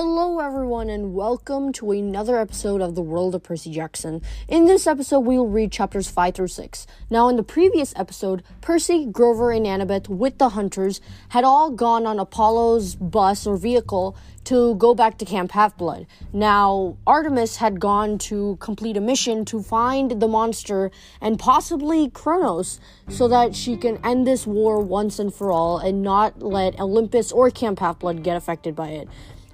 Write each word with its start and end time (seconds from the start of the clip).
Hello, 0.00 0.38
everyone, 0.38 0.90
and 0.90 1.12
welcome 1.12 1.72
to 1.72 1.90
another 1.90 2.38
episode 2.38 2.80
of 2.80 2.94
The 2.94 3.02
World 3.02 3.34
of 3.34 3.42
Percy 3.42 3.72
Jackson. 3.72 4.22
In 4.46 4.66
this 4.66 4.86
episode, 4.86 5.18
we 5.18 5.36
will 5.36 5.48
read 5.48 5.72
chapters 5.72 6.08
5 6.08 6.36
through 6.36 6.46
6. 6.46 6.86
Now, 7.10 7.28
in 7.28 7.34
the 7.34 7.42
previous 7.42 7.92
episode, 7.96 8.44
Percy, 8.60 9.06
Grover, 9.06 9.50
and 9.50 9.66
Annabeth, 9.66 10.08
with 10.08 10.38
the 10.38 10.50
hunters, 10.50 11.00
had 11.30 11.42
all 11.42 11.72
gone 11.72 12.06
on 12.06 12.20
Apollo's 12.20 12.94
bus 12.94 13.44
or 13.44 13.56
vehicle 13.56 14.16
to 14.44 14.76
go 14.76 14.94
back 14.94 15.18
to 15.18 15.24
Camp 15.24 15.50
Half 15.50 15.76
Blood. 15.76 16.06
Now, 16.32 16.96
Artemis 17.04 17.56
had 17.56 17.80
gone 17.80 18.18
to 18.18 18.56
complete 18.60 18.96
a 18.96 19.00
mission 19.00 19.44
to 19.46 19.64
find 19.64 20.22
the 20.22 20.28
monster 20.28 20.92
and 21.20 21.40
possibly 21.40 22.08
Kronos 22.08 22.78
so 23.08 23.26
that 23.26 23.56
she 23.56 23.76
can 23.76 23.98
end 24.06 24.28
this 24.28 24.46
war 24.46 24.80
once 24.80 25.18
and 25.18 25.34
for 25.34 25.50
all 25.50 25.78
and 25.78 26.02
not 26.02 26.40
let 26.40 26.78
Olympus 26.78 27.32
or 27.32 27.50
Camp 27.50 27.80
Half 27.80 27.98
Blood 27.98 28.22
get 28.22 28.36
affected 28.36 28.76
by 28.76 28.90
it. 28.90 29.08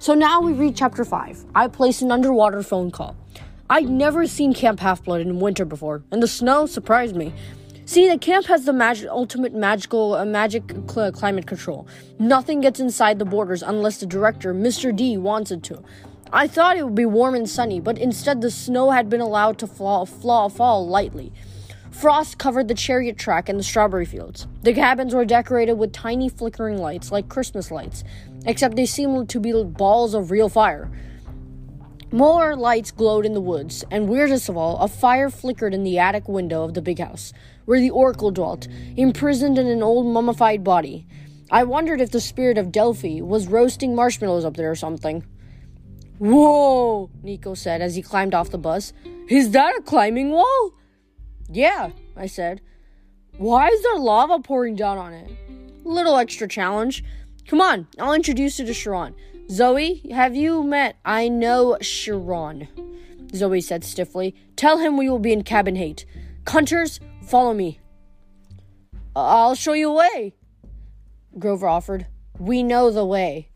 So 0.05 0.13
now 0.13 0.39
we 0.39 0.53
read 0.53 0.75
chapter 0.75 1.03
5. 1.03 1.45
I 1.55 1.67
place 1.67 2.03
an 2.03 2.11
underwater 2.11 2.61
phone 2.61 2.91
call. 2.91 3.15
I'd 3.71 3.89
never 3.89 4.27
seen 4.27 4.53
Camp 4.53 4.79
Half 4.79 5.03
Blood 5.03 5.21
in 5.21 5.39
winter 5.39 5.65
before, 5.65 6.03
and 6.11 6.21
the 6.21 6.27
snow 6.27 6.67
surprised 6.67 7.15
me. 7.15 7.33
See, 7.85 8.07
the 8.07 8.19
camp 8.19 8.45
has 8.45 8.65
the 8.65 9.07
ultimate 9.09 9.55
magical 9.55 10.13
uh, 10.13 10.23
magic 10.23 10.71
cl- 10.87 11.11
climate 11.11 11.47
control. 11.47 11.87
Nothing 12.19 12.61
gets 12.61 12.79
inside 12.79 13.17
the 13.17 13.25
borders 13.25 13.63
unless 13.63 13.97
the 13.97 14.05
director, 14.05 14.53
Mr. 14.53 14.95
D, 14.95 15.17
wants 15.17 15.49
it 15.49 15.63
to. 15.63 15.81
I 16.31 16.45
thought 16.45 16.77
it 16.77 16.83
would 16.83 16.93
be 16.93 17.07
warm 17.07 17.33
and 17.33 17.49
sunny, 17.49 17.79
but 17.79 17.97
instead 17.97 18.41
the 18.41 18.51
snow 18.51 18.91
had 18.91 19.09
been 19.09 19.21
allowed 19.21 19.57
to 19.57 19.65
fall, 19.65 20.05
fall, 20.05 20.49
fall 20.49 20.87
lightly. 20.87 21.33
Frost 21.89 22.37
covered 22.37 22.67
the 22.67 22.75
chariot 22.75 23.17
track 23.17 23.47
and 23.47 23.57
the 23.57 23.63
strawberry 23.63 24.05
fields. 24.05 24.47
The 24.63 24.73
cabins 24.73 25.15
were 25.15 25.23
decorated 25.23 25.79
with 25.79 25.93
tiny 25.93 26.27
flickering 26.27 26.77
lights, 26.77 27.09
like 27.09 27.29
Christmas 27.29 27.71
lights, 27.71 28.03
except 28.45 28.75
they 28.75 28.85
seemed 28.85 29.29
to 29.29 29.39
be 29.39 29.63
balls 29.63 30.13
of 30.13 30.31
real 30.31 30.49
fire. 30.49 30.91
More 32.11 32.55
lights 32.55 32.91
glowed 32.91 33.25
in 33.25 33.33
the 33.33 33.41
woods, 33.41 33.83
and 33.91 34.07
weirdest 34.07 34.47
of 34.47 34.55
all, 34.55 34.77
a 34.77 34.87
fire 34.87 35.29
flickered 35.29 35.73
in 35.73 35.83
the 35.83 35.99
attic 35.99 36.27
window 36.27 36.63
of 36.63 36.73
the 36.73 36.81
big 36.81 36.99
house, 36.99 37.33
where 37.65 37.79
the 37.79 37.89
oracle 37.89 38.31
dwelt, 38.31 38.67
imprisoned 38.95 39.57
in 39.57 39.67
an 39.67 39.83
old 39.83 40.05
mummified 40.05 40.63
body. 40.63 41.05
I 41.51 41.63
wondered 41.63 42.01
if 42.01 42.11
the 42.11 42.21
spirit 42.21 42.57
of 42.57 42.71
Delphi 42.71 43.21
was 43.21 43.47
roasting 43.47 43.95
marshmallows 43.95 44.45
up 44.45 44.55
there 44.55 44.71
or 44.71 44.75
something. 44.75 45.25
Whoa, 46.17 47.09
Nico 47.21 47.53
said 47.53 47.81
as 47.81 47.95
he 47.95 48.01
climbed 48.01 48.33
off 48.33 48.49
the 48.49 48.57
bus. 48.57 48.93
Is 49.27 49.51
that 49.51 49.75
a 49.77 49.81
climbing 49.81 50.31
wall? 50.31 50.73
Yeah, 51.49 51.89
I 52.15 52.27
said. 52.27 52.61
Why 53.37 53.67
is 53.67 53.83
there 53.83 53.97
lava 53.97 54.39
pouring 54.39 54.75
down 54.75 54.97
on 54.97 55.11
it? 55.11 55.29
Little 55.83 56.15
extra 56.15 56.47
challenge. 56.47 57.03
Come 57.47 57.61
on, 57.61 57.87
I'll 57.99 58.13
introduce 58.13 58.57
you 58.59 58.65
to 58.65 58.73
Chiron. 58.73 59.15
Zoe, 59.49 60.01
have 60.11 60.35
you 60.35 60.63
met? 60.63 60.97
I 61.05 61.27
know 61.27 61.77
Chiron, 61.79 62.67
Zoe 63.35 63.61
said 63.61 63.83
stiffly. 63.83 64.33
Tell 64.55 64.79
him 64.79 64.97
we 64.97 65.09
will 65.09 65.19
be 65.19 65.31
in 65.31 65.43
cabin 65.43 65.75
hate. 65.75 66.05
Hunters, 66.47 66.99
follow 67.23 67.53
me. 67.53 67.79
I'll 69.15 69.55
show 69.55 69.73
you 69.73 69.91
a 69.91 69.95
way, 69.95 70.33
Grover 71.37 71.67
offered. 71.67 72.07
We 72.39 72.63
know 72.63 72.89
the 72.89 73.05
way. 73.05 73.49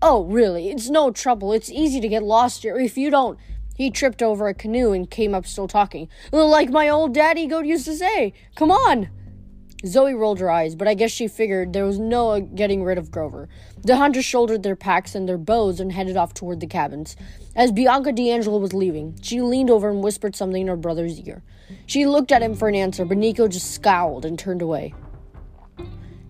Oh, 0.00 0.24
really? 0.24 0.70
It's 0.70 0.90
no 0.90 1.10
trouble. 1.10 1.52
It's 1.52 1.70
easy 1.70 2.00
to 2.00 2.08
get 2.08 2.22
lost 2.22 2.62
here 2.62 2.78
if 2.78 2.96
you 2.96 3.10
don't. 3.10 3.38
He 3.76 3.90
tripped 3.90 4.22
over 4.22 4.48
a 4.48 4.54
canoe 4.54 4.92
and 4.92 5.10
came 5.10 5.34
up 5.34 5.46
still 5.46 5.68
talking. 5.68 6.08
Like 6.32 6.70
my 6.70 6.88
old 6.88 7.12
daddy 7.12 7.46
goat 7.46 7.66
used 7.66 7.84
to 7.86 7.94
say. 7.94 8.32
Come 8.54 8.70
on. 8.70 9.10
Zoe 9.86 10.14
rolled 10.14 10.40
her 10.40 10.50
eyes, 10.50 10.74
but 10.74 10.88
I 10.88 10.94
guess 10.94 11.10
she 11.10 11.28
figured 11.28 11.72
there 11.72 11.84
was 11.84 11.98
no 11.98 12.40
getting 12.40 12.82
rid 12.82 12.98
of 12.98 13.10
Grover. 13.10 13.48
The 13.82 13.96
hunters 13.96 14.24
shouldered 14.24 14.62
their 14.62 14.76
packs 14.76 15.14
and 15.14 15.28
their 15.28 15.38
bows 15.38 15.80
and 15.80 15.92
headed 15.92 16.16
off 16.16 16.32
toward 16.32 16.60
the 16.60 16.66
cabins. 16.66 17.16
As 17.54 17.70
Bianca 17.70 18.12
di 18.12 18.30
Angelo 18.30 18.58
was 18.58 18.72
leaving, 18.72 19.18
she 19.20 19.40
leaned 19.42 19.70
over 19.70 19.90
and 19.90 20.02
whispered 20.02 20.34
something 20.34 20.62
in 20.62 20.68
her 20.68 20.76
brother's 20.76 21.20
ear. 21.20 21.42
She 21.86 22.06
looked 22.06 22.32
at 22.32 22.42
him 22.42 22.54
for 22.54 22.68
an 22.68 22.74
answer, 22.74 23.04
but 23.04 23.18
Nico 23.18 23.46
just 23.46 23.72
scowled 23.72 24.24
and 24.24 24.38
turned 24.38 24.62
away. 24.62 24.94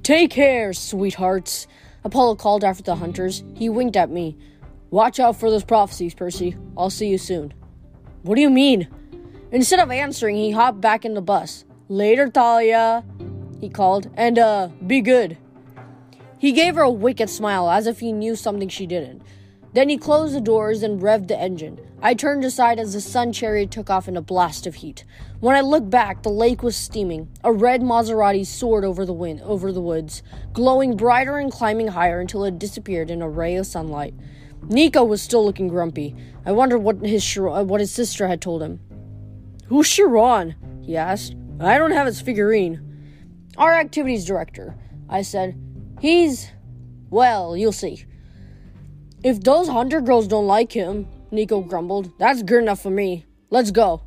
Take 0.03 0.31
care, 0.31 0.73
sweethearts, 0.73 1.67
Apollo 2.05 2.37
called 2.37 2.65
after 2.65 2.83
the 2.83 2.97
hunters. 2.97 3.43
He 3.55 3.69
winked 3.69 3.97
at 3.97 4.11
me. 4.11 4.37
Watch 4.91 5.19
out 5.19 5.37
for 5.37 5.50
those 5.50 5.65
prophecies, 5.65 6.15
Percy. 6.15 6.56
I'll 6.77 6.91
see 6.91 7.09
you 7.09 7.19
soon. 7.19 7.55
What 8.23 8.34
do 8.34 8.43
you 8.43 8.50
mean? 8.50 8.89
Instead 9.50 9.81
of 9.81 9.91
answering, 9.91 10.37
he 10.37 10.50
hopped 10.50 10.81
back 10.81 11.05
in 11.05 11.15
the 11.15 11.23
bus. 11.23 11.65
Later, 11.89 12.29
Thalia, 12.29 13.05
he 13.65 13.71
called, 13.71 14.11
and 14.15 14.39
uh, 14.39 14.69
be 14.87 15.01
good. 15.01 15.37
He 16.39 16.53
gave 16.53 16.75
her 16.75 16.83
a 16.83 16.91
wicked 16.91 17.31
smile 17.31 17.71
as 17.71 17.87
if 17.87 18.01
he 18.01 18.13
knew 18.13 18.37
something 18.37 18.69
she 18.69 18.87
didn't. 18.87 19.23
Then 19.73 19.89
he 19.89 19.97
closed 19.97 20.35
the 20.35 20.41
doors 20.41 20.83
and 20.83 21.01
revved 21.01 21.27
the 21.27 21.41
engine. 21.41 21.81
I 22.01 22.15
turned 22.15 22.45
aside 22.45 22.79
as 22.79 22.93
the 22.93 23.01
sun 23.01 23.33
chariot 23.33 23.71
took 23.71 23.91
off 23.91 24.07
in 24.07 24.17
a 24.17 24.23
blast 24.23 24.67
of 24.67 24.77
heat. 24.77 25.05
When 25.41 25.57
I 25.57 25.63
looked 25.63 25.91
back, 25.91 26.23
the 26.23 26.29
lake 26.29 26.63
was 26.63 26.77
steaming. 26.77 27.29
A 27.43 27.53
red 27.53 27.81
Maserati 27.81 28.47
soared 28.47 28.85
over 28.85 29.05
the 29.05 29.13
wind, 29.13 29.41
over 29.41 29.73
the 29.73 29.81
woods, 29.81 30.23
glowing 30.53 30.97
brighter 30.97 31.39
and 31.39 31.51
climbing 31.51 31.89
higher 31.89 32.21
until 32.21 32.45
it 32.45 32.59
disappeared 32.59 33.11
in 33.11 33.23
a 33.23 33.29
ray 33.29 33.57
of 33.57 33.67
sunlight. 33.67 34.15
Nico 34.69 35.03
was 35.03 35.23
still 35.23 35.45
looking 35.45 35.69
grumpy. 35.69 36.15
I 36.47 36.53
wondered 36.53 36.79
what 36.79 37.05
his 37.05 37.37
uh, 37.37 37.65
what 37.65 37.81
his 37.81 37.91
sister 37.91 38.29
had 38.29 38.41
told 38.41 38.63
him. 38.63 38.81
Who's 39.69 39.89
Chiron? 39.91 40.55
he 40.83 40.97
asked. 40.97 41.35
I 41.59 41.79
don't 41.79 41.93
have 41.93 42.07
his 42.07 42.21
figurine. 42.21 42.94
Our 43.57 43.75
activities 43.75 44.25
director, 44.25 44.77
I 45.09 45.23
said. 45.23 45.61
He's 46.01 46.51
well, 47.11 47.57
you'll 47.57 47.73
see. 47.73 48.05
If 49.23 49.41
those 49.41 49.69
hunter 49.69 50.01
girls 50.01 50.27
don't 50.27 50.47
like 50.47 50.73
him, 50.73 51.07
Nico 51.31 51.61
grumbled, 51.61 52.11
that's 52.19 52.43
good 52.43 52.63
enough 52.63 52.83
for 52.83 52.91
me. 52.91 53.25
Let's 53.51 53.71
go. 53.71 54.03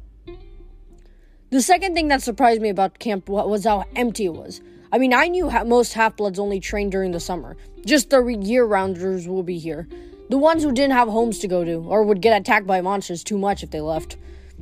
The 1.49 1.61
second 1.61 1.93
thing 1.93 2.09
that 2.09 2.21
surprised 2.21 2.61
me 2.61 2.67
about 2.67 2.99
camp 2.99 3.29
was 3.29 3.63
how 3.63 3.85
empty 3.95 4.25
it 4.25 4.33
was. 4.33 4.59
I 4.91 4.97
mean, 4.97 5.13
I 5.13 5.29
knew 5.29 5.49
most 5.65 5.93
half 5.93 6.17
bloods 6.17 6.37
only 6.37 6.59
trained 6.59 6.91
during 6.91 7.11
the 7.11 7.19
summer. 7.19 7.55
Just 7.85 8.09
the 8.09 8.21
year 8.25 8.65
rounders 8.65 9.27
will 9.27 9.43
be 9.43 9.57
here. 9.57 9.87
The 10.29 10.37
ones 10.37 10.63
who 10.63 10.73
didn't 10.73 10.91
have 10.91 11.07
homes 11.07 11.39
to 11.39 11.47
go 11.47 11.63
to, 11.63 11.75
or 11.75 12.03
would 12.03 12.21
get 12.21 12.39
attacked 12.39 12.67
by 12.67 12.81
monsters 12.81 13.23
too 13.23 13.37
much 13.37 13.63
if 13.63 13.71
they 13.71 13.79
left. 13.79 14.17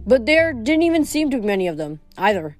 But 0.05 0.27
there 0.27 0.53
didn't 0.53 0.83
even 0.83 1.05
seem 1.05 1.31
to 1.31 1.39
be 1.39 1.47
many 1.47 1.67
of 1.67 1.77
them, 1.77 1.99
either. 2.17 2.57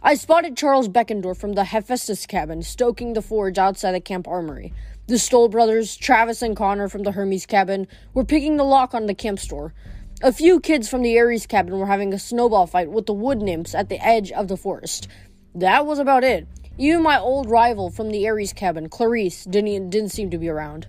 I 0.00 0.14
spotted 0.14 0.56
Charles 0.56 0.88
Beckendorf 0.88 1.38
from 1.38 1.54
the 1.54 1.64
Hephaestus 1.64 2.24
cabin, 2.26 2.62
stoking 2.62 3.14
the 3.14 3.22
forge 3.22 3.58
outside 3.58 3.92
the 3.92 4.00
camp 4.00 4.28
armory. 4.28 4.72
The 5.08 5.18
Stoll 5.18 5.48
brothers, 5.48 5.96
Travis 5.96 6.40
and 6.40 6.56
Connor 6.56 6.88
from 6.88 7.02
the 7.02 7.12
Hermes 7.12 7.46
cabin, 7.46 7.88
were 8.14 8.24
picking 8.24 8.56
the 8.56 8.64
lock 8.64 8.94
on 8.94 9.06
the 9.06 9.14
camp 9.14 9.40
store. 9.40 9.74
A 10.22 10.32
few 10.32 10.60
kids 10.60 10.88
from 10.88 11.02
the 11.02 11.18
Ares 11.18 11.46
cabin 11.46 11.76
were 11.76 11.86
having 11.86 12.14
a 12.14 12.18
snowball 12.18 12.68
fight 12.68 12.92
with 12.92 13.06
the 13.06 13.12
wood 13.12 13.42
nymphs 13.42 13.74
at 13.74 13.88
the 13.88 13.98
edge 14.04 14.30
of 14.30 14.46
the 14.46 14.56
forest. 14.56 15.08
That 15.52 15.84
was 15.84 15.98
about 15.98 16.22
it. 16.22 16.46
Even 16.76 17.02
my 17.02 17.18
old 17.18 17.50
rival 17.50 17.90
from 17.90 18.10
the 18.10 18.28
Ares 18.28 18.52
cabin, 18.52 18.88
Clarisse, 18.88 19.50
didn't, 19.50 19.90
didn't 19.90 20.10
seem 20.10 20.30
to 20.30 20.38
be 20.38 20.48
around. 20.48 20.86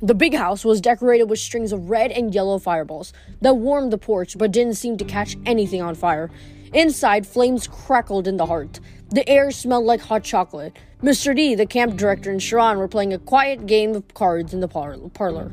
The 0.00 0.14
big 0.14 0.34
house 0.34 0.64
was 0.64 0.80
decorated 0.80 1.24
with 1.24 1.40
strings 1.40 1.72
of 1.72 1.90
red 1.90 2.12
and 2.12 2.32
yellow 2.32 2.60
fireballs 2.60 3.12
that 3.40 3.56
warmed 3.56 3.92
the 3.92 3.98
porch 3.98 4.38
but 4.38 4.52
didn't 4.52 4.74
seem 4.74 4.96
to 4.98 5.04
catch 5.04 5.36
anything 5.44 5.82
on 5.82 5.96
fire. 5.96 6.30
Inside, 6.72 7.26
flames 7.26 7.66
crackled 7.66 8.28
in 8.28 8.36
the 8.36 8.46
hearth. 8.46 8.80
The 9.10 9.28
air 9.28 9.50
smelled 9.50 9.86
like 9.86 10.00
hot 10.00 10.22
chocolate. 10.22 10.76
Mr. 11.02 11.34
D, 11.34 11.54
the 11.54 11.64
camp 11.64 11.96
director, 11.96 12.30
and 12.30 12.40
Chiron 12.40 12.78
were 12.78 12.88
playing 12.88 13.12
a 13.12 13.18
quiet 13.18 13.66
game 13.66 13.94
of 13.94 14.12
cards 14.14 14.52
in 14.52 14.60
the 14.60 14.68
parlor. 14.68 15.52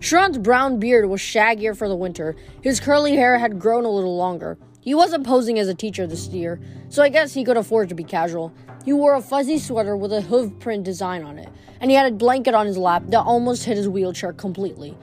Chiron's 0.00 0.38
brown 0.38 0.78
beard 0.78 1.08
was 1.08 1.20
shaggier 1.20 1.76
for 1.76 1.88
the 1.88 1.96
winter. 1.96 2.36
His 2.62 2.80
curly 2.80 3.16
hair 3.16 3.38
had 3.38 3.58
grown 3.58 3.84
a 3.84 3.90
little 3.90 4.16
longer. 4.16 4.58
He 4.80 4.94
wasn't 4.94 5.26
posing 5.26 5.58
as 5.58 5.68
a 5.68 5.74
teacher 5.74 6.06
this 6.06 6.28
year, 6.28 6.60
so 6.88 7.02
I 7.02 7.08
guess 7.08 7.32
he 7.34 7.44
could 7.44 7.56
afford 7.56 7.88
to 7.88 7.94
be 7.94 8.04
casual. 8.04 8.52
He 8.84 8.92
wore 8.92 9.14
a 9.14 9.22
fuzzy 9.22 9.58
sweater 9.58 9.96
with 9.96 10.12
a 10.12 10.20
hoof 10.20 10.58
print 10.60 10.84
design 10.84 11.24
on 11.24 11.38
it, 11.38 11.48
and 11.80 11.90
he 11.90 11.96
had 11.96 12.12
a 12.12 12.14
blanket 12.14 12.54
on 12.54 12.66
his 12.66 12.76
lap 12.76 13.02
that 13.08 13.22
almost 13.22 13.64
hid 13.64 13.78
his 13.78 13.88
wheelchair 13.88 14.32
completely. 14.32 14.96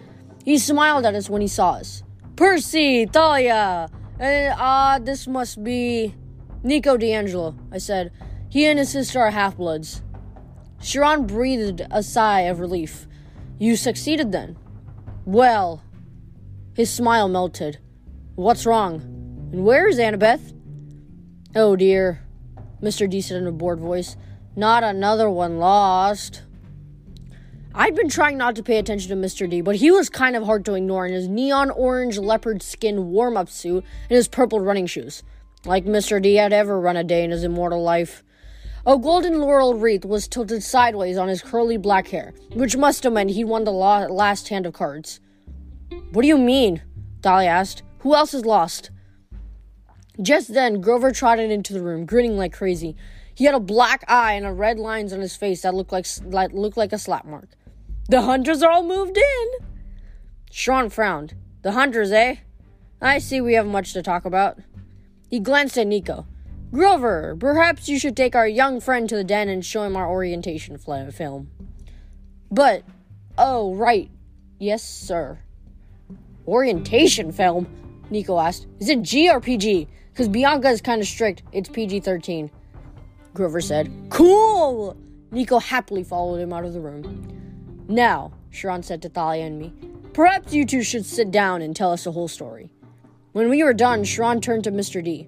He 0.46 0.58
smiled 0.58 1.06
at 1.06 1.16
us 1.16 1.30
when 1.30 1.42
he 1.42 1.48
saw 1.48 1.72
us. 1.72 2.04
Percy, 2.36 3.06
Thalia, 3.06 3.90
and 4.22 4.54
ah, 4.58 4.96
uh, 4.96 5.00
this 5.00 5.28
must 5.28 5.64
be 5.64 6.14
Nico 6.64 6.96
di 6.96 7.12
Angelo, 7.12 7.56
I 7.72 7.80
said. 7.80 8.12
He 8.50 8.66
and 8.68 8.78
his 8.78 8.92
sister 8.92 9.20
are 9.20 9.32
half 9.32 9.58
bloods. 9.58 10.04
Chiron 10.80 11.26
breathed 11.26 11.82
a 11.90 12.04
sigh 12.04 12.42
of 12.42 12.60
relief. 12.60 13.08
You 13.58 13.76
succeeded 13.76 14.32
then? 14.32 14.58
Well, 15.26 15.84
his 16.76 16.92
smile 16.92 17.30
melted. 17.30 17.80
What's 18.36 18.66
wrong? 18.66 19.02
And 19.52 19.66
where 19.66 19.88
is 19.88 19.98
Annabeth? 19.98 20.54
Oh 21.56 21.76
dear, 21.76 22.24
Mr. 22.82 23.10
D 23.10 23.22
said 23.22 23.38
in 23.38 23.48
a 23.48 23.52
bored 23.52 23.80
voice. 23.80 24.16
Not 24.56 24.84
another 24.84 25.30
one 25.30 25.58
lost. 25.58 26.44
I'd 27.74 27.96
been 27.96 28.10
trying 28.10 28.38
not 28.38 28.58
to 28.58 28.64
pay 28.64 28.78
attention 28.78 29.10
to 29.10 29.28
Mr. 29.28 29.50
D, 29.50 29.62
but 29.62 29.78
he 29.78 29.92
was 29.92 30.10
kind 30.10 30.36
of 30.36 30.44
hard 30.44 30.66
to 30.66 30.74
ignore 30.74 31.06
in 31.06 31.14
his 31.14 31.30
neon 31.30 31.72
orange 31.72 32.18
leopard 32.18 32.62
skin 32.62 33.12
warm 33.12 33.38
up 33.38 33.48
suit 33.48 33.86
and 34.10 34.16
his 34.16 34.28
purple 34.28 34.60
running 34.60 34.88
shoes. 34.88 35.24
Like 35.64 35.86
Mr. 35.86 36.22
D 36.22 36.36
had 36.36 36.52
ever 36.52 36.80
run 36.80 36.98
a 36.98 37.04
day 37.04 37.24
in 37.24 37.32
his 37.32 37.46
immortal 37.46 37.82
life. 37.82 38.24
A 38.86 38.98
golden 38.98 39.40
laurel 39.40 39.76
wreath 39.76 40.04
was 40.04 40.28
tilted 40.28 40.64
sideways 40.64 41.16
on 41.16 41.30
his 41.30 41.42
curly 41.42 41.78
black 41.78 42.08
hair, 42.08 42.34
which 42.54 42.76
must 42.76 43.04
have 43.04 43.14
meant 43.14 43.30
he 43.30 43.46
won 43.46 43.64
the 43.64 43.72
last 43.72 44.50
hand 44.50 44.66
of 44.66 44.74
cards. 44.74 45.22
What 46.12 46.24
do 46.24 46.28
you 46.28 46.38
mean? 46.38 46.82
Thalia 47.22 47.50
asked. 47.50 47.84
Who 48.00 48.16
else 48.16 48.34
is 48.34 48.46
lost? 48.46 48.92
Just 50.22 50.54
then, 50.54 50.82
Grover 50.82 51.12
trotted 51.12 51.52
into 51.52 51.72
the 51.72 51.82
room, 51.82 52.06
grinning 52.06 52.36
like 52.36 52.52
crazy. 52.52 52.98
He 53.34 53.46
had 53.46 53.56
a 53.56 53.60
black 53.62 54.04
eye 54.10 54.34
and 54.34 54.46
a 54.46 54.52
red 54.52 54.78
lines 54.78 55.14
on 55.14 55.22
his 55.22 55.38
face 55.38 55.62
that 55.62 55.74
looked 55.74 55.92
like, 55.92 56.06
like 56.26 56.52
looked 56.52 56.76
like 56.76 56.92
a 56.92 56.98
slap 56.98 57.26
mark. 57.26 57.50
The 58.10 58.22
hunters 58.22 58.62
are 58.62 58.72
all 58.72 58.84
moved 58.84 59.18
in. 59.18 59.48
Chiron 60.50 60.90
frowned. 60.90 61.36
The 61.62 61.72
hunters, 61.74 62.12
eh? 62.12 62.38
I 63.02 63.20
see 63.20 63.42
we 63.42 63.54
have 63.54 63.66
much 63.66 63.94
to 63.94 64.04
talk 64.04 64.26
about. 64.26 64.60
He 65.30 65.40
glanced 65.40 65.78
at 65.78 65.88
Nico. 65.88 66.28
Grover, 66.72 67.36
perhaps 67.40 67.90
you 67.90 68.00
should 68.00 68.16
take 68.16 68.36
our 68.36 68.48
young 68.48 68.80
friend 68.80 69.10
to 69.10 69.16
the 69.16 69.24
den 69.24 69.50
and 69.50 69.66
show 69.66 69.84
him 69.84 69.96
our 69.96 70.10
orientation 70.10 70.78
film. 70.78 71.50
But, 72.50 72.84
oh, 73.38 73.76
right. 73.76 74.10
Yes, 74.60 74.84
sir. 74.84 75.40
Orientation 76.48 77.32
film? 77.32 77.68
Nico 78.10 78.38
asked. 78.40 78.68
Is 78.80 78.90
it 78.90 79.02
G 79.02 79.30
or 79.30 79.40
PG? 79.40 79.88
Because 80.12 80.28
Bianca 80.28 80.70
is 80.70 80.82
kind 80.82 81.02
of 81.02 81.08
strict. 81.08 81.44
It's 81.52 81.70
PG 81.70 82.02
13. 82.02 82.52
Grover 83.34 83.62
said. 83.62 83.92
Cool! 84.10 84.98
Nico 85.32 85.60
happily 85.60 86.04
followed 86.04 86.42
him 86.42 86.52
out 86.52 86.66
of 86.66 86.74
the 86.74 86.82
room. 86.82 87.51
Now, 87.92 88.32
Chiron 88.52 88.84
said 88.84 89.02
to 89.02 89.10
Thalia 89.10 89.44
and 89.44 89.60
me, 89.60 89.74
perhaps 90.14 90.54
you 90.54 90.66
two 90.66 90.82
should 90.82 91.06
sit 91.06 91.30
down 91.30 91.62
and 91.62 91.76
tell 91.76 91.92
us 91.92 92.06
the 92.06 92.14
whole 92.14 92.30
story. 92.30 92.72
When 93.34 93.50
we 93.50 93.64
were 93.64 93.74
done, 93.74 94.06
Chiron 94.06 94.40
turned 94.40 94.64
to 94.64 94.72
Mr. 94.72 95.04
D. 95.04 95.28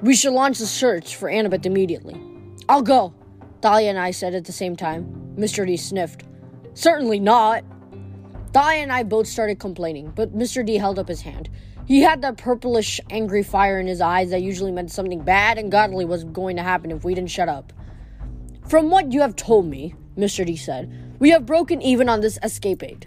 We 0.00 0.16
should 0.16 0.32
launch 0.32 0.58
the 0.58 0.64
search 0.64 1.16
for 1.16 1.30
Annabeth 1.30 1.66
immediately. 1.66 2.18
I'll 2.66 2.80
go, 2.80 3.12
Thalia 3.60 3.90
and 3.90 3.98
I 3.98 4.12
said 4.12 4.34
at 4.34 4.46
the 4.46 4.52
same 4.52 4.74
time. 4.74 5.34
Mr. 5.36 5.66
D 5.66 5.76
sniffed. 5.76 6.24
Certainly 6.72 7.20
not. 7.20 7.62
Thalia 8.54 8.82
and 8.82 8.92
I 8.92 9.02
both 9.02 9.26
started 9.26 9.58
complaining, 9.58 10.10
but 10.16 10.34
Mr. 10.34 10.64
D 10.64 10.78
held 10.78 10.98
up 10.98 11.08
his 11.08 11.20
hand. 11.20 11.50
He 11.84 12.00
had 12.00 12.22
that 12.22 12.38
purplish, 12.38 13.02
angry 13.10 13.42
fire 13.42 13.80
in 13.80 13.86
his 13.86 14.00
eyes 14.00 14.30
that 14.30 14.40
usually 14.40 14.72
meant 14.72 14.90
something 14.90 15.20
bad 15.20 15.58
and 15.58 15.70
godly 15.70 16.06
was 16.06 16.24
going 16.24 16.56
to 16.56 16.62
happen 16.62 16.90
if 16.90 17.04
we 17.04 17.14
didn't 17.14 17.30
shut 17.30 17.50
up. 17.50 17.70
From 18.66 18.90
what 18.90 19.12
you 19.12 19.20
have 19.20 19.36
told 19.36 19.66
me, 19.66 19.94
Mr. 20.16 20.46
D 20.46 20.56
said, 20.56 21.07
we 21.18 21.30
have 21.30 21.46
broken 21.46 21.82
even 21.82 22.08
on 22.08 22.20
this 22.20 22.38
escapade. 22.42 23.06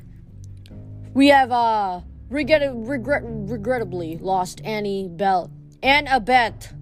We 1.13 1.27
have, 1.27 1.51
uh, 1.51 2.01
regret- 2.29 2.75
regret- 2.75 3.23
regrettably 3.25 4.17
lost 4.17 4.61
Annie 4.63 5.07
Bell 5.09 5.51
Annabeth 5.83 6.73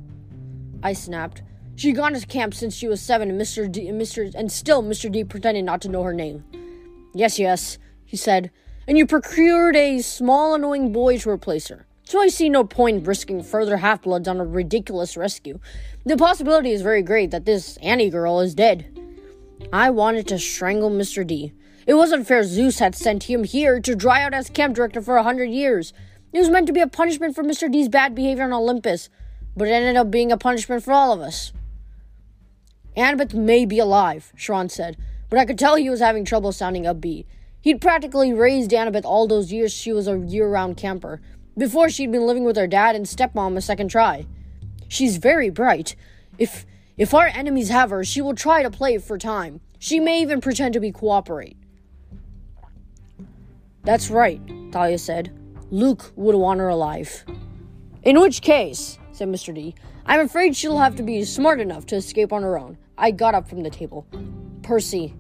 I 0.84 0.94
snapped. 0.94 1.42
She'd 1.76 1.96
gone 1.96 2.14
to 2.14 2.26
camp 2.26 2.54
since 2.54 2.76
she 2.76 2.88
was 2.88 3.02
seven, 3.02 3.30
and 3.30 3.40
Mr. 3.40 3.72
D, 3.72 3.88
Mr. 3.88 4.34
and 4.36 4.52
still 4.52 4.84
Mr. 4.84 5.12
D 5.12 5.24
pretended 5.24 5.64
not 5.64 5.82
to 5.82 5.90
know 5.90 6.04
her 6.04 6.14
name. 6.14 6.44
Yes, 7.14 7.40
yes, 7.40 7.78
he 8.06 8.18
said, 8.18 8.52
and 8.88 8.98
you 8.98 9.06
procured 9.06 9.76
a 9.76 10.00
small, 10.00 10.56
annoying 10.56 10.92
boy 10.92 11.18
to 11.20 11.30
replace 11.30 11.70
her. 11.70 11.86
So 12.04 12.20
I 12.20 12.28
see 12.28 12.50
no 12.50 12.64
point 12.64 13.08
risking 13.08 13.44
further 13.44 13.78
half 13.78 14.02
bloods 14.02 14.28
on 14.28 14.40
a 14.40 14.46
ridiculous 14.46 15.16
rescue. 15.16 15.60
The 16.06 16.18
possibility 16.18 16.72
is 16.72 16.82
very 16.82 17.02
great 17.02 17.32
that 17.32 17.46
this 17.46 17.78
Annie 17.78 18.10
girl 18.10 18.40
is 18.40 18.56
dead. 18.56 18.99
I 19.72 19.90
wanted 19.90 20.28
to 20.28 20.40
strangle 20.40 20.90
Mr. 20.90 21.26
D. 21.26 21.54
It 21.86 21.94
wasn't 21.96 22.28
fair 22.28 22.44
Zeus 22.44 22.80
had 22.80 22.96
sent 22.96 23.24
him 23.24 23.44
here 23.44 23.80
to 23.80 23.96
dry 23.96 24.24
out 24.24 24.34
as 24.34 24.50
camp 24.50 24.76
director 24.76 25.02
for 25.02 25.18
a 25.18 25.24
hundred 25.24 25.50
years. 25.50 25.94
It 26.34 26.40
was 26.40 26.50
meant 26.50 26.68
to 26.68 26.74
be 26.74 26.82
a 26.82 26.88
punishment 26.88 27.36
for 27.36 27.44
Mr. 27.44 27.72
D's 27.72 27.90
bad 27.90 28.14
behavior 28.14 28.44
on 28.44 28.54
Olympus 28.54 29.10
but 29.60 29.68
it 29.68 29.72
ended 29.72 29.98
up 29.98 30.10
being 30.10 30.32
a 30.32 30.38
punishment 30.38 30.84
for 30.84 30.94
all 30.94 31.12
of 31.12 31.20
us. 31.20 31.52
Annabeth 32.96 33.34
may 33.34 33.66
be 33.66 33.78
alive, 33.78 34.32
Chiron 34.38 34.70
said, 34.70 34.98
but 35.30 35.38
I 35.38 35.46
could 35.46 35.60
tell 35.60 35.76
he 35.76 35.90
was 35.90 36.00
having 36.00 36.26
trouble 36.26 36.52
sounding 36.52 36.84
upbeat. 36.84 37.26
He'd 37.62 37.82
practically 37.82 38.34
raised 38.34 38.72
Annabeth 38.72 39.06
all 39.06 39.28
those 39.28 39.52
years 39.52 39.74
she 39.74 39.92
was 39.92 40.08
a 40.08 40.18
year 40.18 40.48
round 40.48 40.78
camper, 40.78 41.22
before 41.58 41.90
she'd 41.90 42.12
been 42.12 42.26
living 42.26 42.46
with 42.46 42.56
her 42.56 42.68
dad 42.68 42.96
and 42.96 43.06
stepmom 43.06 43.58
a 43.58 43.62
second 43.62 43.90
try. 43.90 44.26
She's 44.88 45.18
very 45.18 45.50
bright. 45.50 45.96
If 46.38 46.66
if 47.00 47.14
our 47.14 47.28
enemies 47.28 47.70
have 47.70 47.90
her, 47.90 48.04
she 48.04 48.22
will 48.22 48.36
try 48.36 48.62
to 48.62 48.70
play 48.70 48.98
for 48.98 49.18
time. 49.18 49.62
She 49.80 50.02
may 50.02 50.22
even 50.22 50.42
pretend 50.42 50.74
to 50.74 50.82
be 50.82 50.92
cooperate. 50.92 51.56
That's 53.84 54.10
right, 54.10 54.42
Thalia 54.74 54.98
said. 54.98 55.32
Luke 55.72 56.12
would 56.18 56.36
want 56.36 56.60
her 56.60 56.68
alive. 56.68 57.24
In 58.04 58.20
which 58.20 58.42
case, 58.42 59.00
said 59.14 59.30
Mr. 59.30 59.56
D. 59.56 59.74
I'm 60.06 60.20
afraid 60.20 60.56
she'll 60.56 60.78
have 60.78 60.98
to 60.98 61.04
be 61.04 61.24
smart 61.24 61.62
enough 61.62 61.86
to 61.88 61.96
escape 61.96 62.34
on 62.34 62.44
her 62.44 62.60
own. 62.60 62.78
I 62.98 63.12
got 63.12 63.34
up 63.34 63.48
from 63.48 63.64
the 63.64 63.70
table. 63.70 64.06
Percy. 64.62 65.16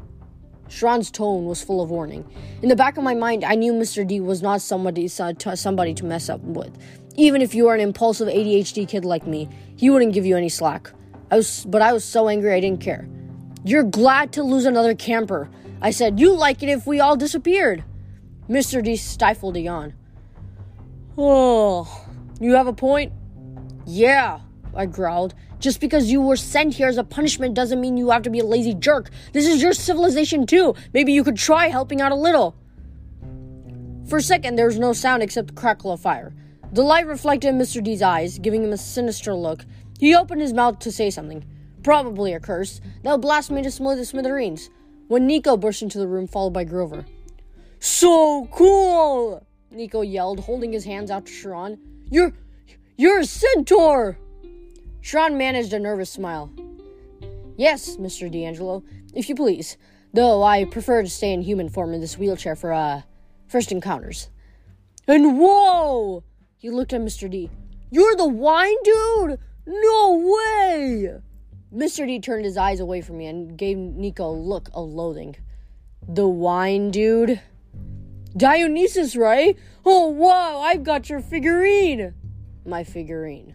Chiron's 0.67 1.09
tone 1.09 1.45
was 1.45 1.63
full 1.63 1.81
of 1.81 1.89
warning. 1.89 2.29
In 2.61 2.67
the 2.67 2.75
back 2.75 2.97
of 2.97 3.03
my 3.03 3.15
mind, 3.15 3.45
I 3.45 3.55
knew 3.55 3.71
Mr. 3.71 4.05
D 4.05 4.19
was 4.19 4.41
not 4.41 4.61
somebody, 4.61 5.07
somebody 5.07 5.93
to 5.93 6.05
mess 6.05 6.29
up 6.29 6.41
with. 6.41 6.77
Even 7.15 7.41
if 7.41 7.55
you 7.55 7.65
were 7.65 7.73
an 7.73 7.81
impulsive 7.81 8.27
ADHD 8.27 8.87
kid 8.87 9.05
like 9.05 9.25
me, 9.25 9.47
he 9.77 9.89
wouldn't 9.89 10.13
give 10.13 10.25
you 10.25 10.35
any 10.35 10.49
slack. 10.49 10.91
I 11.31 11.37
was, 11.37 11.65
but 11.65 11.81
I 11.81 11.93
was 11.93 12.03
so 12.03 12.27
angry 12.27 12.53
I 12.53 12.59
didn't 12.59 12.81
care. 12.81 13.07
You're 13.63 13.83
glad 13.83 14.33
to 14.33 14.43
lose 14.43 14.65
another 14.65 14.95
camper. 14.95 15.49
I 15.81 15.91
said, 15.91 16.19
You 16.19 16.35
like 16.35 16.63
it 16.63 16.69
if 16.69 16.87
we 16.87 16.99
all 16.99 17.15
disappeared. 17.15 17.83
Mr. 18.49 18.83
D 18.83 18.95
stifled 18.95 19.55
a 19.57 19.61
yawn. 19.61 19.93
Oh, 21.17 22.05
you 22.39 22.53
have 22.53 22.67
a 22.67 22.73
point? 22.73 23.13
Yeah, 23.85 24.39
I 24.75 24.85
growled. 24.85 25.35
Just 25.59 25.81
because 25.81 26.09
you 26.09 26.21
were 26.21 26.37
sent 26.37 26.73
here 26.73 26.87
as 26.87 26.97
a 26.97 27.03
punishment 27.03 27.53
doesn't 27.53 27.81
mean 27.81 27.97
you 27.97 28.09
have 28.11 28.21
to 28.23 28.29
be 28.29 28.39
a 28.39 28.45
lazy 28.45 28.73
jerk. 28.73 29.09
This 29.33 29.45
is 29.45 29.61
your 29.61 29.73
civilization 29.73 30.45
too. 30.45 30.73
Maybe 30.93 31.11
you 31.11 31.23
could 31.23 31.35
try 31.35 31.67
helping 31.67 32.01
out 32.01 32.13
a 32.13 32.15
little. 32.15 32.55
For 34.07 34.17
a 34.17 34.21
second, 34.21 34.55
there 34.55 34.65
was 34.65 34.79
no 34.79 34.93
sound 34.93 35.21
except 35.21 35.49
the 35.49 35.53
crackle 35.53 35.91
of 35.91 35.99
fire. 35.99 36.33
The 36.71 36.81
light 36.81 37.07
reflected 37.07 37.49
in 37.49 37.59
Mr. 37.59 37.83
D's 37.83 38.01
eyes, 38.01 38.39
giving 38.39 38.63
him 38.63 38.71
a 38.71 38.77
sinister 38.77 39.33
look. 39.33 39.65
He 40.00 40.16
opened 40.16 40.42
his 40.42 40.54
mouth 40.54 40.80
to 40.80 40.92
say 40.92 41.10
something. 41.10 41.46
Probably 41.84 42.34
a 42.34 42.40
curse. 42.40 42.80
That 43.04 43.12
would 43.12 43.22
blast 43.22 43.51
me 43.51 43.62
to 43.62 43.69
the 43.69 44.06
smithereens. 44.06 44.69
When 45.10 45.28
Nico 45.28 45.57
burst 45.57 45.81
into 45.81 45.98
the 45.98 46.07
room, 46.07 46.25
followed 46.25 46.54
by 46.54 46.63
Grover. 46.63 47.06
So 47.80 48.48
cool! 48.51 49.46
Nico 49.72 50.01
yelled, 50.01 50.40
holding 50.42 50.72
his 50.72 50.86
hands 50.86 51.12
out 51.12 51.25
to 51.25 51.31
Chiron. 51.31 51.80
You're 52.10 52.34
you're 52.98 53.19
a 53.19 53.25
centaur! 53.25 54.18
Chiron 55.01 55.38
managed 55.38 55.74
a 55.74 55.80
nervous 55.80 56.10
smile. 56.10 56.51
Yes, 57.57 57.98
Mr. 57.98 58.31
di 58.31 58.46
Angelo, 58.46 58.84
if 59.13 59.30
you 59.30 59.36
please. 59.36 59.78
Though 60.13 60.44
I 60.44 60.66
prefer 60.66 61.04
to 61.04 61.10
stay 61.10 61.34
in 61.34 61.42
human 61.42 61.69
form 61.69 61.94
in 61.94 62.01
this 62.01 62.18
wheelchair 62.18 62.56
for, 62.56 62.74
uh, 62.74 63.01
first 63.48 63.72
encounters. 63.72 64.29
And 65.08 65.39
whoa! 65.39 66.24
He 66.58 66.70
looked 66.70 66.94
at 66.94 67.01
Mr. 67.01 67.29
D. 67.29 67.50
You're 67.89 68.15
the 68.15 68.27
wine 68.27 68.75
dude? 68.84 69.39
No 69.71 70.17
way! 70.17 71.13
Mr. 71.71 72.07
D 72.07 72.19
turned 72.19 72.43
his 72.43 72.57
eyes 72.57 72.79
away 72.79 73.01
from 73.01 73.19
me 73.19 73.27
and 73.27 73.55
gave 73.55 73.77
Nico 73.77 74.27
a 74.27 74.31
look 74.31 74.67
of 74.73 74.89
loathing. 74.89 75.35
The 76.07 76.27
wine 76.27 76.89
dude? 76.89 77.39
Dionysus, 78.35 79.15
right? 79.15 79.55
Oh, 79.85 80.07
wow, 80.07 80.59
I've 80.59 80.83
got 80.83 81.07
your 81.07 81.21
figurine! 81.21 82.15
my 82.65 82.83
figurine. 82.83 83.53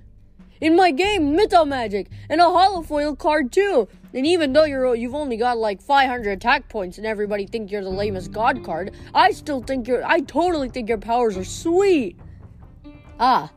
In 0.61 0.76
my 0.76 0.92
game, 0.92 1.37
Mythomagic, 1.37 2.06
and 2.28 2.40
a 2.40 2.44
holofoil 2.44 3.18
card 3.18 3.50
too. 3.52 3.88
And 4.12 4.25
even 4.25 4.52
though 4.52 4.64
you're 4.64 4.94
you've 4.94 5.14
only 5.14 5.37
got 5.37 5.59
like 5.59 5.83
500 5.83 6.30
attack 6.30 6.68
points 6.68 6.97
and 6.97 7.06
everybody 7.06 7.47
think 7.47 7.73
you're 7.73 7.83
the 7.83 7.90
lamest 7.90 8.30
god 8.30 8.64
card, 8.64 8.92
I 9.12 9.33
still 9.33 9.62
think 9.62 9.88
you're 9.88 10.04
I 10.04 10.21
totally 10.21 10.68
think 10.68 10.88
your 10.88 10.99
powers 10.99 11.37
are 11.37 11.44
sweet. 11.44 12.18
Ah. 13.18 13.50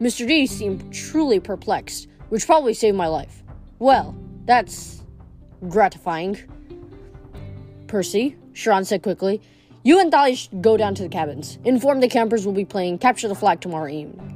Mr. 0.00 0.26
D 0.26 0.46
seemed 0.46 0.92
truly 0.92 1.40
perplexed, 1.40 2.08
which 2.28 2.46
probably 2.46 2.74
saved 2.74 2.96
my 2.96 3.06
life. 3.06 3.42
Well, 3.78 4.14
that's 4.44 5.02
gratifying. 5.68 6.38
Percy, 7.86 8.36
Chiron 8.52 8.84
said 8.84 9.02
quickly, 9.02 9.40
you 9.84 10.00
and 10.00 10.10
Thalia 10.10 10.36
should 10.36 10.62
go 10.62 10.76
down 10.76 10.94
to 10.96 11.04
the 11.04 11.08
cabins. 11.08 11.58
Inform 11.64 12.00
the 12.00 12.08
campers 12.08 12.44
we'll 12.44 12.54
be 12.54 12.64
playing 12.64 12.98
Capture 12.98 13.28
the 13.28 13.34
Flag 13.34 13.60
tomorrow 13.60 13.88
evening. 13.88 14.32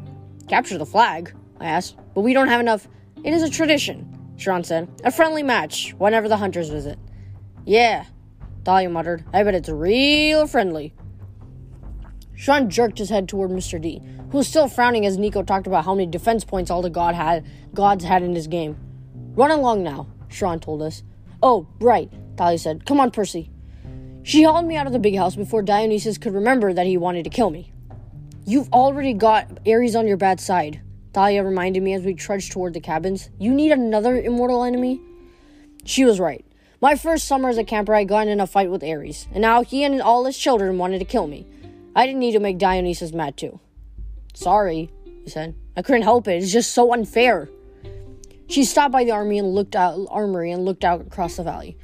Capture 0.48 0.78
the 0.78 0.86
flag? 0.86 1.34
I 1.58 1.66
asked. 1.66 1.96
But 2.14 2.22
we 2.22 2.32
don't 2.32 2.48
have 2.48 2.60
enough. 2.60 2.88
It 3.24 3.34
is 3.34 3.42
a 3.42 3.50
tradition, 3.50 4.34
Chiron 4.38 4.64
said. 4.64 4.88
A 5.04 5.10
friendly 5.10 5.42
match 5.42 5.94
whenever 5.98 6.28
the 6.28 6.36
hunters 6.36 6.70
visit. 6.70 6.98
Yeah, 7.64 8.04
Thalia 8.64 8.88
muttered. 8.88 9.24
I 9.32 9.42
bet 9.42 9.54
it's 9.54 9.68
real 9.68 10.46
friendly. 10.46 10.94
Chiron 12.40 12.70
jerked 12.70 12.96
his 12.96 13.10
head 13.10 13.28
toward 13.28 13.50
Mr. 13.50 13.78
D, 13.78 14.00
who 14.30 14.38
was 14.38 14.48
still 14.48 14.66
frowning 14.66 15.04
as 15.04 15.18
Nico 15.18 15.42
talked 15.42 15.66
about 15.66 15.84
how 15.84 15.94
many 15.94 16.06
defense 16.06 16.42
points 16.42 16.70
all 16.70 16.80
the 16.80 16.88
god 16.88 17.14
had, 17.14 17.44
gods 17.74 18.02
had 18.02 18.22
in 18.22 18.34
his 18.34 18.46
game. 18.46 18.78
Run 19.34 19.50
along 19.50 19.82
now, 19.82 20.06
Chiron 20.30 20.58
told 20.58 20.80
us. 20.80 21.02
Oh, 21.42 21.66
right, 21.80 22.10
Thalia 22.38 22.58
said. 22.58 22.86
Come 22.86 22.98
on, 22.98 23.10
Percy. 23.10 23.50
She 24.22 24.42
hauled 24.42 24.64
me 24.64 24.76
out 24.76 24.86
of 24.86 24.94
the 24.94 24.98
big 24.98 25.16
house 25.16 25.36
before 25.36 25.60
Dionysus 25.60 26.16
could 26.16 26.32
remember 26.32 26.72
that 26.72 26.86
he 26.86 26.96
wanted 26.96 27.24
to 27.24 27.30
kill 27.30 27.50
me. 27.50 27.72
You've 28.46 28.72
already 28.72 29.12
got 29.12 29.58
Ares 29.68 29.94
on 29.94 30.06
your 30.06 30.16
bad 30.16 30.40
side, 30.40 30.80
Thalia 31.12 31.44
reminded 31.44 31.82
me 31.82 31.92
as 31.92 32.04
we 32.04 32.14
trudged 32.14 32.52
toward 32.52 32.72
the 32.72 32.80
cabins. 32.80 33.28
You 33.38 33.52
need 33.52 33.70
another 33.70 34.18
immortal 34.18 34.64
enemy? 34.64 34.98
She 35.84 36.06
was 36.06 36.18
right. 36.18 36.44
My 36.80 36.96
first 36.96 37.28
summer 37.28 37.50
as 37.50 37.58
a 37.58 37.64
camper, 37.64 37.94
I 37.94 38.04
got 38.04 38.28
in 38.28 38.40
a 38.40 38.46
fight 38.46 38.70
with 38.70 38.82
Ares, 38.82 39.28
and 39.30 39.42
now 39.42 39.62
he 39.62 39.84
and 39.84 40.00
all 40.00 40.24
his 40.24 40.38
children 40.38 40.78
wanted 40.78 41.00
to 41.00 41.04
kill 41.04 41.26
me. 41.26 41.46
I 41.94 42.06
didn't 42.06 42.20
need 42.20 42.32
to 42.32 42.40
make 42.40 42.58
Dionysus 42.58 43.12
mad 43.12 43.36
too. 43.36 43.60
Sorry, 44.34 44.90
he 45.24 45.30
said. 45.30 45.54
I 45.76 45.82
couldn't 45.82 46.02
help 46.02 46.28
it. 46.28 46.42
It's 46.42 46.52
just 46.52 46.72
so 46.72 46.92
unfair. 46.92 47.48
She 48.48 48.64
stopped 48.64 48.92
by 48.92 49.04
the 49.04 49.12
army 49.12 49.38
and 49.38 49.54
looked 49.54 49.76
out 49.76 50.06
armory 50.10 50.50
and 50.50 50.64
looked 50.64 50.84
out 50.84 51.00
across 51.00 51.36
the 51.36 51.42
valley, 51.42 51.76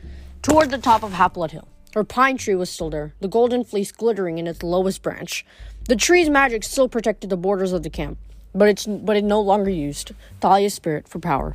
toward 0.42 0.70
the 0.70 0.78
top 0.78 1.02
of 1.02 1.12
Half-Blood 1.12 1.52
Hill. 1.52 1.68
Her 1.94 2.04
pine 2.04 2.36
tree 2.36 2.54
was 2.54 2.68
still 2.68 2.90
there, 2.90 3.14
the 3.20 3.28
golden 3.28 3.64
fleece 3.64 3.90
glittering 3.92 4.38
in 4.38 4.46
its 4.46 4.62
lowest 4.62 5.02
branch. 5.02 5.46
The 5.88 5.96
tree's 5.96 6.28
magic 6.28 6.64
still 6.64 6.88
protected 6.88 7.30
the 7.30 7.36
borders 7.36 7.72
of 7.72 7.82
the 7.82 7.90
camp, 7.90 8.18
but 8.54 8.68
it's 8.68 8.86
but 8.86 9.16
it 9.16 9.24
no 9.24 9.40
longer 9.40 9.70
used 9.70 10.12
Thalia's 10.40 10.74
spirit 10.74 11.08
for 11.08 11.20
power. 11.20 11.54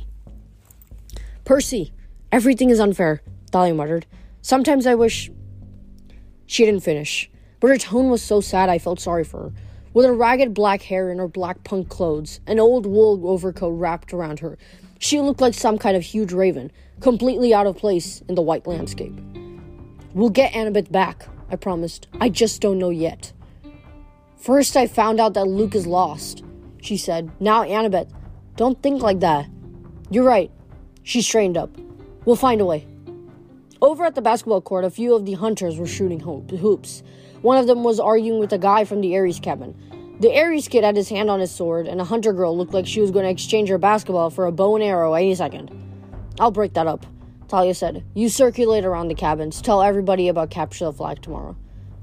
Percy, 1.44 1.92
everything 2.32 2.70
is 2.70 2.80
unfair, 2.80 3.22
Thalia 3.50 3.74
muttered. 3.74 4.06
Sometimes 4.40 4.86
I 4.86 4.94
wish 4.94 5.30
she 6.46 6.64
didn't 6.64 6.82
finish, 6.82 7.30
but 7.62 7.68
her 7.68 7.78
tone 7.78 8.10
was 8.10 8.20
so 8.20 8.40
sad 8.40 8.68
I 8.68 8.78
felt 8.78 8.98
sorry 8.98 9.22
for 9.22 9.44
her. 9.44 9.52
With 9.94 10.04
her 10.04 10.12
ragged 10.12 10.52
black 10.52 10.82
hair 10.82 11.10
and 11.10 11.20
her 11.20 11.28
black 11.28 11.62
punk 11.62 11.88
clothes, 11.88 12.40
an 12.48 12.58
old 12.58 12.86
wool 12.86 13.24
overcoat 13.24 13.78
wrapped 13.78 14.12
around 14.12 14.40
her, 14.40 14.58
she 14.98 15.20
looked 15.20 15.40
like 15.40 15.54
some 15.54 15.78
kind 15.78 15.96
of 15.96 16.02
huge 16.02 16.32
raven, 16.32 16.72
completely 17.00 17.54
out 17.54 17.68
of 17.68 17.76
place 17.76 18.20
in 18.28 18.34
the 18.34 18.42
white 18.42 18.66
landscape. 18.66 19.14
We'll 20.12 20.28
get 20.28 20.52
Annabeth 20.52 20.90
back, 20.90 21.28
I 21.50 21.56
promised. 21.56 22.08
I 22.20 22.30
just 22.30 22.60
don't 22.60 22.80
know 22.80 22.90
yet. 22.90 23.32
First, 24.38 24.76
I 24.76 24.88
found 24.88 25.20
out 25.20 25.34
that 25.34 25.46
Luke 25.46 25.76
is 25.76 25.86
lost, 25.86 26.42
she 26.80 26.96
said. 26.96 27.30
Now, 27.38 27.62
Annabeth, 27.62 28.10
don't 28.56 28.82
think 28.82 29.02
like 29.02 29.20
that. 29.20 29.46
You're 30.10 30.24
right. 30.24 30.50
She 31.04 31.22
straightened 31.22 31.56
up. 31.56 31.70
We'll 32.24 32.34
find 32.34 32.60
a 32.60 32.64
way. 32.64 32.88
Over 33.80 34.04
at 34.04 34.16
the 34.16 34.20
basketball 34.20 34.62
court, 34.62 34.84
a 34.84 34.90
few 34.90 35.14
of 35.14 35.26
the 35.26 35.34
hunters 35.34 35.78
were 35.78 35.86
shooting 35.86 36.18
hoops. 36.18 37.04
One 37.42 37.58
of 37.58 37.66
them 37.66 37.84
was 37.84 38.00
arguing 38.00 38.38
with 38.38 38.52
a 38.52 38.58
guy 38.58 38.84
from 38.84 39.00
the 39.00 39.16
Ares 39.16 39.40
cabin. 39.40 39.74
The 40.20 40.38
Ares 40.38 40.68
kid 40.68 40.84
had 40.84 40.96
his 40.96 41.08
hand 41.08 41.28
on 41.28 41.40
his 41.40 41.50
sword, 41.50 41.88
and 41.88 42.00
a 42.00 42.04
hunter 42.04 42.32
girl 42.32 42.56
looked 42.56 42.72
like 42.72 42.86
she 42.86 43.00
was 43.00 43.10
going 43.10 43.24
to 43.24 43.30
exchange 43.30 43.68
her 43.68 43.78
basketball 43.78 44.30
for 44.30 44.46
a 44.46 44.52
bow 44.52 44.76
and 44.76 44.84
arrow 44.84 45.14
any 45.14 45.34
second. 45.34 45.70
I'll 46.38 46.52
break 46.52 46.74
that 46.74 46.86
up, 46.86 47.04
Thalia 47.48 47.74
said. 47.74 48.04
You 48.14 48.28
circulate 48.28 48.84
around 48.84 49.08
the 49.08 49.16
cabins. 49.16 49.60
Tell 49.60 49.82
everybody 49.82 50.28
about 50.28 50.50
capture 50.50 50.84
the 50.84 50.92
flag 50.92 51.20
tomorrow. 51.20 51.56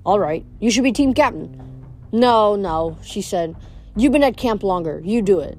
All 0.05 0.19
right. 0.19 0.45
You 0.59 0.69
should 0.71 0.83
be 0.83 0.91
team 0.91 1.13
captain. 1.13 1.85
No, 2.11 2.57
no, 2.57 2.97
she 3.01 3.21
said. 3.21 3.55
You've 3.95 4.11
been 4.11 4.23
at 4.23 4.35
camp 4.35 4.63
longer. 4.63 5.01
You 5.03 5.21
do 5.21 5.39
it. 5.39 5.57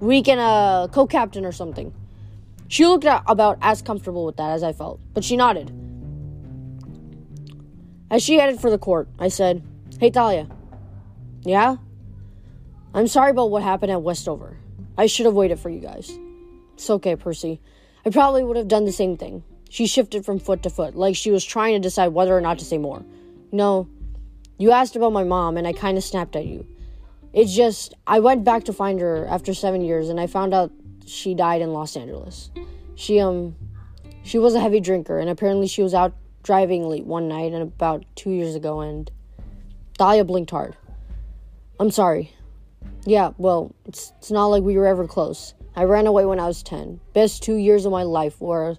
We 0.00 0.22
can, 0.22 0.38
uh, 0.38 0.88
co 0.88 1.06
captain 1.06 1.44
or 1.44 1.52
something. 1.52 1.94
She 2.66 2.86
looked 2.86 3.04
about 3.04 3.58
as 3.62 3.82
comfortable 3.82 4.24
with 4.24 4.36
that 4.36 4.50
as 4.50 4.62
I 4.62 4.72
felt, 4.72 5.00
but 5.14 5.22
she 5.22 5.36
nodded. 5.36 5.72
As 8.10 8.22
she 8.22 8.38
headed 8.38 8.60
for 8.60 8.70
the 8.70 8.78
court, 8.78 9.08
I 9.18 9.28
said, 9.28 9.62
Hey, 9.98 10.10
Thalia. 10.10 10.48
Yeah? 11.42 11.76
I'm 12.92 13.06
sorry 13.06 13.30
about 13.30 13.50
what 13.50 13.62
happened 13.62 13.92
at 13.92 14.02
Westover. 14.02 14.56
I 14.98 15.06
should 15.06 15.26
have 15.26 15.34
waited 15.34 15.60
for 15.60 15.70
you 15.70 15.80
guys. 15.80 16.18
It's 16.74 16.90
okay, 16.90 17.14
Percy. 17.16 17.60
I 18.04 18.10
probably 18.10 18.42
would 18.42 18.56
have 18.56 18.68
done 18.68 18.84
the 18.84 18.92
same 18.92 19.16
thing. 19.16 19.44
She 19.68 19.86
shifted 19.86 20.24
from 20.24 20.40
foot 20.40 20.62
to 20.64 20.70
foot, 20.70 20.96
like 20.96 21.14
she 21.14 21.30
was 21.30 21.44
trying 21.44 21.74
to 21.74 21.80
decide 21.80 22.08
whether 22.08 22.36
or 22.36 22.40
not 22.40 22.58
to 22.58 22.64
say 22.64 22.78
more. 22.78 23.04
No, 23.52 23.88
you 24.58 24.72
asked 24.72 24.96
about 24.96 25.12
my 25.12 25.22
mom, 25.22 25.56
and 25.56 25.66
I 25.66 25.72
kind 25.72 25.96
of 25.96 26.02
snapped 26.02 26.34
at 26.34 26.46
you. 26.46 26.66
It's 27.32 27.54
just, 27.54 27.94
I 28.06 28.18
went 28.18 28.42
back 28.42 28.64
to 28.64 28.72
find 28.72 29.00
her 29.00 29.26
after 29.26 29.54
seven 29.54 29.82
years, 29.82 30.08
and 30.08 30.18
I 30.18 30.26
found 30.26 30.52
out 30.52 30.72
she 31.06 31.34
died 31.34 31.60
in 31.60 31.72
Los 31.72 31.96
Angeles. 31.96 32.50
She 32.94 33.20
um 33.20 33.56
she 34.22 34.38
was 34.38 34.54
a 34.54 34.60
heavy 34.60 34.80
drinker 34.80 35.18
and 35.18 35.30
apparently 35.30 35.66
she 35.66 35.82
was 35.82 35.94
out 35.94 36.14
driving 36.42 36.88
late 36.88 37.04
one 37.04 37.28
night 37.28 37.52
and 37.52 37.62
about 37.62 38.04
2 38.16 38.30
years 38.30 38.54
ago 38.54 38.80
and 38.80 39.10
Thalia 39.98 40.24
blinked 40.24 40.50
hard. 40.50 40.76
I'm 41.78 41.90
sorry. 41.90 42.32
Yeah, 43.04 43.32
well, 43.38 43.74
it's 43.86 44.12
it's 44.18 44.30
not 44.30 44.46
like 44.46 44.62
we 44.62 44.76
were 44.76 44.86
ever 44.86 45.06
close. 45.06 45.54
I 45.76 45.84
ran 45.84 46.06
away 46.06 46.24
when 46.24 46.40
I 46.40 46.46
was 46.46 46.62
10. 46.62 47.00
Best 47.12 47.42
2 47.42 47.56
years 47.56 47.84
of 47.86 47.92
my 47.92 48.02
life 48.02 48.40
were 48.40 48.76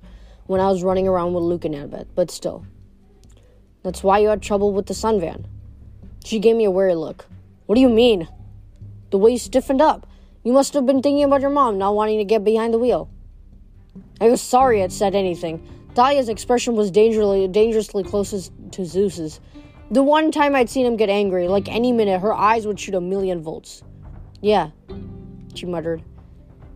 when 0.48 0.62
I 0.62 0.70
was 0.70 0.84
running 0.84 1.08
around 1.08 1.34
with 1.34 1.44
Luke 1.44 1.66
and 1.66 1.76
Annabeth, 1.76 2.08
but 2.16 2.30
still. 2.30 2.66
That's 3.84 4.04
why 4.04 4.20
you 4.20 4.28
had 4.28 4.42
trouble 4.42 4.74
with 4.74 4.86
the 4.88 4.94
sun 4.94 5.20
van. 5.20 5.48
She 6.24 6.40
gave 6.40 6.56
me 6.56 6.66
a 6.66 6.72
weary 6.72 6.96
look. 6.96 7.26
What 7.66 7.76
do 7.76 7.82
you 7.82 7.90
mean? 7.90 8.28
The 9.10 9.18
way 9.18 9.32
you 9.32 9.38
stiffened 9.38 9.82
up. 9.82 10.06
You 10.44 10.54
must 10.54 10.74
have 10.74 10.86
been 10.86 11.02
thinking 11.02 11.24
about 11.24 11.42
your 11.42 11.50
mom 11.50 11.78
not 11.78 11.96
wanting 11.96 12.18
to 12.20 12.26
get 12.26 12.44
behind 12.44 12.74
the 12.74 12.80
wheel. 12.80 13.10
I 14.20 14.30
was 14.30 14.42
sorry 14.42 14.84
I'd 14.84 14.92
said 14.94 15.16
anything. 15.16 15.68
Thalia's 15.94 16.30
expression 16.30 16.76
was 16.76 16.90
dangerously, 16.90 17.48
dangerously 17.48 18.04
close 18.04 18.50
to 18.72 18.86
Zeus's. 18.86 19.40
The 19.92 20.02
one 20.02 20.32
time 20.32 20.56
I'd 20.56 20.70
seen 20.70 20.86
him 20.86 20.96
get 20.96 21.10
angry, 21.10 21.50
like 21.50 21.68
any 21.68 21.92
minute, 21.92 22.22
her 22.22 22.34
eyes 22.34 22.66
would 22.66 22.80
shoot 22.80 22.96
a 22.96 23.02
million 23.02 23.42
volts. 23.42 23.84
Yeah, 24.42 24.70
she 25.54 25.66
muttered. 25.66 26.02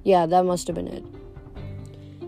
Yeah, 0.04 0.26
that 0.26 0.46
must 0.46 0.68
have 0.68 0.76
been 0.76 0.88
it. 0.88 1.04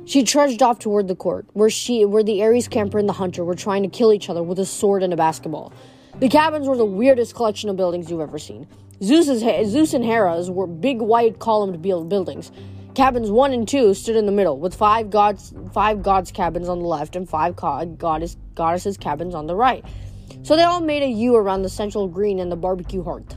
She 0.05 0.23
trudged 0.23 0.63
off 0.63 0.79
toward 0.79 1.09
the 1.09 1.15
court, 1.15 1.45
where 1.51 1.69
she, 1.69 2.05
where 2.05 2.23
the 2.23 2.41
Ares 2.41 2.69
camper 2.69 2.97
and 2.97 3.09
the 3.09 3.13
hunter 3.13 3.43
were 3.43 3.55
trying 3.55 3.83
to 3.83 3.89
kill 3.89 4.13
each 4.13 4.29
other 4.29 4.41
with 4.41 4.57
a 4.57 4.65
sword 4.65 5.03
and 5.03 5.11
a 5.11 5.17
basketball. 5.17 5.73
The 6.19 6.29
cabins 6.29 6.69
were 6.69 6.77
the 6.77 6.85
weirdest 6.85 7.35
collection 7.35 7.69
of 7.69 7.75
buildings 7.75 8.09
you've 8.09 8.21
ever 8.21 8.39
seen. 8.39 8.65
Zeus's, 9.03 9.41
Zeus 9.69 9.93
and 9.93 10.05
Hera's 10.05 10.49
were 10.49 10.65
big 10.65 11.01
white 11.01 11.39
columned 11.39 11.81
buildings. 11.81 12.51
Cabins 12.97 13.29
one 13.29 13.53
and 13.53 13.67
two 13.67 13.93
stood 13.93 14.15
in 14.15 14.25
the 14.25 14.31
middle, 14.31 14.57
with 14.57 14.73
five 14.73 15.11
gods, 15.11 15.53
five 15.71 16.01
gods' 16.01 16.31
cabins 16.31 16.67
on 16.67 16.79
the 16.79 16.87
left 16.87 17.15
and 17.15 17.29
five 17.29 17.55
goddess, 17.55 18.37
goddesses' 18.55 18.97
cabins 18.97 19.35
on 19.35 19.45
the 19.45 19.55
right. 19.55 19.85
So 20.41 20.55
they 20.55 20.63
all 20.63 20.81
made 20.81 21.03
a 21.03 21.07
U 21.07 21.35
around 21.35 21.61
the 21.61 21.69
central 21.69 22.07
green 22.07 22.39
and 22.39 22.51
the 22.51 22.55
barbecue 22.55 23.03
hearth. 23.03 23.35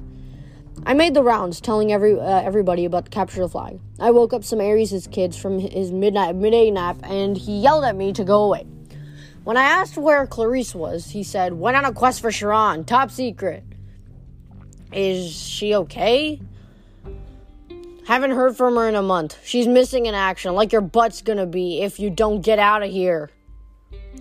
I 0.87 0.95
made 0.95 1.13
the 1.13 1.23
rounds, 1.23 1.61
telling 1.61 1.93
every 1.93 2.19
uh, 2.19 2.41
everybody 2.41 2.87
about 2.87 3.05
the 3.05 3.11
capture 3.11 3.43
the 3.43 3.51
flag. 3.51 3.79
I 3.99 4.13
woke 4.13 4.33
up 4.33 4.45
some 4.45 4.61
Ares' 4.63 5.07
kids 5.09 5.37
from 5.37 5.59
his 5.59 5.93
midnight 5.93 6.37
midday 6.37 6.71
nap, 6.71 6.97
and 7.03 7.37
he 7.37 7.59
yelled 7.61 7.85
at 7.85 7.97
me 7.97 8.15
to 8.15 8.25
go 8.25 8.45
away. 8.45 8.67
When 9.45 9.59
I 9.59 9.65
asked 9.65 9.99
where 9.99 10.27
Clarisse 10.27 10.75
was, 10.75 11.11
he 11.11 11.23
said, 11.23 11.53
"Went 11.53 11.77
on 11.77 11.85
a 11.85 11.93
quest 11.93 12.23
for 12.23 12.31
Chiron, 12.31 12.85
top 12.85 13.11
secret." 13.11 13.63
Is 14.91 15.31
she 15.31 15.75
okay? 15.75 16.41
Haven't 18.07 18.33
heard 18.33 18.57
from 18.57 18.77
her 18.77 18.89
in 18.89 18.95
a 18.95 19.03
month. 19.03 19.39
She's 19.45 19.69
missing 19.69 20.07
in 20.07 20.15
action, 20.15 20.55
like 20.55 20.73
your 20.73 20.81
butt's 20.81 21.23
gonna 21.23 21.47
be 21.47 21.83
if 21.83 22.01
you 22.01 22.11
don't 22.11 22.41
get 22.41 22.59
out 22.59 22.83
of 22.83 22.91
here. 22.91 23.31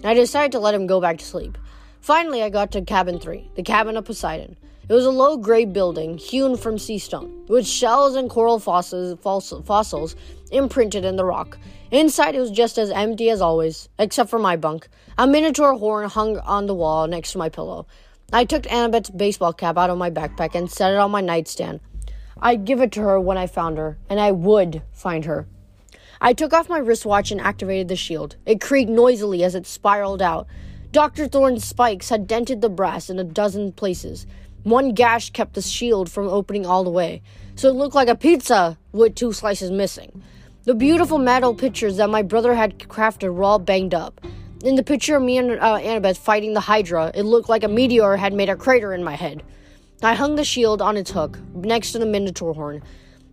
I 0.03 0.13
decided 0.13 0.51
to 0.53 0.59
let 0.59 0.75
him 0.75 0.87
go 0.87 1.01
back 1.01 1.17
to 1.17 1.25
sleep. 1.25 1.57
Finally, 2.01 2.43
I 2.43 2.49
got 2.49 2.71
to 2.71 2.81
cabin 2.81 3.19
three, 3.19 3.49
the 3.55 3.63
cabin 3.63 3.97
of 3.97 4.05
Poseidon. 4.05 4.55
It 4.87 4.93
was 4.93 5.05
a 5.05 5.11
low 5.11 5.37
gray 5.37 5.65
building 5.65 6.17
hewn 6.17 6.57
from 6.57 6.79
sea 6.79 6.97
stone, 6.97 7.45
with 7.47 7.67
shells 7.67 8.15
and 8.15 8.29
coral 8.29 8.59
fossils, 8.59 9.19
fossils 9.21 10.15
imprinted 10.51 11.05
in 11.05 11.15
the 11.15 11.25
rock. 11.25 11.57
Inside, 11.91 12.35
it 12.35 12.39
was 12.39 12.51
just 12.51 12.77
as 12.77 12.89
empty 12.89 13.29
as 13.29 13.41
always, 13.41 13.89
except 13.99 14.29
for 14.29 14.39
my 14.39 14.55
bunk. 14.55 14.87
A 15.17 15.27
miniature 15.27 15.73
horn 15.73 16.09
hung 16.09 16.37
on 16.39 16.65
the 16.65 16.73
wall 16.73 17.07
next 17.07 17.33
to 17.33 17.37
my 17.37 17.49
pillow. 17.49 17.85
I 18.31 18.45
took 18.45 18.71
Annabeth's 18.71 19.09
baseball 19.09 19.53
cap 19.53 19.77
out 19.77 19.89
of 19.89 19.97
my 19.97 20.09
backpack 20.09 20.55
and 20.55 20.71
set 20.71 20.93
it 20.93 20.97
on 20.97 21.11
my 21.11 21.21
nightstand. 21.21 21.79
I'd 22.41 22.65
give 22.65 22.81
it 22.81 22.91
to 22.93 23.01
her 23.01 23.19
when 23.19 23.37
I 23.37 23.47
found 23.47 23.77
her, 23.77 23.97
and 24.09 24.19
I 24.19 24.31
would 24.31 24.81
find 24.91 25.25
her. 25.25 25.47
I 26.21 26.33
took 26.33 26.53
off 26.53 26.69
my 26.69 26.77
wristwatch 26.77 27.31
and 27.31 27.39
activated 27.39 27.87
the 27.87 27.95
shield. 27.95 28.35
It 28.45 28.61
creaked 28.61 28.89
noisily 28.89 29.43
as 29.43 29.55
it 29.55 29.65
spiraled 29.65 30.21
out. 30.21 30.47
Dr. 30.91 31.27
Thorn's 31.27 31.63
spikes 31.63 32.09
had 32.09 32.27
dented 32.27 32.61
the 32.61 32.69
brass 32.69 33.09
in 33.09 33.19
a 33.19 33.23
dozen 33.23 33.71
places. 33.71 34.25
One 34.63 34.93
gash 34.93 35.29
kept 35.29 35.53
the 35.53 35.61
shield 35.61 36.11
from 36.11 36.27
opening 36.27 36.65
all 36.65 36.83
the 36.83 36.89
way, 36.89 37.21
so 37.55 37.69
it 37.69 37.75
looked 37.75 37.95
like 37.95 38.09
a 38.09 38.15
pizza 38.15 38.77
with 38.91 39.15
two 39.15 39.31
slices 39.31 39.71
missing. 39.71 40.21
The 40.63 40.75
beautiful 40.75 41.17
metal 41.17 41.53
pictures 41.53 41.97
that 41.97 42.09
my 42.09 42.21
brother 42.21 42.53
had 42.53 42.79
crafted 42.79 43.33
were 43.33 43.43
all 43.43 43.59
banged 43.59 43.93
up. 43.93 44.19
In 44.61 44.75
the 44.75 44.83
picture 44.83 45.15
of 45.15 45.23
me 45.23 45.37
and 45.37 45.51
uh, 45.51 45.77
Annabeth 45.77 46.17
fighting 46.17 46.53
the 46.53 46.59
Hydra, 46.59 47.11
it 47.15 47.23
looked 47.23 47.47
like 47.47 47.63
a 47.63 47.69
meteor 47.69 48.17
had 48.17 48.33
made 48.33 48.49
a 48.49 48.57
crater 48.57 48.93
in 48.93 49.03
my 49.03 49.15
head. 49.15 49.41
I 50.01 50.13
hung 50.13 50.35
the 50.35 50.45
shield 50.45 50.81
on 50.81 50.95
its 50.95 51.11
hook, 51.11 51.37
next 51.53 51.91
to 51.91 51.99
the 51.99 52.05
Minotaur 52.05 52.53
horn, 52.53 52.81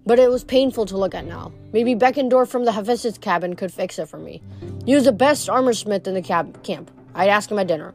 but 0.05 0.19
it 0.19 0.29
was 0.29 0.43
painful 0.43 0.85
to 0.87 0.97
look 0.97 1.15
at 1.15 1.25
now. 1.25 1.53
Maybe 1.73 1.95
Beckendorf 1.95 2.49
from 2.49 2.65
the 2.65 2.73
Hephaestus 2.73 3.19
cabin 3.19 3.55
could 3.55 3.73
fix 3.73 4.01
it 4.01 4.09
for 4.09 4.19
me. 4.19 4.43
He 4.85 4.97
was 4.97 5.05
the 5.05 5.13
best 5.13 5.49
armor 5.49 5.75
smith 5.75 6.09
in 6.09 6.15
the 6.15 6.23
cab- 6.23 6.65
camp. 6.65 6.91
I'd 7.15 7.29
ask 7.29 7.53
him 7.53 7.61
at 7.61 7.69
dinner. 7.69 7.95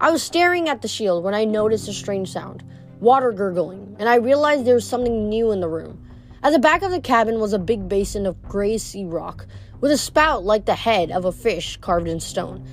I 0.00 0.12
was 0.12 0.22
staring 0.22 0.68
at 0.68 0.80
the 0.80 0.86
shield 0.86 1.24
when 1.24 1.34
I 1.34 1.44
noticed 1.44 1.88
a 1.88 1.92
strange 1.92 2.30
sound 2.30 2.62
water 3.00 3.32
gurgling, 3.32 3.96
and 3.98 4.08
I 4.08 4.16
realized 4.16 4.64
there 4.64 4.74
was 4.74 4.86
something 4.86 5.28
new 5.28 5.50
in 5.50 5.60
the 5.60 5.68
room. 5.68 6.04
At 6.44 6.50
the 6.50 6.58
back 6.60 6.82
of 6.82 6.92
the 6.92 7.00
cabin 7.00 7.40
was 7.40 7.52
a 7.52 7.58
big 7.58 7.88
basin 7.88 8.24
of 8.26 8.40
gray 8.42 8.78
sea 8.78 9.04
rock 9.04 9.46
with 9.80 9.90
a 9.90 9.98
spout 9.98 10.44
like 10.44 10.64
the 10.64 10.74
head 10.74 11.10
of 11.10 11.24
a 11.24 11.32
fish 11.32 11.76
carved 11.78 12.06
in 12.06 12.20
stone. 12.20 12.64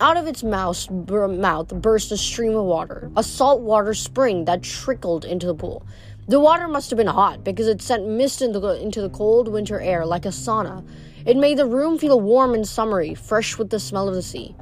Out 0.00 0.16
of 0.16 0.26
its 0.26 0.42
mouth, 0.42 0.90
mouth 0.90 1.68
burst 1.68 2.10
a 2.10 2.16
stream 2.16 2.56
of 2.56 2.64
water, 2.64 3.12
a 3.16 3.22
saltwater 3.22 3.94
spring 3.94 4.44
that 4.46 4.62
trickled 4.62 5.24
into 5.24 5.46
the 5.46 5.54
pool. 5.54 5.86
The 6.26 6.40
water 6.40 6.66
must 6.66 6.90
have 6.90 6.96
been 6.96 7.06
hot 7.06 7.44
because 7.44 7.68
it 7.68 7.80
sent 7.80 8.08
mist 8.08 8.40
the, 8.40 8.78
into 8.82 9.00
the 9.00 9.10
cold 9.10 9.46
winter 9.46 9.80
air 9.80 10.04
like 10.04 10.24
a 10.24 10.30
sauna. 10.30 10.84
It 11.24 11.36
made 11.36 11.58
the 11.58 11.66
room 11.66 11.98
feel 11.98 12.20
warm 12.20 12.54
and 12.54 12.66
summery, 12.66 13.14
fresh 13.14 13.56
with 13.56 13.70
the 13.70 13.78
smell 13.78 14.08
of 14.08 14.14
the 14.14 14.22
sea. 14.22 14.56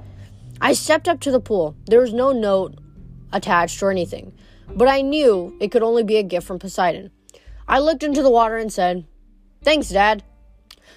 I 0.60 0.74
stepped 0.74 1.08
up 1.08 1.20
to 1.20 1.30
the 1.30 1.40
pool. 1.40 1.76
There 1.86 2.00
was 2.00 2.12
no 2.12 2.32
note 2.32 2.74
attached 3.32 3.82
or 3.82 3.90
anything, 3.90 4.34
but 4.68 4.86
I 4.86 5.00
knew 5.00 5.56
it 5.60 5.72
could 5.72 5.82
only 5.82 6.02
be 6.02 6.18
a 6.18 6.22
gift 6.22 6.46
from 6.46 6.58
Poseidon. 6.58 7.10
I 7.66 7.78
looked 7.78 8.02
into 8.02 8.22
the 8.22 8.30
water 8.30 8.58
and 8.58 8.72
said, 8.72 9.06
Thanks, 9.62 9.88
Dad. 9.88 10.24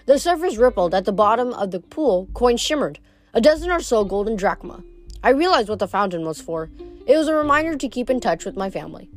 The 0.08 0.20
surface 0.20 0.58
rippled. 0.58 0.94
At 0.94 1.06
the 1.06 1.14
bottom 1.14 1.54
of 1.54 1.72
the 1.72 1.80
pool, 1.80 2.28
coins 2.34 2.60
shimmered, 2.60 3.00
a 3.36 3.42
dozen 3.42 3.70
or 3.70 3.82
so 3.82 4.06
golden 4.06 4.38
drachma. 4.38 4.82
I 5.22 5.32
realized 5.32 5.68
what 5.68 5.80
the 5.80 5.90
fountain 5.90 6.26
was 6.26 6.40
for. 6.40 6.70
It 7.06 7.18
was 7.18 7.28
a 7.28 7.36
reminder 7.36 7.76
to 7.76 7.90
keep 7.90 8.10
in 8.10 8.22
touch 8.22 8.46
with 8.46 8.56
my 8.56 8.70
family. 8.70 9.10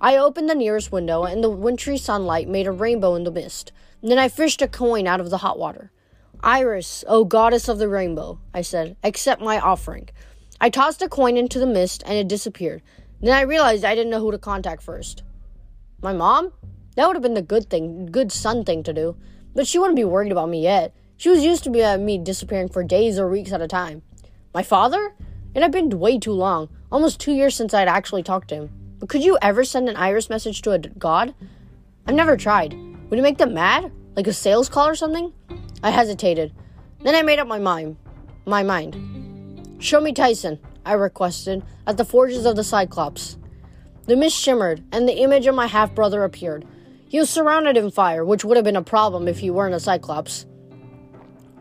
I 0.00 0.16
opened 0.16 0.48
the 0.48 0.54
nearest 0.54 0.92
window, 0.92 1.24
and 1.24 1.42
the 1.42 1.50
wintry 1.50 1.98
sunlight 1.98 2.48
made 2.48 2.68
a 2.68 2.72
rainbow 2.72 3.16
in 3.16 3.24
the 3.24 3.32
mist. 3.32 3.72
Then 4.00 4.18
I 4.18 4.28
fished 4.28 4.62
a 4.62 4.68
coin 4.68 5.08
out 5.08 5.20
of 5.20 5.30
the 5.30 5.38
hot 5.38 5.58
water. 5.58 5.90
Iris, 6.40 7.02
O 7.08 7.24
goddess 7.24 7.68
of 7.68 7.78
the 7.78 7.88
rainbow, 7.88 8.38
I 8.52 8.62
said, 8.62 8.96
accept 9.02 9.42
my 9.42 9.58
offering. 9.58 10.08
I 10.60 10.70
tossed 10.70 11.02
a 11.02 11.08
coin 11.08 11.36
into 11.36 11.58
the 11.58 11.66
mist, 11.66 12.04
and 12.06 12.16
it 12.16 12.28
disappeared. 12.28 12.80
Then 13.20 13.34
I 13.34 13.40
realized 13.40 13.84
I 13.84 13.96
didn't 13.96 14.10
know 14.10 14.20
who 14.20 14.30
to 14.30 14.38
contact 14.38 14.84
first. 14.84 15.24
My 16.00 16.12
mom? 16.12 16.52
That 16.94 17.08
would 17.08 17.16
have 17.16 17.22
been 17.22 17.34
the 17.34 17.42
good 17.42 17.68
thing, 17.68 18.06
good 18.06 18.30
son 18.30 18.64
thing 18.64 18.84
to 18.84 18.92
do. 18.92 19.16
But 19.52 19.66
she 19.66 19.80
wouldn't 19.80 19.96
be 19.96 20.04
worried 20.04 20.30
about 20.30 20.48
me 20.48 20.62
yet. 20.62 20.94
She 21.24 21.30
was 21.30 21.42
used 21.42 21.64
to 21.64 21.70
be, 21.70 21.82
uh, 21.82 21.96
me 21.96 22.18
disappearing 22.18 22.68
for 22.68 22.84
days 22.84 23.18
or 23.18 23.30
weeks 23.30 23.50
at 23.50 23.62
a 23.62 23.66
time. 23.66 24.02
My 24.52 24.62
father? 24.62 25.14
It 25.54 25.62
had 25.62 25.72
been 25.72 25.88
way 25.98 26.18
too 26.18 26.32
long, 26.32 26.68
almost 26.92 27.18
two 27.18 27.32
years 27.32 27.56
since 27.56 27.72
I'd 27.72 27.88
actually 27.88 28.22
talked 28.22 28.48
to 28.48 28.56
him. 28.56 28.96
But 28.98 29.08
could 29.08 29.24
you 29.24 29.38
ever 29.40 29.64
send 29.64 29.88
an 29.88 29.96
iris 29.96 30.28
message 30.28 30.60
to 30.60 30.72
a 30.72 30.78
god? 30.78 31.34
I've 32.06 32.14
never 32.14 32.36
tried. 32.36 32.74
Would 33.08 33.18
it 33.18 33.22
make 33.22 33.38
them 33.38 33.54
mad? 33.54 33.90
Like 34.14 34.26
a 34.26 34.34
sales 34.34 34.68
call 34.68 34.86
or 34.86 34.94
something? 34.94 35.32
I 35.82 35.92
hesitated. 35.92 36.52
Then 37.00 37.14
I 37.14 37.22
made 37.22 37.38
up 37.38 37.48
my 37.48 37.58
mind. 37.58 37.96
My 38.44 38.62
mind. 38.62 39.78
Show 39.78 40.02
me 40.02 40.12
Tyson, 40.12 40.58
I 40.84 40.92
requested, 40.92 41.62
at 41.86 41.96
the 41.96 42.04
forges 42.04 42.44
of 42.44 42.54
the 42.54 42.64
Cyclops. 42.64 43.38
The 44.04 44.16
mist 44.16 44.36
shimmered, 44.36 44.84
and 44.92 45.08
the 45.08 45.22
image 45.22 45.46
of 45.46 45.54
my 45.54 45.68
half 45.68 45.94
brother 45.94 46.22
appeared. 46.22 46.66
He 47.08 47.18
was 47.18 47.30
surrounded 47.30 47.78
in 47.78 47.90
fire, 47.90 48.26
which 48.26 48.44
would 48.44 48.58
have 48.58 48.64
been 48.66 48.76
a 48.76 48.82
problem 48.82 49.26
if 49.26 49.38
he 49.38 49.48
weren't 49.48 49.74
a 49.74 49.80
Cyclops. 49.80 50.44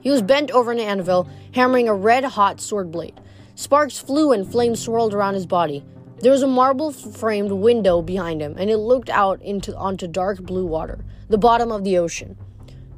He 0.03 0.10
was 0.10 0.22
bent 0.22 0.51
over 0.51 0.74
an 0.74 0.81
anvil, 0.81 1.29
hammering 1.53 1.88
a 1.88 1.95
red 1.95 2.25
hot 2.25 2.60
sword 2.60 2.91
blade. 2.91 3.22
Sparks 3.55 3.98
flew 3.98 4.33
and 4.33 4.45
flames 4.45 4.81
swirled 4.81 5.13
around 5.13 5.36
his 5.36 5.45
body. 5.45 5.86
There 6.19 6.31
was 6.33 6.41
a 6.41 6.48
marble 6.48 6.91
framed 6.91 7.53
window 7.53 8.01
behind 8.01 8.41
him, 8.41 8.55
and 8.57 8.69
it 8.69 8.77
looked 8.77 9.10
out 9.10 9.41
into 9.41 9.74
onto 9.77 10.07
dark 10.07 10.41
blue 10.41 10.65
water, 10.65 11.05
the 11.29 11.38
bottom 11.38 11.72
of 11.72 11.86
the 11.86 11.98
ocean. 11.98 12.38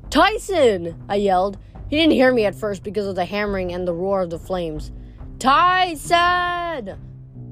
Tyson! 0.09 0.99
I 1.07 1.17
yelled. 1.17 1.59
He 1.89 1.97
didn't 1.97 2.13
hear 2.13 2.33
me 2.33 2.45
at 2.45 2.55
first 2.55 2.81
because 2.81 3.05
of 3.05 3.15
the 3.15 3.25
hammering 3.25 3.71
and 3.71 3.87
the 3.87 3.93
roar 3.93 4.21
of 4.21 4.31
the 4.31 4.39
flames. 4.39 4.91
Tyson! 5.37 6.97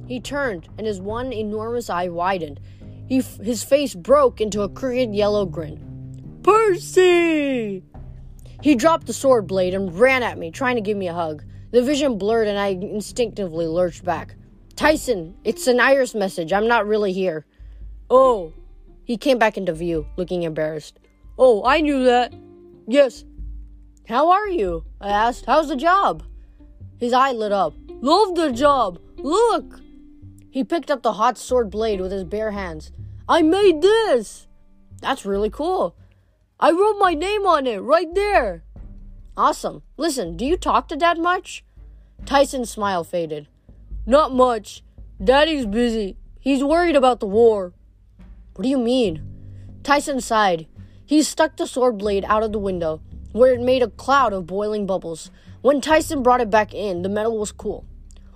He 0.08 0.20
turned, 0.20 0.68
and 0.80 0.88
his 0.88 1.00
one 1.00 1.32
enormous 1.32 1.92
eye 1.92 2.10
widened. 2.10 2.60
He, 3.08 3.22
his 3.22 3.64
face 3.64 3.94
broke 3.94 4.42
into 4.42 4.64
a 4.64 4.70
crooked 4.70 5.14
yellow 5.14 5.46
grin. 5.46 6.40
Percy! 6.42 7.84
He 8.64 8.76
dropped 8.76 9.08
the 9.08 9.14
sword 9.14 9.46
blade 9.46 9.74
and 9.74 9.94
ran 10.00 10.24
at 10.24 10.38
me, 10.38 10.50
trying 10.50 10.76
to 10.76 10.82
give 10.82 10.96
me 10.96 11.10
a 11.10 11.14
hug. 11.14 11.44
The 11.72 11.84
vision 11.84 12.18
blurred, 12.18 12.48
and 12.48 12.58
I 12.58 12.68
instinctively 12.68 13.68
lurched 13.68 14.06
back. 14.06 14.36
Tyson, 14.78 15.36
it's 15.44 15.68
an 15.68 15.82
Iris 15.82 16.16
message. 16.16 16.54
I'm 16.54 16.70
not 16.70 16.88
really 16.88 17.12
here. 17.12 17.46
Oh. 18.10 18.54
He 19.04 19.18
came 19.18 19.38
back 19.38 19.58
into 19.58 19.74
view, 19.74 20.08
looking 20.16 20.44
embarrassed. 20.44 20.98
Oh, 21.38 21.66
I 21.66 21.82
knew 21.82 22.06
that. 22.06 22.34
Yes. 22.88 23.26
How 24.08 24.32
are 24.32 24.48
you? 24.48 24.86
I 25.02 25.10
asked. 25.10 25.46
How's 25.46 25.68
the 25.68 25.76
job? 25.76 26.24
His 27.02 27.12
eye 27.12 27.34
lit 27.34 27.52
up. 27.52 27.74
Love 27.90 28.36
the 28.36 28.54
job. 28.54 28.98
Look. 29.18 29.82
He 30.52 30.64
picked 30.64 30.90
up 30.90 31.04
the 31.04 31.14
hot 31.14 31.38
sword 31.38 31.70
blade 31.70 32.00
with 32.00 32.14
his 32.14 32.24
bare 32.24 32.52
hands. 32.52 32.94
I 33.28 33.42
made 33.42 33.82
this. 33.82 34.48
That's 35.02 35.26
really 35.26 35.50
cool. 35.50 35.98
I 36.64 36.72
wrote 36.72 36.98
my 36.98 37.14
name 37.14 37.46
on 37.46 37.68
it 37.68 37.80
right 37.80 38.08
there. 38.16 38.64
Awesome. 39.36 39.84
Listen, 39.98 40.38
do 40.38 40.46
you 40.46 40.56
talk 40.56 40.88
to 40.88 40.96
Dad 40.96 41.20
much? 41.20 41.66
Tyson's 42.26 42.70
smile 42.70 43.04
faded. 43.04 43.50
Not 44.06 44.34
much. 44.34 44.82
Daddy's 45.22 45.66
busy. 45.66 46.16
He's 46.40 46.64
worried 46.64 46.96
about 46.96 47.20
the 47.20 47.26
war. 47.26 47.74
What 48.56 48.64
do 48.64 48.70
you 48.70 48.78
mean? 48.78 49.22
Tyson 49.84 50.22
sighed. 50.22 50.66
He 51.06 51.22
stuck 51.22 51.58
the 51.58 51.68
sword 51.68 51.98
blade 51.98 52.24
out 52.30 52.44
of 52.44 52.54
the 52.54 52.60
window, 52.60 53.02
where 53.34 53.52
it 53.52 53.60
made 53.60 53.84
a 53.84 53.90
cloud 53.90 54.32
of 54.32 54.48
boiling 54.48 54.86
bubbles. 54.86 55.32
When 55.64 55.82
Tyson 55.82 56.24
brought 56.24 56.40
it 56.40 56.50
back 56.50 56.74
in, 56.74 57.02
the 57.02 57.10
metal 57.10 57.38
was 57.38 57.52
cool. 57.52 57.84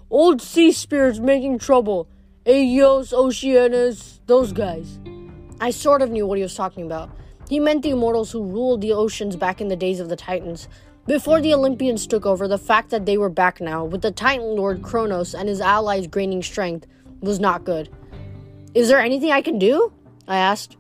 Old 0.09 0.41
sea 0.41 0.73
spirits 0.73 1.19
making 1.19 1.59
trouble. 1.59 2.09
Aeos, 2.45 3.13
Oceanus, 3.13 4.19
those 4.25 4.51
guys. 4.51 4.99
I 5.61 5.71
sort 5.71 6.01
of 6.01 6.11
knew 6.11 6.27
what 6.27 6.37
he 6.37 6.43
was 6.43 6.55
talking 6.55 6.83
about. 6.83 7.09
He 7.49 7.59
meant 7.59 7.83
the 7.83 7.91
immortals 7.91 8.31
who 8.31 8.43
ruled 8.43 8.81
the 8.81 8.91
oceans 8.91 9.35
back 9.35 9.61
in 9.61 9.69
the 9.69 9.75
days 9.75 9.99
of 9.99 10.09
the 10.09 10.15
Titans. 10.15 10.67
Before 11.05 11.39
the 11.39 11.53
Olympians 11.53 12.05
took 12.05 12.25
over, 12.25 12.47
the 12.47 12.57
fact 12.57 12.89
that 12.89 13.05
they 13.05 13.17
were 13.17 13.29
back 13.29 13.61
now, 13.61 13.85
with 13.85 14.01
the 14.01 14.11
Titan 14.11 14.57
Lord 14.57 14.81
Kronos 14.81 15.33
and 15.33 15.47
his 15.47 15.61
allies 15.61 16.07
gaining 16.07 16.43
strength, 16.43 16.85
was 17.21 17.39
not 17.39 17.63
good. 17.63 17.89
Is 18.73 18.89
there 18.89 18.99
anything 18.99 19.31
I 19.31 19.41
can 19.41 19.57
do? 19.57 19.93
I 20.27 20.37
asked. 20.37 20.75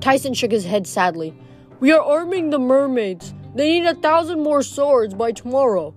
Tyson 0.00 0.34
shook 0.34 0.50
his 0.50 0.64
head 0.64 0.86
sadly. 0.86 1.32
We 1.78 1.92
are 1.92 2.02
arming 2.02 2.50
the 2.50 2.58
mermaids. 2.58 3.32
They 3.54 3.80
need 3.80 3.86
a 3.86 3.94
thousand 3.94 4.42
more 4.42 4.62
swords 4.62 5.14
by 5.14 5.32
tomorrow. 5.32 5.94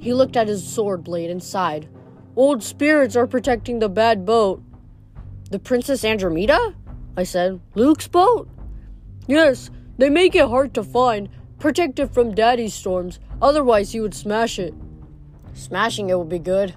He 0.00 0.12
looked 0.12 0.36
at 0.36 0.48
his 0.48 0.66
sword 0.66 1.02
blade 1.02 1.30
and 1.30 1.42
sighed. 1.42 1.88
Old 2.36 2.62
spirits 2.62 3.16
are 3.16 3.26
protecting 3.26 3.78
the 3.78 3.88
bad 3.88 4.26
boat. 4.26 4.62
The 5.50 5.58
Princess 5.58 6.04
Andromeda? 6.04 6.74
I 7.16 7.24
said. 7.24 7.60
Luke's 7.74 8.06
boat? 8.06 8.48
Yes, 9.28 9.70
they 9.96 10.10
make 10.10 10.34
it 10.34 10.48
hard 10.48 10.74
to 10.74 10.82
find, 10.82 11.28
Protect 11.58 11.98
it 11.98 12.14
from 12.14 12.36
daddy's 12.36 12.72
storms, 12.72 13.18
otherwise 13.42 13.90
he 13.90 14.00
would 14.00 14.14
smash 14.14 14.60
it. 14.60 14.74
Smashing 15.54 16.08
it 16.08 16.16
would 16.16 16.28
be 16.28 16.38
good. 16.38 16.76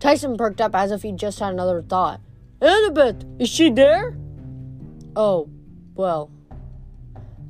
Tyson 0.00 0.36
perked 0.38 0.62
up 0.62 0.74
as 0.74 0.90
if 0.90 1.02
he'd 1.02 1.18
just 1.18 1.38
had 1.40 1.52
another 1.52 1.82
thought. 1.82 2.20
Annabeth, 2.62 3.40
is 3.40 3.50
she 3.50 3.70
there? 3.70 4.16
Oh, 5.14 5.50
well. 5.94 6.30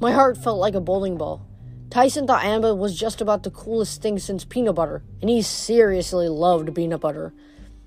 My 0.01 0.11
heart 0.11 0.37
felt 0.37 0.59
like 0.59 0.75
a 0.75 0.81
bowling 0.81 1.17
ball. 1.17 1.47
Tyson 1.91 2.27
thought 2.27 2.43
Annabeth 2.43 2.77
was 2.77 2.99
just 2.99 3.21
about 3.21 3.45
the 3.45 3.51
coolest 3.51 4.03
thing 4.03 4.19
since 4.19 4.45
peanut 4.45 4.75
butter, 4.75 5.05
and 5.21 5.31
he 5.31 5.43
seriously 5.43 6.29
loved 6.29 6.75
peanut 6.75 7.01
butter. 7.01 7.33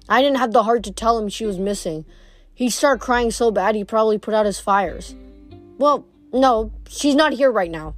I 0.08 0.22
didn't 0.22 0.38
have 0.38 0.54
the 0.54 0.64
heart 0.64 0.84
to 0.84 0.92
tell 0.92 1.18
him 1.18 1.28
she 1.28 1.46
was 1.46 1.60
missing. 1.60 2.06
He'd 2.54 2.72
start 2.72 3.02
crying 3.02 3.32
so 3.32 3.52
bad 3.52 3.76
he 3.76 3.84
probably 3.84 4.18
put 4.18 4.34
out 4.34 4.46
his 4.46 4.60
fires. 4.60 5.16
Well, 5.78 6.06
no, 6.34 6.72
she's 6.88 7.16
not 7.16 7.34
here 7.34 7.52
right 7.52 7.72
now. 7.72 7.96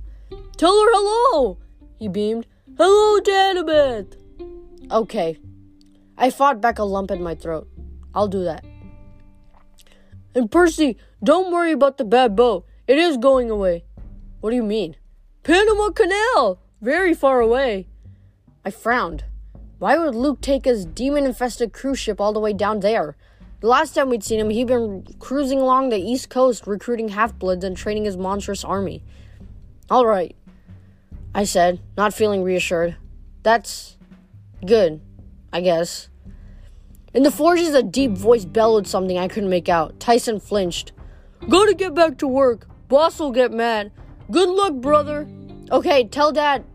Tell 0.58 0.74
her 0.74 0.90
hello! 0.92 1.58
He 1.98 2.08
beamed. 2.08 2.48
Hello, 2.78 3.20
Annabeth! 3.20 4.16
Okay. 4.92 5.38
I 6.18 6.30
fought 6.30 6.62
back 6.62 6.80
a 6.80 6.84
lump 6.84 7.12
in 7.12 7.22
my 7.22 7.36
throat. 7.36 7.68
I'll 8.14 8.28
do 8.28 8.44
that. 8.44 8.64
And 10.36 10.52
Percy, 10.52 10.98
don't 11.24 11.52
worry 11.52 11.72
about 11.72 11.98
the 11.98 12.06
bad 12.06 12.36
boat. 12.36 12.66
It 12.88 12.98
is 12.98 13.18
going 13.18 13.50
away. 13.50 13.86
What 14.42 14.50
do 14.50 14.56
you 14.56 14.64
mean? 14.64 14.96
Panama 15.44 15.90
Canal! 15.90 16.60
Very 16.82 17.14
far 17.14 17.40
away. 17.40 17.88
I 18.66 18.72
frowned. 18.72 19.26
Why 19.80 19.98
would 19.98 20.16
Luke 20.16 20.42
take 20.42 20.66
his 20.66 20.86
demon 20.86 21.26
infested 21.26 21.74
cruise 21.74 22.00
ship 22.00 22.20
all 22.20 22.34
the 22.34 22.40
way 22.40 22.54
down 22.54 22.80
there? 22.80 23.16
The 23.64 23.70
last 23.70 23.96
time 23.96 24.10
we'd 24.10 24.26
seen 24.26 24.42
him, 24.42 24.50
he'd 24.50 24.68
been 24.68 25.06
cruising 25.20 25.62
along 25.62 25.88
the 25.88 25.96
east 25.96 26.30
coast 26.30 26.68
recruiting 26.68 27.08
half 27.08 27.40
bloods 27.40 27.64
and 27.64 27.78
training 27.78 28.04
his 28.04 28.18
monstrous 28.18 28.66
army. 28.66 29.06
All 29.90 30.06
right. 30.06 30.36
I 31.34 31.46
said, 31.46 31.80
not 31.96 32.14
feeling 32.14 32.44
reassured. 32.44 32.98
That's 33.42 33.96
good, 34.66 35.00
I 35.54 35.62
guess. 35.62 36.10
In 37.14 37.24
the 37.24 37.32
forges, 37.32 37.74
a 37.74 37.82
deep 37.82 38.12
voice 38.12 38.44
bellowed 38.44 38.86
something 38.86 39.18
I 39.18 39.30
couldn't 39.30 39.50
make 39.50 39.70
out. 39.70 39.98
Tyson 39.98 40.42
flinched. 40.42 40.92
Gotta 41.48 41.74
get 41.74 41.94
back 41.94 42.18
to 42.18 42.28
work. 42.28 42.68
Boss 42.90 43.18
will 43.18 43.32
get 43.32 43.54
mad. 43.54 43.94
Good 44.30 44.50
luck, 44.50 44.74
brother. 44.74 45.26
Okay, 45.72 46.04
tell 46.04 46.34
dad. 46.34 46.66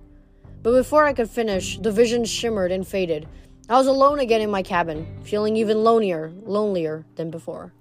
But 0.62 0.72
before 0.72 1.04
I 1.04 1.12
could 1.12 1.28
finish, 1.28 1.76
the 1.76 1.92
vision 1.92 2.24
shimmered 2.24 2.72
and 2.72 2.88
faded. 2.88 3.28
I 3.70 3.76
was 3.76 3.86
alone 3.86 4.18
again 4.18 4.40
in 4.40 4.50
my 4.50 4.62
cabin, 4.62 5.06
feeling 5.24 5.54
even 5.58 5.84
lonelier, 5.84 6.32
lonelier 6.44 7.04
than 7.16 7.30
before. 7.30 7.74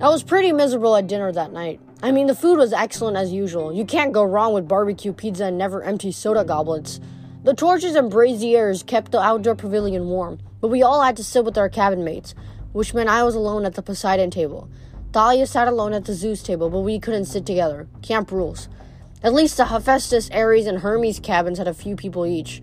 I 0.00 0.08
was 0.08 0.24
pretty 0.24 0.50
miserable 0.50 0.96
at 0.96 1.06
dinner 1.06 1.30
that 1.30 1.52
night. 1.52 1.78
I 2.02 2.10
mean, 2.10 2.26
the 2.26 2.34
food 2.34 2.58
was 2.58 2.72
excellent 2.72 3.16
as 3.16 3.32
usual. 3.32 3.72
You 3.72 3.84
can't 3.84 4.12
go 4.12 4.24
wrong 4.24 4.54
with 4.54 4.66
barbecue 4.66 5.12
pizza 5.12 5.44
and 5.44 5.56
never 5.56 5.84
empty 5.84 6.10
soda 6.10 6.42
goblets. 6.42 6.98
The 7.44 7.54
torches 7.54 7.94
and 7.94 8.10
braziers 8.10 8.82
kept 8.82 9.12
the 9.12 9.20
outdoor 9.20 9.54
pavilion 9.54 10.08
warm, 10.08 10.40
but 10.60 10.66
we 10.66 10.82
all 10.82 11.00
had 11.00 11.16
to 11.18 11.24
sit 11.24 11.44
with 11.44 11.56
our 11.56 11.68
cabin 11.68 12.02
mates, 12.02 12.34
which 12.72 12.92
meant 12.92 13.08
I 13.08 13.22
was 13.22 13.36
alone 13.36 13.64
at 13.64 13.74
the 13.74 13.82
Poseidon 13.82 14.32
table. 14.32 14.68
Thalia 15.12 15.46
sat 15.46 15.68
alone 15.68 15.92
at 15.92 16.06
the 16.06 16.14
Zeus 16.14 16.42
table, 16.42 16.70
but 16.70 16.80
we 16.80 16.98
couldn't 16.98 17.26
sit 17.26 17.46
together. 17.46 17.86
Camp 18.02 18.32
rules. 18.32 18.68
At 19.22 19.32
least 19.32 19.58
the 19.58 19.66
Hephaestus, 19.66 20.28
Ares, 20.32 20.66
and 20.66 20.80
Hermes 20.80 21.20
cabins 21.20 21.58
had 21.58 21.68
a 21.68 21.74
few 21.74 21.94
people 21.94 22.26
each. 22.26 22.62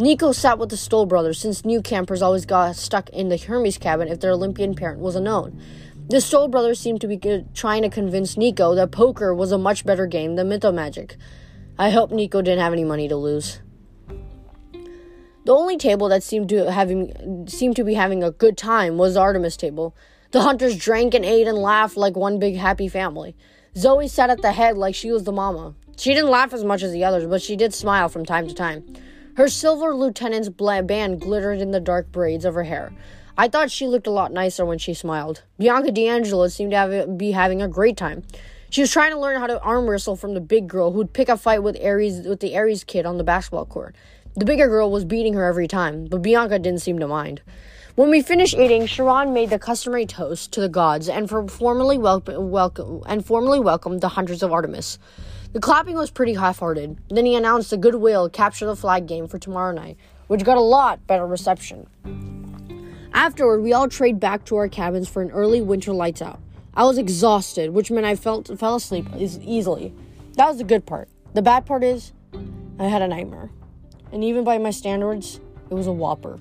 Nico 0.00 0.30
sat 0.30 0.60
with 0.60 0.68
the 0.68 0.76
Stoll 0.76 1.06
brothers 1.06 1.40
since 1.40 1.64
new 1.64 1.82
campers 1.82 2.22
always 2.22 2.46
got 2.46 2.76
stuck 2.76 3.08
in 3.10 3.30
the 3.30 3.36
Hermes 3.36 3.78
cabin 3.78 4.06
if 4.06 4.20
their 4.20 4.30
Olympian 4.30 4.76
parent 4.76 5.00
was 5.00 5.16
unknown. 5.16 5.60
The 6.08 6.20
Stoll 6.20 6.46
brothers 6.46 6.78
seemed 6.78 7.00
to 7.00 7.08
be 7.08 7.44
trying 7.52 7.82
to 7.82 7.88
convince 7.88 8.36
Nico 8.36 8.76
that 8.76 8.92
poker 8.92 9.34
was 9.34 9.50
a 9.50 9.58
much 9.58 9.84
better 9.84 10.06
game 10.06 10.36
than 10.36 10.48
Mythomagic. 10.48 11.16
I 11.76 11.90
hope 11.90 12.12
Nico 12.12 12.42
didn't 12.42 12.60
have 12.60 12.72
any 12.72 12.84
money 12.84 13.08
to 13.08 13.16
lose. 13.16 13.60
The 15.44 15.52
only 15.52 15.76
table 15.76 16.08
that 16.10 16.22
seemed 16.22 16.48
to 16.50 16.70
having 16.70 17.48
seemed 17.48 17.74
to 17.74 17.84
be 17.84 17.94
having 17.94 18.22
a 18.22 18.30
good 18.30 18.56
time 18.56 18.98
was 18.98 19.16
Artemis 19.16 19.56
table. 19.56 19.96
The 20.30 20.42
hunters 20.42 20.76
drank 20.76 21.12
and 21.12 21.24
ate 21.24 21.48
and 21.48 21.58
laughed 21.58 21.96
like 21.96 22.16
one 22.16 22.38
big 22.38 22.56
happy 22.56 22.86
family. 22.86 23.34
Zoe 23.76 24.06
sat 24.06 24.30
at 24.30 24.42
the 24.42 24.52
head 24.52 24.78
like 24.78 24.94
she 24.94 25.10
was 25.10 25.24
the 25.24 25.32
mama. 25.32 25.74
She 25.96 26.14
didn't 26.14 26.30
laugh 26.30 26.52
as 26.52 26.62
much 26.62 26.84
as 26.84 26.92
the 26.92 27.02
others, 27.02 27.26
but 27.26 27.42
she 27.42 27.56
did 27.56 27.74
smile 27.74 28.08
from 28.08 28.24
time 28.24 28.46
to 28.46 28.54
time. 28.54 28.84
Her 29.38 29.46
silver 29.46 29.94
lieutenant's 29.94 30.48
band 30.48 31.20
glittered 31.20 31.60
in 31.60 31.70
the 31.70 31.78
dark 31.78 32.10
braids 32.10 32.44
of 32.44 32.54
her 32.54 32.64
hair. 32.64 32.92
I 33.36 33.46
thought 33.46 33.70
she 33.70 33.86
looked 33.86 34.08
a 34.08 34.10
lot 34.10 34.32
nicer 34.32 34.66
when 34.66 34.78
she 34.78 34.94
smiled. 34.94 35.44
Bianca 35.60 35.92
di 35.92 36.08
Angelo 36.08 36.48
seemed 36.48 36.72
to 36.72 36.76
have, 36.76 37.16
be 37.16 37.30
having 37.30 37.62
a 37.62 37.68
great 37.68 37.96
time. 37.96 38.24
She 38.68 38.80
was 38.80 38.90
trying 38.90 39.12
to 39.12 39.20
learn 39.20 39.38
how 39.38 39.46
to 39.46 39.60
arm 39.60 39.88
wrestle 39.88 40.16
from 40.16 40.34
the 40.34 40.40
big 40.40 40.66
girl 40.66 40.90
who'd 40.90 41.12
pick 41.12 41.28
a 41.28 41.36
fight 41.36 41.62
with 41.62 41.80
Ares 41.80 42.26
with 42.26 42.40
the 42.40 42.56
Ares 42.56 42.82
kid 42.82 43.06
on 43.06 43.16
the 43.16 43.22
basketball 43.22 43.64
court. 43.64 43.94
The 44.34 44.44
bigger 44.44 44.66
girl 44.66 44.90
was 44.90 45.04
beating 45.04 45.34
her 45.34 45.44
every 45.44 45.68
time, 45.68 46.06
but 46.06 46.20
Bianca 46.20 46.58
didn't 46.58 46.82
seem 46.82 46.98
to 46.98 47.06
mind. 47.06 47.40
When 47.94 48.10
we 48.10 48.22
finished 48.22 48.58
eating, 48.58 48.88
Chiron 48.88 49.32
made 49.32 49.50
the 49.50 49.60
customary 49.60 50.06
toast 50.06 50.50
to 50.54 50.60
the 50.60 50.68
gods 50.68 51.08
and 51.08 51.28
for 51.28 51.46
formally 51.46 51.96
welcome, 51.96 53.04
and 53.06 53.24
formally 53.24 53.60
welcomed 53.60 54.00
the 54.00 54.08
hunters 54.08 54.42
of 54.42 54.52
Artemis. 54.52 54.98
The 55.54 55.60
clapping 55.60 55.96
was 55.96 56.10
pretty 56.10 56.34
half 56.34 56.58
hearted. 56.58 56.98
Then 57.08 57.24
he 57.24 57.34
announced 57.34 57.70
the 57.70 57.78
Goodwill 57.78 58.28
Capture 58.28 58.66
the 58.66 58.76
Flag 58.76 59.06
game 59.06 59.26
for 59.26 59.38
tomorrow 59.38 59.72
night, 59.72 59.96
which 60.26 60.44
got 60.44 60.58
a 60.58 60.60
lot 60.60 61.06
better 61.06 61.26
reception. 61.26 61.86
Afterward, 63.14 63.62
we 63.62 63.72
all 63.72 63.88
trade 63.88 64.20
back 64.20 64.44
to 64.44 64.56
our 64.56 64.68
cabins 64.68 65.08
for 65.08 65.22
an 65.22 65.30
early 65.30 65.62
winter 65.62 65.92
lights 65.92 66.20
out. 66.20 66.38
I 66.74 66.84
was 66.84 66.98
exhausted, 66.98 67.70
which 67.70 67.90
meant 67.90 68.06
I 68.06 68.14
felt 68.14 68.50
fell 68.58 68.76
asleep 68.76 69.06
easily. 69.16 69.94
That 70.34 70.48
was 70.48 70.58
the 70.58 70.64
good 70.64 70.84
part. 70.84 71.08
The 71.32 71.42
bad 71.42 71.64
part 71.64 71.82
is, 71.82 72.12
I 72.78 72.84
had 72.84 73.00
a 73.00 73.08
nightmare. 73.08 73.50
And 74.12 74.22
even 74.22 74.44
by 74.44 74.58
my 74.58 74.70
standards, 74.70 75.40
it 75.70 75.74
was 75.74 75.86
a 75.86 75.92
whopper. 75.92 76.38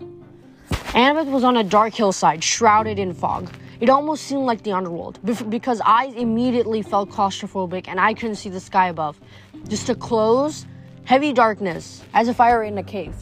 Annabeth 0.69 1.31
was 1.31 1.45
on 1.45 1.55
a 1.55 1.63
dark 1.63 1.93
hillside, 1.93 2.43
shrouded 2.43 2.99
in 2.99 3.13
fog. 3.13 3.49
It 3.79 3.89
almost 3.89 4.23
seemed 4.23 4.45
like 4.45 4.63
the 4.63 4.71
underworld 4.71 5.19
because 5.49 5.81
I 5.85 6.05
immediately 6.05 6.81
felt 6.81 7.09
claustrophobic 7.09 7.87
and 7.87 7.99
I 7.99 8.15
couldn't 8.15 8.37
see 8.37 8.49
the 8.49 8.59
sky 8.59 8.87
above. 8.87 9.19
Just 9.67 9.89
a 9.89 9.95
close, 9.95 10.65
heavy 11.03 11.31
darkness, 11.31 12.03
as 12.13 12.27
if 12.27 12.39
I 12.39 12.51
were 12.53 12.63
in 12.63 12.77
a 12.79 12.83
cave. 12.83 13.15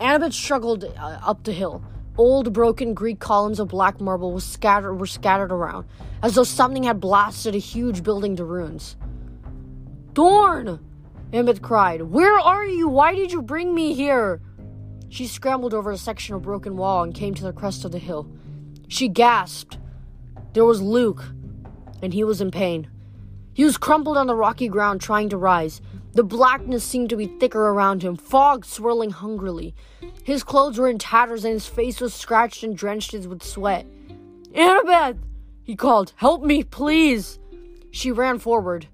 Annabeth 0.00 0.32
struggled 0.32 0.84
uh, 0.84 1.20
up 1.24 1.44
the 1.44 1.52
hill. 1.52 1.84
Old, 2.18 2.52
broken 2.52 2.94
Greek 2.94 3.20
columns 3.20 3.60
of 3.60 3.68
black 3.68 4.00
marble 4.00 4.32
was 4.32 4.44
scattered, 4.44 4.94
were 4.94 5.06
scattered 5.06 5.52
around, 5.52 5.86
as 6.22 6.34
though 6.34 6.44
something 6.44 6.82
had 6.82 6.98
blasted 6.98 7.54
a 7.54 7.58
huge 7.58 8.02
building 8.02 8.36
to 8.36 8.44
ruins. 8.44 8.96
Thorn! 10.14 10.80
Annabeth 11.32 11.60
cried. 11.62 12.02
Where 12.02 12.38
are 12.38 12.64
you? 12.64 12.88
Why 12.88 13.14
did 13.14 13.32
you 13.32 13.42
bring 13.42 13.74
me 13.74 13.94
here? 13.94 14.40
She 15.10 15.26
scrambled 15.26 15.74
over 15.74 15.90
a 15.90 15.98
section 15.98 16.34
of 16.34 16.42
broken 16.42 16.76
wall 16.76 17.04
and 17.04 17.14
came 17.14 17.34
to 17.34 17.44
the 17.44 17.52
crest 17.52 17.84
of 17.84 17.92
the 17.92 17.98
hill. 17.98 18.28
She 18.88 19.08
gasped. 19.08 19.78
There 20.52 20.64
was 20.64 20.80
Luke, 20.80 21.24
and 22.02 22.14
he 22.14 22.24
was 22.24 22.40
in 22.40 22.50
pain. 22.50 22.88
He 23.52 23.64
was 23.64 23.76
crumpled 23.76 24.16
on 24.16 24.26
the 24.26 24.34
rocky 24.34 24.68
ground 24.68 25.00
trying 25.00 25.28
to 25.30 25.36
rise. 25.36 25.80
The 26.12 26.22
blackness 26.22 26.84
seemed 26.84 27.10
to 27.10 27.16
be 27.16 27.26
thicker 27.26 27.68
around 27.68 28.02
him, 28.02 28.16
fog 28.16 28.64
swirling 28.64 29.10
hungrily. 29.10 29.74
His 30.22 30.42
clothes 30.42 30.78
were 30.78 30.88
in 30.88 30.98
tatters 30.98 31.44
and 31.44 31.52
his 31.52 31.66
face 31.66 32.00
was 32.00 32.14
scratched 32.14 32.62
and 32.62 32.76
drenched 32.76 33.12
with 33.12 33.42
sweat. 33.42 33.86
Annabeth! 34.54 35.18
He 35.62 35.76
called. 35.76 36.12
Help 36.16 36.42
me, 36.42 36.62
please! 36.62 37.38
She 37.90 38.12
ran 38.12 38.38
forward. 38.38 38.88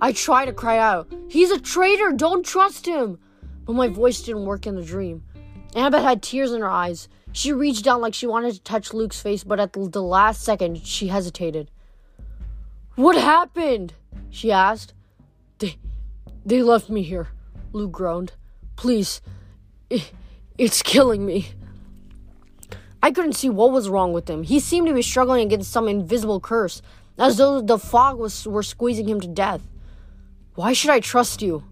I 0.00 0.12
tried 0.12 0.46
to 0.46 0.52
cry 0.52 0.78
out, 0.78 1.12
He's 1.28 1.50
a 1.50 1.60
traitor! 1.60 2.12
Don't 2.12 2.44
trust 2.44 2.86
him! 2.86 3.18
But 3.64 3.74
my 3.74 3.88
voice 3.88 4.22
didn't 4.22 4.46
work 4.46 4.66
in 4.66 4.74
the 4.74 4.84
dream. 4.84 5.22
Annabeth 5.74 6.02
had 6.02 6.22
tears 6.22 6.52
in 6.52 6.60
her 6.60 6.70
eyes. 6.70 7.08
She 7.32 7.52
reached 7.52 7.84
down 7.84 8.00
like 8.00 8.14
she 8.14 8.26
wanted 8.26 8.54
to 8.54 8.62
touch 8.62 8.92
Luke's 8.92 9.20
face, 9.20 9.42
but 9.42 9.58
at 9.58 9.72
the 9.72 10.02
last 10.02 10.42
second, 10.42 10.86
she 10.86 11.08
hesitated. 11.08 11.70
What 12.94 13.16
happened? 13.16 13.94
she 14.28 14.52
asked. 14.52 14.92
They, 15.58 15.76
they 16.44 16.62
left 16.62 16.90
me 16.90 17.02
here, 17.02 17.28
Luke 17.72 17.92
groaned. 17.92 18.32
Please, 18.76 19.22
it, 19.88 20.12
it's 20.58 20.82
killing 20.82 21.24
me. 21.24 21.50
I 23.02 23.10
couldn't 23.10 23.32
see 23.32 23.48
what 23.48 23.72
was 23.72 23.88
wrong 23.88 24.12
with 24.12 24.28
him. 24.28 24.42
He 24.44 24.60
seemed 24.60 24.86
to 24.86 24.94
be 24.94 25.02
struggling 25.02 25.46
against 25.46 25.72
some 25.72 25.88
invisible 25.88 26.38
curse, 26.38 26.82
as 27.18 27.36
though 27.38 27.60
the 27.60 27.78
fog 27.78 28.18
was 28.18 28.46
were 28.46 28.62
squeezing 28.62 29.08
him 29.08 29.20
to 29.20 29.28
death. 29.28 29.62
Why 30.54 30.72
should 30.72 30.90
I 30.90 31.00
trust 31.00 31.42
you? 31.42 31.64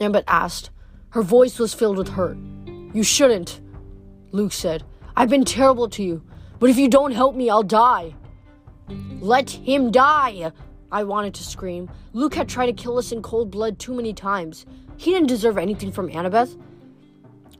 Annabeth 0.00 0.24
asked. 0.26 0.70
Her 1.10 1.22
voice 1.22 1.58
was 1.58 1.74
filled 1.74 1.98
with 1.98 2.08
hurt. 2.08 2.36
You 2.92 3.02
shouldn't. 3.02 3.60
Luke 4.34 4.52
said. 4.52 4.82
I've 5.16 5.30
been 5.30 5.44
terrible 5.44 5.88
to 5.90 6.02
you, 6.02 6.20
but 6.58 6.68
if 6.68 6.76
you 6.76 6.88
don't 6.88 7.12
help 7.12 7.36
me, 7.36 7.48
I'll 7.48 7.62
die. 7.62 8.16
Let 9.20 9.48
him 9.48 9.92
die! 9.92 10.50
I 10.90 11.04
wanted 11.04 11.34
to 11.34 11.44
scream. 11.44 11.88
Luke 12.12 12.34
had 12.34 12.48
tried 12.48 12.66
to 12.66 12.72
kill 12.72 12.98
us 12.98 13.12
in 13.12 13.22
cold 13.22 13.52
blood 13.52 13.78
too 13.78 13.94
many 13.94 14.12
times. 14.12 14.66
He 14.96 15.12
didn't 15.12 15.28
deserve 15.28 15.56
anything 15.56 15.92
from 15.92 16.10
Annabeth. 16.10 16.60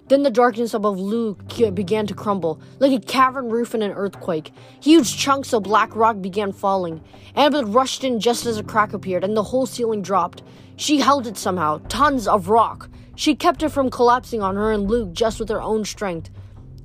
Then 0.09 0.25
the 0.25 0.33
darkness 0.33 0.75
above 0.75 0.99
Luke 0.99 1.47
began 1.75 2.09
to 2.09 2.15
crumble, 2.15 2.61
like 2.81 2.91
a 2.91 3.07
cavern 3.07 3.51
roof 3.51 3.73
in 3.73 3.83
an 3.83 3.93
earthquake. 3.93 4.53
Huge 4.83 5.17
chunks 5.17 5.53
of 5.53 5.63
black 5.63 5.95
rock 5.95 6.21
began 6.21 6.51
falling. 6.51 7.01
Annabeth 7.37 7.73
rushed 7.73 8.03
in 8.03 8.19
just 8.19 8.47
as 8.47 8.59
a 8.59 8.65
crack 8.65 8.93
appeared, 8.93 9.23
and 9.23 9.37
the 9.37 9.45
whole 9.45 9.67
ceiling 9.67 10.03
dropped. 10.03 10.43
She 10.75 10.99
held 10.99 11.29
it 11.29 11.37
somehow, 11.37 11.81
tons 11.89 12.27
of 12.27 12.49
rock. 12.49 12.91
She 13.15 13.37
kept 13.37 13.63
it 13.63 13.69
from 13.69 13.91
collapsing 13.91 14.43
on 14.43 14.57
her 14.57 14.73
and 14.73 14.91
Luke 14.91 15.13
just 15.13 15.39
with 15.39 15.49
her 15.51 15.63
own 15.63 15.85
strength. 15.85 16.31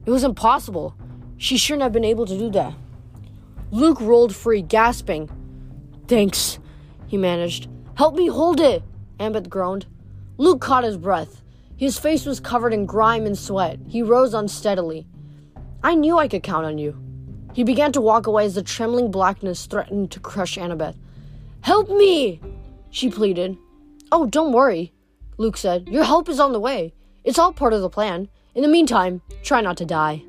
It 0.06 0.12
was 0.12 0.24
impossible. 0.24 0.96
She 1.38 1.58
shouldn't 1.58 1.84
have 1.84 1.94
been 1.94 2.04
able 2.06 2.26
to 2.26 2.38
do 2.38 2.50
that. 2.52 2.74
Luke 3.72 4.02
rolled 4.02 4.36
free, 4.36 4.62
gasping. 4.62 5.30
Thanks, 6.08 6.60
he 7.08 7.18
managed. 7.18 7.68
Help 7.96 8.16
me 8.16 8.28
hold 8.28 8.60
it, 8.60 8.84
Annabeth 9.20 9.50
groaned. 9.50 9.86
Luke 10.38 10.62
caught 10.62 10.84
his 10.84 10.98
breath. 10.98 11.42
His 11.78 12.00
face 12.00 12.26
was 12.26 12.40
covered 12.40 12.74
in 12.74 12.86
grime 12.86 13.26
and 13.26 13.38
sweat. 13.38 13.80
He 13.88 14.02
rose 14.02 14.34
unsteadily. 14.34 15.06
I 15.84 15.96
knew 15.96 16.18
I 16.18 16.28
could 16.28 16.44
count 16.44 16.66
on 16.66 16.78
you. 16.78 16.98
He 17.54 17.64
began 17.64 17.92
to 17.94 18.02
walk 18.02 18.28
away 18.28 18.46
as 18.46 18.56
the 18.56 18.64
trembling 18.64 19.12
blackness 19.12 19.66
threatened 19.66 20.12
to 20.12 20.20
crush 20.20 20.58
Annabeth. 20.58 20.96
Help 21.62 21.90
me! 21.90 22.42
She 22.90 23.10
pleaded. 23.10 23.58
Oh, 24.12 24.26
don't 24.26 24.54
worry, 24.54 24.94
Luke 25.38 25.58
said. 25.58 25.88
Your 25.88 26.04
help 26.04 26.28
is 26.28 26.40
on 26.40 26.54
the 26.54 26.60
way. 26.60 26.94
It's 27.24 27.38
all 27.38 27.54
part 27.54 27.74
of 27.74 27.82
the 27.82 27.90
plan. 27.90 28.30
In 28.60 28.64
the 28.64 28.68
meantime, 28.68 29.22
try 29.42 29.62
not 29.62 29.78
to 29.78 29.86
die. 29.86 30.26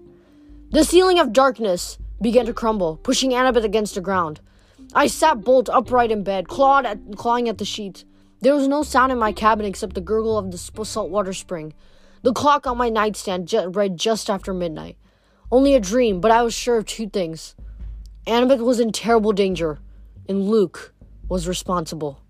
The 0.70 0.84
ceiling 0.84 1.18
of 1.18 1.32
darkness 1.32 1.98
began 2.22 2.46
to 2.46 2.52
crumble, 2.52 2.96
pushing 2.98 3.32
Annabeth 3.32 3.64
against 3.64 3.96
the 3.96 4.00
ground. 4.00 4.38
I 4.94 5.08
sat 5.08 5.40
bolt 5.40 5.68
upright 5.68 6.12
in 6.12 6.22
bed, 6.22 6.46
clawed 6.46 6.86
at, 6.86 7.00
clawing 7.16 7.48
at 7.48 7.58
the 7.58 7.64
sheets. 7.64 8.04
There 8.40 8.54
was 8.54 8.68
no 8.68 8.84
sound 8.84 9.10
in 9.10 9.18
my 9.18 9.32
cabin 9.32 9.66
except 9.66 9.96
the 9.96 10.00
gurgle 10.00 10.38
of 10.38 10.52
the 10.52 10.84
saltwater 10.84 11.32
spring. 11.32 11.74
The 12.22 12.32
clock 12.32 12.68
on 12.68 12.78
my 12.78 12.88
nightstand 12.88 13.48
j- 13.48 13.66
read 13.66 13.96
just 13.96 14.30
after 14.30 14.54
midnight. 14.54 14.96
Only 15.50 15.74
a 15.74 15.80
dream, 15.80 16.20
but 16.20 16.30
I 16.30 16.42
was 16.42 16.54
sure 16.54 16.76
of 16.76 16.86
two 16.86 17.08
things. 17.08 17.56
Annabeth 18.28 18.60
was 18.60 18.78
in 18.78 18.92
terrible 18.92 19.32
danger, 19.32 19.80
and 20.28 20.48
Luke 20.48 20.94
was 21.28 21.48
responsible. 21.48 22.20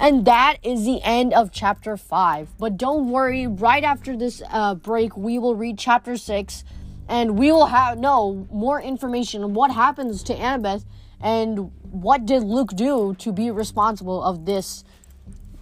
And 0.00 0.24
that 0.24 0.56
is 0.62 0.86
the 0.86 1.02
end 1.02 1.34
of 1.34 1.52
chapter 1.52 1.98
5. 1.98 2.56
But 2.58 2.78
don't 2.78 3.10
worry, 3.10 3.46
right 3.46 3.84
after 3.84 4.16
this 4.16 4.42
uh, 4.50 4.74
break, 4.74 5.14
we 5.14 5.38
will 5.38 5.54
read 5.54 5.78
chapter 5.78 6.16
6 6.16 6.64
and 7.06 7.38
we 7.38 7.52
will 7.52 7.66
have 7.66 7.98
know 7.98 8.46
more 8.50 8.80
information 8.80 9.44
on 9.44 9.52
what 9.52 9.70
happens 9.70 10.22
to 10.22 10.34
Annabeth 10.34 10.84
and 11.20 11.70
what 11.90 12.24
did 12.24 12.42
Luke 12.44 12.70
do 12.74 13.14
to 13.18 13.30
be 13.30 13.50
responsible 13.50 14.22
of 14.22 14.46
this 14.46 14.84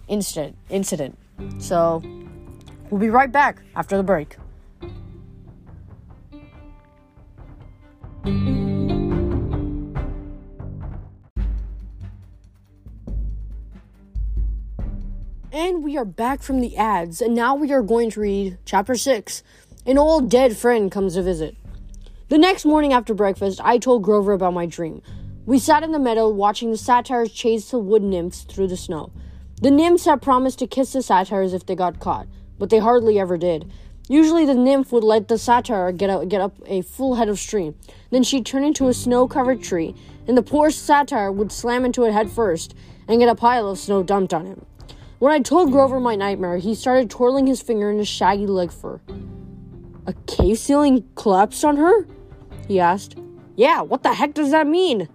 incident 0.07 0.55
incident. 0.69 1.17
So 1.57 2.01
we'll 2.89 3.01
be 3.01 3.09
right 3.09 3.31
back 3.31 3.61
after 3.75 3.97
the 3.97 4.03
break. 4.03 4.37
And 15.51 15.83
we 15.83 15.97
are 15.97 16.05
back 16.05 16.43
from 16.43 16.61
the 16.61 16.77
ads, 16.77 17.21
and 17.21 17.33
now 17.33 17.55
we 17.55 17.73
are 17.73 17.81
going 17.81 18.11
to 18.11 18.19
read 18.19 18.59
chapter 18.65 18.93
6. 18.93 19.41
An 19.83 19.97
old 19.97 20.29
dead 20.29 20.55
friend 20.55 20.91
comes 20.91 21.15
to 21.15 21.23
visit. 21.23 21.55
The 22.27 22.37
next 22.37 22.65
morning 22.65 22.93
after 22.93 23.15
breakfast, 23.15 23.59
I 23.63 23.79
told 23.79 24.03
Grover 24.03 24.33
about 24.33 24.53
my 24.53 24.67
dream. 24.67 25.01
We 25.47 25.57
sat 25.57 25.81
in 25.81 25.91
the 25.91 25.97
meadow 25.97 26.29
watching 26.29 26.69
the 26.69 26.77
satyrs 26.77 27.31
chase 27.31 27.71
the 27.71 27.79
wood 27.79 28.03
nymphs 28.03 28.43
through 28.43 28.67
the 28.67 28.77
snow. 28.77 29.11
The 29.59 29.71
nymphs 29.71 30.05
had 30.05 30.21
promised 30.21 30.59
to 30.59 30.67
kiss 30.67 30.93
the 30.93 31.01
satyrs 31.01 31.55
if 31.55 31.65
they 31.65 31.73
got 31.73 31.99
caught, 31.99 32.27
but 32.59 32.69
they 32.69 32.77
hardly 32.77 33.17
ever 33.19 33.35
did. 33.35 33.71
Usually, 34.07 34.45
the 34.45 34.53
nymph 34.53 34.91
would 34.91 35.03
let 35.03 35.29
the 35.29 35.39
satyr 35.39 35.91
get, 35.91 36.29
get 36.29 36.41
up 36.41 36.57
a 36.67 36.83
full 36.83 37.15
head 37.15 37.27
of 37.27 37.39
steam. 37.39 37.73
Then 38.11 38.21
she'd 38.21 38.45
turn 38.45 38.63
into 38.63 38.87
a 38.87 38.93
snow 38.93 39.27
covered 39.27 39.63
tree, 39.63 39.95
and 40.27 40.37
the 40.37 40.43
poor 40.43 40.69
satyr 40.69 41.31
would 41.31 41.51
slam 41.51 41.85
into 41.85 42.03
it 42.03 42.13
head 42.13 42.29
first 42.29 42.75
and 43.07 43.19
get 43.19 43.29
a 43.29 43.35
pile 43.35 43.67
of 43.67 43.79
snow 43.79 44.03
dumped 44.03 44.31
on 44.31 44.45
him. 44.45 44.67
When 45.19 45.33
I 45.33 45.39
told 45.39 45.71
Grover 45.71 45.99
my 45.99 46.15
nightmare, 46.15 46.57
he 46.57 46.73
started 46.73 47.09
twirling 47.09 47.45
his 47.45 47.61
finger 47.61 47.91
in 47.91 47.97
his 47.97 48.07
shaggy 48.07 48.47
leg 48.47 48.71
fur. 48.71 49.01
A 50.07 50.13
cave 50.27 50.57
ceiling 50.57 51.09
collapsed 51.15 51.65
on 51.65 51.75
her? 51.75 52.07
He 52.69 52.79
asked. 52.79 53.17
Yeah, 53.57 53.81
what 53.81 54.01
the 54.01 54.13
heck 54.13 54.33
does 54.33 54.51
that 54.51 54.65
mean? 54.65 55.09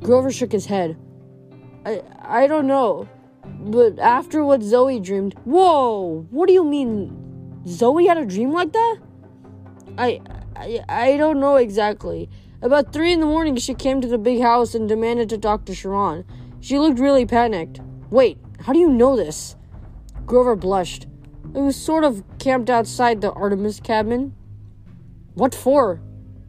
Grover 0.00 0.30
shook 0.30 0.52
his 0.52 0.66
head. 0.66 0.96
I 1.84 2.02
I 2.22 2.46
don't 2.46 2.68
know. 2.68 3.08
But 3.44 3.98
after 3.98 4.44
what 4.44 4.62
Zoe 4.62 5.00
dreamed, 5.00 5.34
whoa! 5.44 6.26
What 6.30 6.46
do 6.46 6.52
you 6.52 6.62
mean 6.62 7.64
Zoe 7.66 8.06
had 8.06 8.18
a 8.18 8.24
dream 8.24 8.52
like 8.52 8.72
that? 8.72 8.98
I, 9.98 10.20
I, 10.54 10.80
I 10.88 11.16
don't 11.16 11.40
know 11.40 11.56
exactly. 11.56 12.28
About 12.62 12.92
three 12.92 13.12
in 13.12 13.20
the 13.20 13.26
morning, 13.26 13.56
she 13.56 13.74
came 13.74 14.00
to 14.00 14.08
the 14.08 14.18
big 14.18 14.40
house 14.40 14.74
and 14.74 14.88
demanded 14.88 15.28
to 15.30 15.38
talk 15.38 15.64
to 15.64 15.74
Chiron. 15.74 16.24
She 16.60 16.78
looked 16.78 17.00
really 17.00 17.26
panicked. 17.26 17.80
Wait, 18.10 18.38
how 18.66 18.72
do 18.72 18.80
you 18.80 18.88
know 18.88 19.14
this? 19.14 19.54
Grover 20.26 20.56
blushed. 20.56 21.06
It 21.54 21.60
was 21.60 21.76
sort 21.76 22.02
of 22.02 22.24
camped 22.40 22.68
outside 22.68 23.20
the 23.20 23.30
Artemis 23.30 23.78
cabin. 23.78 24.34
What 25.34 25.54
for? 25.54 26.00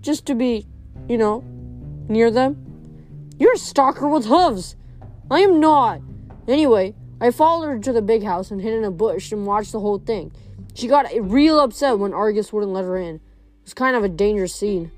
Just 0.01 0.25
to 0.25 0.33
be, 0.33 0.65
you 1.07 1.19
know, 1.19 1.43
near 2.09 2.31
them? 2.31 2.57
You're 3.37 3.53
a 3.53 3.59
stalker 3.59 4.09
with 4.09 4.25
hooves. 4.25 4.75
I 5.29 5.41
am 5.41 5.59
not. 5.59 6.01
Anyway, 6.47 6.95
I 7.21 7.29
followed 7.29 7.67
her 7.67 7.77
to 7.77 7.93
the 7.93 8.01
big 8.01 8.23
house 8.23 8.49
and 8.49 8.61
hid 8.61 8.73
in 8.73 8.83
a 8.83 8.89
bush 8.89 9.31
and 9.31 9.45
watched 9.45 9.71
the 9.71 9.79
whole 9.79 9.99
thing. 9.99 10.31
She 10.73 10.87
got 10.87 11.05
real 11.21 11.59
upset 11.59 11.99
when 11.99 12.15
Argus 12.15 12.51
wouldn't 12.51 12.73
let 12.73 12.85
her 12.85 12.97
in. 12.97 13.17
It 13.17 13.21
was 13.63 13.75
kind 13.75 13.95
of 13.95 14.03
a 14.03 14.09
dangerous 14.09 14.55
scene. 14.55 14.91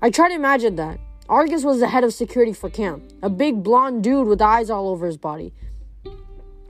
I 0.00 0.10
tried 0.10 0.28
to 0.28 0.36
imagine 0.36 0.76
that. 0.76 1.00
Argus 1.28 1.64
was 1.64 1.80
the 1.80 1.88
head 1.88 2.04
of 2.04 2.14
security 2.14 2.52
for 2.52 2.70
camp, 2.70 3.02
a 3.22 3.28
big 3.28 3.64
blonde 3.64 4.04
dude 4.04 4.28
with 4.28 4.40
eyes 4.40 4.70
all 4.70 4.88
over 4.88 5.06
his 5.06 5.16
body. 5.16 5.52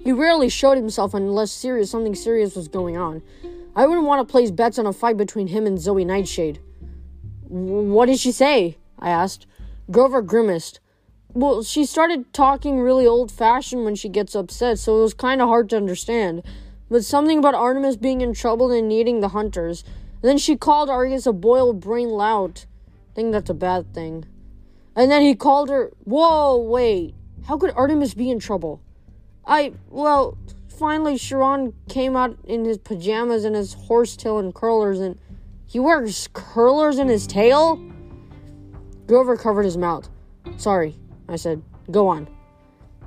He 0.03 0.13
rarely 0.13 0.49
showed 0.49 0.77
himself 0.77 1.15
unless 1.15 1.53
serious 1.53 1.91
something 1.91 2.15
serious 2.15 2.57
was 2.57 2.69
going 2.69 2.97
on. 2.97 3.23
I 3.77 3.87
wouldn't 3.87 4.07
want 4.07 4.27
to 4.27 4.31
place 4.31 4.51
bets 4.51 4.79
on 4.79 4.87
a 4.87 4.93
fight 4.93 5.17
between 5.17 5.49
him 5.49 5.67
and 5.67 5.79
Zoe 5.79 6.05
Nightshade. 6.05 6.61
What 7.49 8.07
did 8.07 8.19
she 8.19 8.33
say? 8.33 8.79
I 8.99 9.11
asked. 9.11 9.47
Grover 9.91 10.23
grimaced. 10.23 10.81
Well, 11.33 11.63
she 11.63 11.85
started 11.85 12.33
talking 12.33 12.81
really 12.81 13.07
old 13.07 13.31
fashioned 13.31 13.85
when 13.85 13.95
she 13.95 14.09
gets 14.09 14.35
upset, 14.35 14.79
so 14.79 14.99
it 14.99 15.03
was 15.03 15.15
kind 15.15 15.41
of 15.41 15.49
hard 15.49 15.71
to 15.71 15.77
understand 15.77 16.43
but 16.91 17.05
something 17.05 17.39
about 17.39 17.55
Artemis 17.55 17.97
being 17.97 18.21
in 18.21 18.35
trouble 18.35 18.73
and 18.73 18.89
needing 18.89 19.21
the 19.21 19.29
hunters. 19.29 19.85
And 20.23 20.29
then 20.29 20.39
she 20.39 20.57
called 20.57 20.91
Argus 20.91 21.25
a 21.25 21.33
boiled 21.33 21.81
brain 21.81 22.11
lout. 22.11 22.67
I 23.13 23.15
think 23.15 23.33
that's 23.33 23.49
a 23.49 23.55
bad 23.55 23.95
thing. 23.95 24.27
And 24.97 25.11
then 25.11 25.23
he 25.23 25.37
called 25.37 25.71
her. 25.71 25.93
Whoa, 26.05 26.57
wait. 26.57 27.15
How 27.47 27.57
could 27.57 27.71
Artemis 27.75 28.15
be 28.15 28.29
in 28.29 28.41
trouble? 28.41 28.83
I, 29.51 29.73
well, 29.89 30.39
finally 30.69 31.19
Chiron 31.19 31.75
came 31.89 32.15
out 32.15 32.39
in 32.45 32.65
his 32.65 32.79
pajamas 32.79 33.45
and 33.45 33.57
his 33.57 33.75
horsetail 33.75 34.39
and 34.39 34.55
curlers, 34.55 35.01
and 35.01 35.19
he 35.67 35.81
wears 35.81 36.29
curlers 36.33 36.99
in 36.99 37.09
his 37.09 37.27
tail? 37.27 37.83
Grover 39.09 39.37
covered 39.37 39.65
his 39.65 39.77
mouth. 39.77 40.09
Sorry, 40.57 40.95
I 41.29 41.35
said. 41.35 41.63
Go 41.91 42.07
on. 42.07 42.29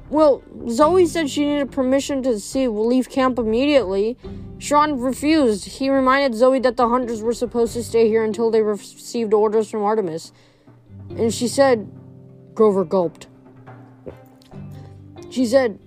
Well, 0.09 0.43
Zoe 0.67 1.05
said 1.05 1.29
she 1.29 1.45
needed 1.45 1.71
permission 1.71 2.21
to 2.23 2.37
see 2.41 2.67
leave 2.67 3.09
camp 3.09 3.39
immediately. 3.39 4.17
Chiron 4.59 4.99
refused. 4.99 5.65
He 5.65 5.89
reminded 5.89 6.37
Zoe 6.37 6.59
that 6.59 6.75
the 6.75 6.89
hunters 6.89 7.21
were 7.21 7.33
supposed 7.33 7.73
to 7.73 7.83
stay 7.83 8.09
here 8.09 8.23
until 8.23 8.51
they 8.51 8.61
received 8.61 9.33
orders 9.33 9.71
from 9.71 9.81
Artemis. 9.81 10.33
And 11.09 11.33
she 11.33 11.47
said, 11.47 11.89
Grover 12.53 12.83
gulped. 12.83 13.27
She 15.29 15.45
said, 15.45 15.79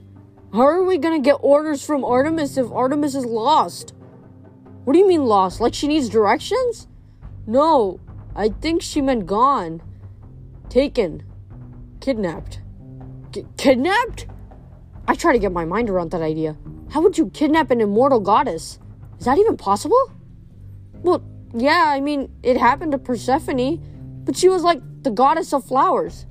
How 0.56 0.66
are 0.66 0.82
we 0.82 0.98
gonna 0.98 1.20
get 1.20 1.38
orders 1.40 1.84
from 1.84 2.04
Artemis 2.04 2.56
if 2.56 2.72
Artemis 2.72 3.14
is 3.14 3.24
lost? 3.24 3.94
What 4.84 4.94
do 4.94 4.98
you 4.98 5.06
mean 5.06 5.24
lost? 5.24 5.60
Like 5.60 5.74
she 5.74 5.86
needs 5.86 6.08
directions? 6.08 6.88
No, 7.46 8.00
I 8.34 8.48
think 8.48 8.82
she 8.82 9.00
meant 9.00 9.26
gone. 9.26 9.82
Taken. 10.68 11.22
Kidnapped 12.00 12.60
kidnapped? 13.56 14.26
I 15.08 15.14
try 15.14 15.32
to 15.32 15.38
get 15.38 15.52
my 15.52 15.64
mind 15.64 15.90
around 15.90 16.10
that 16.10 16.22
idea. 16.22 16.56
How 16.90 17.00
would 17.02 17.18
you 17.18 17.30
kidnap 17.30 17.70
an 17.70 17.80
immortal 17.80 18.20
goddess? 18.20 18.78
Is 19.18 19.26
that 19.26 19.38
even 19.38 19.56
possible? 19.56 20.12
Well, 21.02 21.22
yeah, 21.54 21.84
I 21.86 22.00
mean, 22.00 22.32
it 22.42 22.56
happened 22.56 22.92
to 22.92 22.98
Persephone, 22.98 23.80
but 24.24 24.36
she 24.36 24.48
was 24.48 24.62
like 24.62 24.80
the 25.02 25.10
goddess 25.10 25.52
of 25.52 25.64
flowers. 25.64 26.26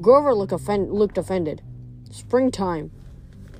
Grover 0.00 0.34
look 0.34 0.52
looked 0.52 1.18
offended. 1.18 1.62
Springtime. 2.10 2.90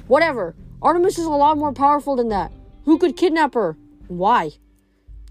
Whatever. 0.07 0.55
Artemis 0.81 1.19
is 1.19 1.27
a 1.27 1.31
lot 1.31 1.59
more 1.59 1.73
powerful 1.73 2.17
than 2.17 2.29
that. 2.29 2.53
Who 2.85 2.99
could 2.99 3.17
kidnap 3.17 3.55
her? 3.55 3.77
Why? 4.09 4.53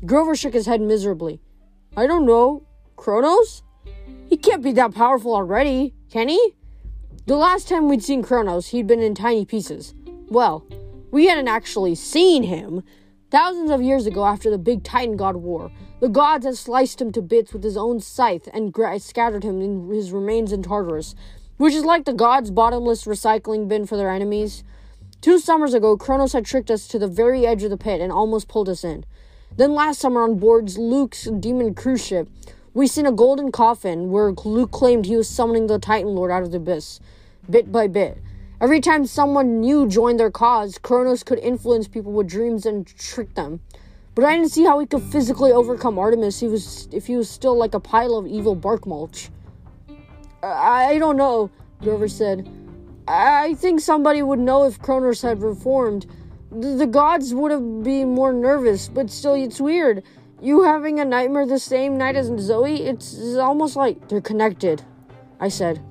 Grover 0.06 0.36
shook 0.36 0.54
his 0.54 0.66
head 0.66 0.82
miserably. 0.82 1.42
I 1.96 2.08
don't 2.08 2.26
know. 2.26 2.64
Kronos? 2.96 3.64
He 4.30 4.38
can't 4.38 4.64
be 4.64 4.72
that 4.74 4.96
powerful 4.96 5.36
already, 5.36 5.94
can 6.10 6.30
he? 6.30 6.56
The 7.26 7.36
last 7.36 7.68
time 7.68 7.90
we'd 7.90 8.04
seen 8.04 8.24
Kronos, 8.24 8.68
he'd 8.68 8.88
been 8.88 9.02
in 9.02 9.14
tiny 9.14 9.46
pieces. 9.46 9.94
Well, 10.30 10.66
we 11.12 11.28
hadn't 11.28 11.50
actually 11.50 11.96
seen 11.96 12.44
him. 12.44 12.84
Thousands 13.30 13.70
of 13.70 13.82
years 13.82 14.06
ago, 14.06 14.26
after 14.26 14.50
the 14.50 14.58
big 14.58 14.84
Titan 14.84 15.18
God 15.18 15.36
war, 15.38 15.72
the 16.00 16.10
gods 16.10 16.46
had 16.46 16.58
sliced 16.58 17.02
him 17.02 17.12
to 17.12 17.22
bits 17.22 17.54
with 17.54 17.64
his 17.64 17.78
own 17.78 18.00
scythe 18.00 18.48
and 18.54 18.74
scattered 19.02 19.44
him 19.44 19.62
in 19.62 19.90
his 19.90 20.12
remains 20.12 20.52
in 20.52 20.64
Tartarus, 20.64 21.14
which 21.62 21.76
is 21.76 21.86
like 21.86 22.06
the 22.06 22.13
gods' 22.13 22.50
bottomless 22.50 23.06
recycling 23.06 23.67
bin 23.67 23.86
for 23.86 23.95
their 23.95 24.10
enemies. 24.10 24.63
Two 25.21 25.38
summers 25.38 25.76
ago, 25.76 25.95
Kronos 25.95 26.34
had 26.34 26.43
tricked 26.43 26.71
us 26.71 26.88
to 26.88 26.97
the 26.97 27.08
very 27.08 27.45
edge 27.45 27.62
of 27.62 27.69
the 27.69 27.78
pit 27.78 28.02
and 28.02 28.12
almost 28.12 28.47
pulled 28.47 28.67
us 28.67 28.84
in. 28.84 29.06
Then 29.56 29.76
last 29.76 30.00
summer 30.00 30.24
on 30.24 30.39
board 30.39 30.76
Luke's 30.76 31.26
demon 31.26 31.76
cruise 31.76 32.04
ship, 32.04 32.28
we 32.74 32.88
seen 32.88 33.06
a 33.06 33.12
golden 33.12 33.52
coffin 33.52 34.10
where 34.10 34.32
Luke 34.32 34.71
claimed 34.71 35.06
he 35.06 35.15
was 35.15 35.30
summoning 35.30 35.67
the 35.67 35.78
Titan 35.78 36.15
Lord 36.15 36.32
out 36.32 36.41
of 36.41 36.50
the 36.50 36.58
abyss, 36.58 37.00
bit 37.47 37.71
by 37.71 37.86
bit. 37.86 38.17
Every 38.60 38.82
time 38.82 39.06
someone 39.06 39.62
new 39.62 39.88
joined 39.88 40.19
their 40.19 40.32
cause, 40.32 40.80
Kronos 40.80 41.21
could 41.21 41.38
influence 41.38 41.88
people 41.88 42.12
with 42.12 42.28
dreams 42.28 42.65
and 42.65 42.88
trick 42.88 43.36
them. 43.36 43.60
But 44.15 44.26
I 44.26 44.36
didn't 44.36 44.50
see 44.50 44.63
how 44.63 44.80
he 44.80 44.88
could 44.88 45.04
physically 45.04 45.52
overcome 45.52 46.00
Artemis 46.00 46.39
he 46.39 46.47
was, 46.47 46.89
if 46.91 47.06
he 47.06 47.15
was 47.15 47.30
still 47.30 47.56
like 47.56 47.76
a 47.76 47.80
pile 47.80 48.15
of 48.15 48.26
evil 48.26 48.56
bark 48.56 48.88
mulch. 48.88 49.30
I, 50.44 50.98
don't 50.98 51.18
know, 51.18 51.50
Grover 51.82 52.08
said. 52.08 52.50
I 53.08 53.56
think 53.56 53.80
somebody 53.80 54.22
would 54.22 54.40
know 54.40 54.66
if 54.66 54.80
Kronos 54.80 55.22
had 55.22 55.42
reformed. 55.42 56.06
The, 56.52 56.86
gods 56.86 57.34
would 57.34 57.52
have 57.52 57.84
been 57.84 58.14
more 58.14 58.34
nervous, 58.34 58.88
but 58.88 59.10
still, 59.10 59.36
it's 59.36 59.62
weird. 59.62 60.04
You 60.42 60.64
having 60.64 61.00
a 61.00 61.06
nightmare 61.06 61.46
the 61.46 61.60
same 61.60 61.98
night 61.98 62.16
as 62.16 62.28
Zoe? 62.40 62.84
It's, 62.84 63.36
almost 63.36 63.76
like 63.76 64.08
they're 64.10 64.22
connected, 64.22 64.84
I 65.40 65.50
said. 65.50 65.82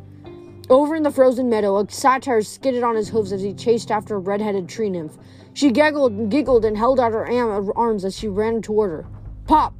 Over 0.68 0.96
in 0.96 1.02
the 1.02 1.10
frozen 1.10 1.48
meadow, 1.48 1.78
a 1.78 1.90
satyr 1.90 2.42
skidded 2.42 2.82
on 2.82 2.96
his 2.96 3.08
hooves 3.08 3.32
as 3.32 3.42
he 3.42 3.54
chased 3.54 3.90
after 3.90 4.16
a 4.16 4.18
red-headed 4.18 4.68
tree 4.68 4.90
nymph. 4.90 5.16
She 5.52 5.70
giggled, 5.70 6.30
giggled 6.30 6.64
and 6.64 6.76
held 6.76 7.00
out 7.00 7.12
her 7.12 7.26
uh, 7.26 7.72
arms 7.74 8.04
as 8.04 8.16
she 8.16 8.28
ran 8.28 8.62
toward 8.62 8.90
her. 8.90 9.06
Pop! 9.46 9.74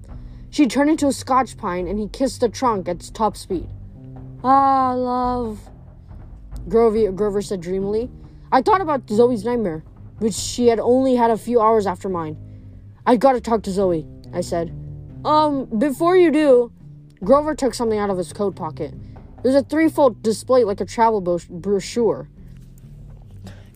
She 0.50 0.66
turned 0.66 0.90
into 0.90 1.06
a 1.06 1.12
scotch 1.12 1.56
pine 1.56 1.86
and 1.86 1.98
he 1.98 2.08
kissed 2.08 2.40
the 2.40 2.48
trunk 2.48 2.88
at 2.88 3.08
top 3.14 3.36
speed. 3.36 3.68
Ah, 4.42 4.94
love. 4.94 5.68
Grover, 6.68 7.12
Grover 7.12 7.42
said 7.42 7.60
dreamily. 7.60 8.10
I 8.50 8.62
thought 8.62 8.80
about 8.80 9.08
Zoe's 9.08 9.44
nightmare, 9.44 9.84
which 10.18 10.34
she 10.34 10.68
had 10.68 10.80
only 10.80 11.14
had 11.16 11.30
a 11.30 11.36
few 11.36 11.60
hours 11.60 11.86
after 11.86 12.08
mine. 12.08 12.36
I 13.06 13.16
gotta 13.16 13.40
talk 13.40 13.62
to 13.64 13.70
Zoe. 13.70 14.06
I 14.32 14.40
said. 14.40 14.74
Um, 15.24 15.66
before 15.78 16.16
you 16.16 16.30
do, 16.30 16.72
Grover 17.22 17.54
took 17.54 17.74
something 17.74 17.98
out 17.98 18.10
of 18.10 18.16
his 18.16 18.32
coat 18.32 18.56
pocket. 18.56 18.94
It 19.38 19.44
was 19.44 19.54
a 19.54 19.62
threefold 19.62 20.22
display 20.22 20.64
like 20.64 20.80
a 20.80 20.86
travel 20.86 21.20
brochure. 21.20 22.28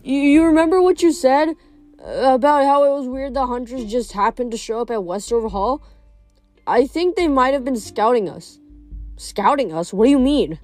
You 0.03 0.45
remember 0.45 0.81
what 0.81 1.01
you 1.01 1.11
said 1.11 1.55
about 1.99 2.65
how 2.65 2.83
it 2.83 2.89
was 2.89 3.07
weird 3.07 3.33
the 3.33 3.47
hunters 3.47 3.85
just 3.85 4.11
happened 4.13 4.51
to 4.51 4.57
show 4.57 4.81
up 4.81 4.91
at 4.91 5.03
Westover 5.03 5.49
Hall? 5.49 5.83
I 6.67 6.87
think 6.87 7.15
they 7.15 7.27
might 7.27 7.53
have 7.53 7.65
been 7.65 7.75
scouting 7.75 8.29
us. 8.29 8.59
Scouting 9.17 9.73
us? 9.73 9.93
What 9.93 10.05
do 10.05 10.11
you 10.11 10.19
mean? 10.19 10.59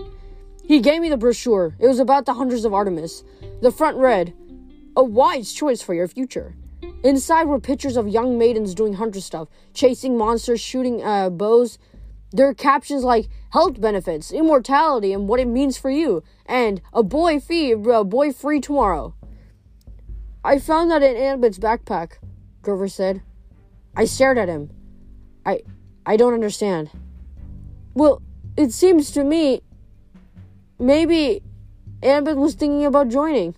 He 0.64 0.80
gave 0.80 1.02
me 1.02 1.10
the 1.10 1.18
brochure. 1.18 1.76
It 1.80 1.88
was 1.88 2.00
about 2.00 2.26
the 2.26 2.34
hunters 2.34 2.66
of 2.66 2.74
Artemis. 2.74 3.24
The 3.62 3.72
front 3.72 3.98
read, 3.98 4.34
A 4.96 5.04
wise 5.04 5.54
choice 5.54 5.82
for 5.82 5.94
your 5.94 6.08
future. 6.08 6.56
Inside 7.04 7.46
were 7.46 7.60
pictures 7.60 7.98
of 7.98 8.08
young 8.08 8.38
maidens 8.38 8.76
doing 8.76 8.94
hunter 8.94 9.22
stuff, 9.22 9.48
chasing 9.74 10.18
monsters, 10.18 10.62
shooting 10.62 11.04
uh, 11.04 11.30
bows. 11.30 11.78
There 12.32 12.48
are 12.48 12.54
captions 12.54 13.04
like 13.04 13.28
health 13.52 13.82
benefits, 13.82 14.32
immortality, 14.32 15.12
and 15.12 15.28
what 15.28 15.40
it 15.40 15.48
means 15.48 15.78
for 15.78 15.90
you, 15.90 16.24
and 16.46 16.82
a 16.94 17.04
boy 17.04 17.40
free, 17.40 17.72
a 17.72 18.04
boy 18.04 18.32
free 18.32 18.62
tomorrow. 18.62 19.16
I 20.44 20.60
found 20.60 20.92
that 20.92 21.04
in 21.04 21.16
Annabeth's 21.16 21.60
backpack, 21.60 22.14
Grover 22.62 22.88
said. 22.88 23.22
I 23.96 24.06
stared 24.06 24.38
at 24.38 24.48
him. 24.48 24.70
I 25.46 25.62
I 26.06 26.18
don't 26.18 26.34
understand. 26.34 26.90
Well, 27.94 28.22
it 28.62 28.72
seems 28.72 29.10
to 29.12 29.24
me 29.24 29.62
maybe 30.78 31.42
Annabeth 32.04 32.36
was 32.36 32.54
thinking 32.54 32.86
about 32.86 33.10
joining. 33.10 33.56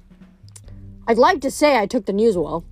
I'd 1.08 1.18
like 1.18 1.42
to 1.42 1.52
say 1.52 1.78
I 1.78 1.88
took 1.88 2.06
the 2.06 2.14
news 2.14 2.38
well. 2.38 2.64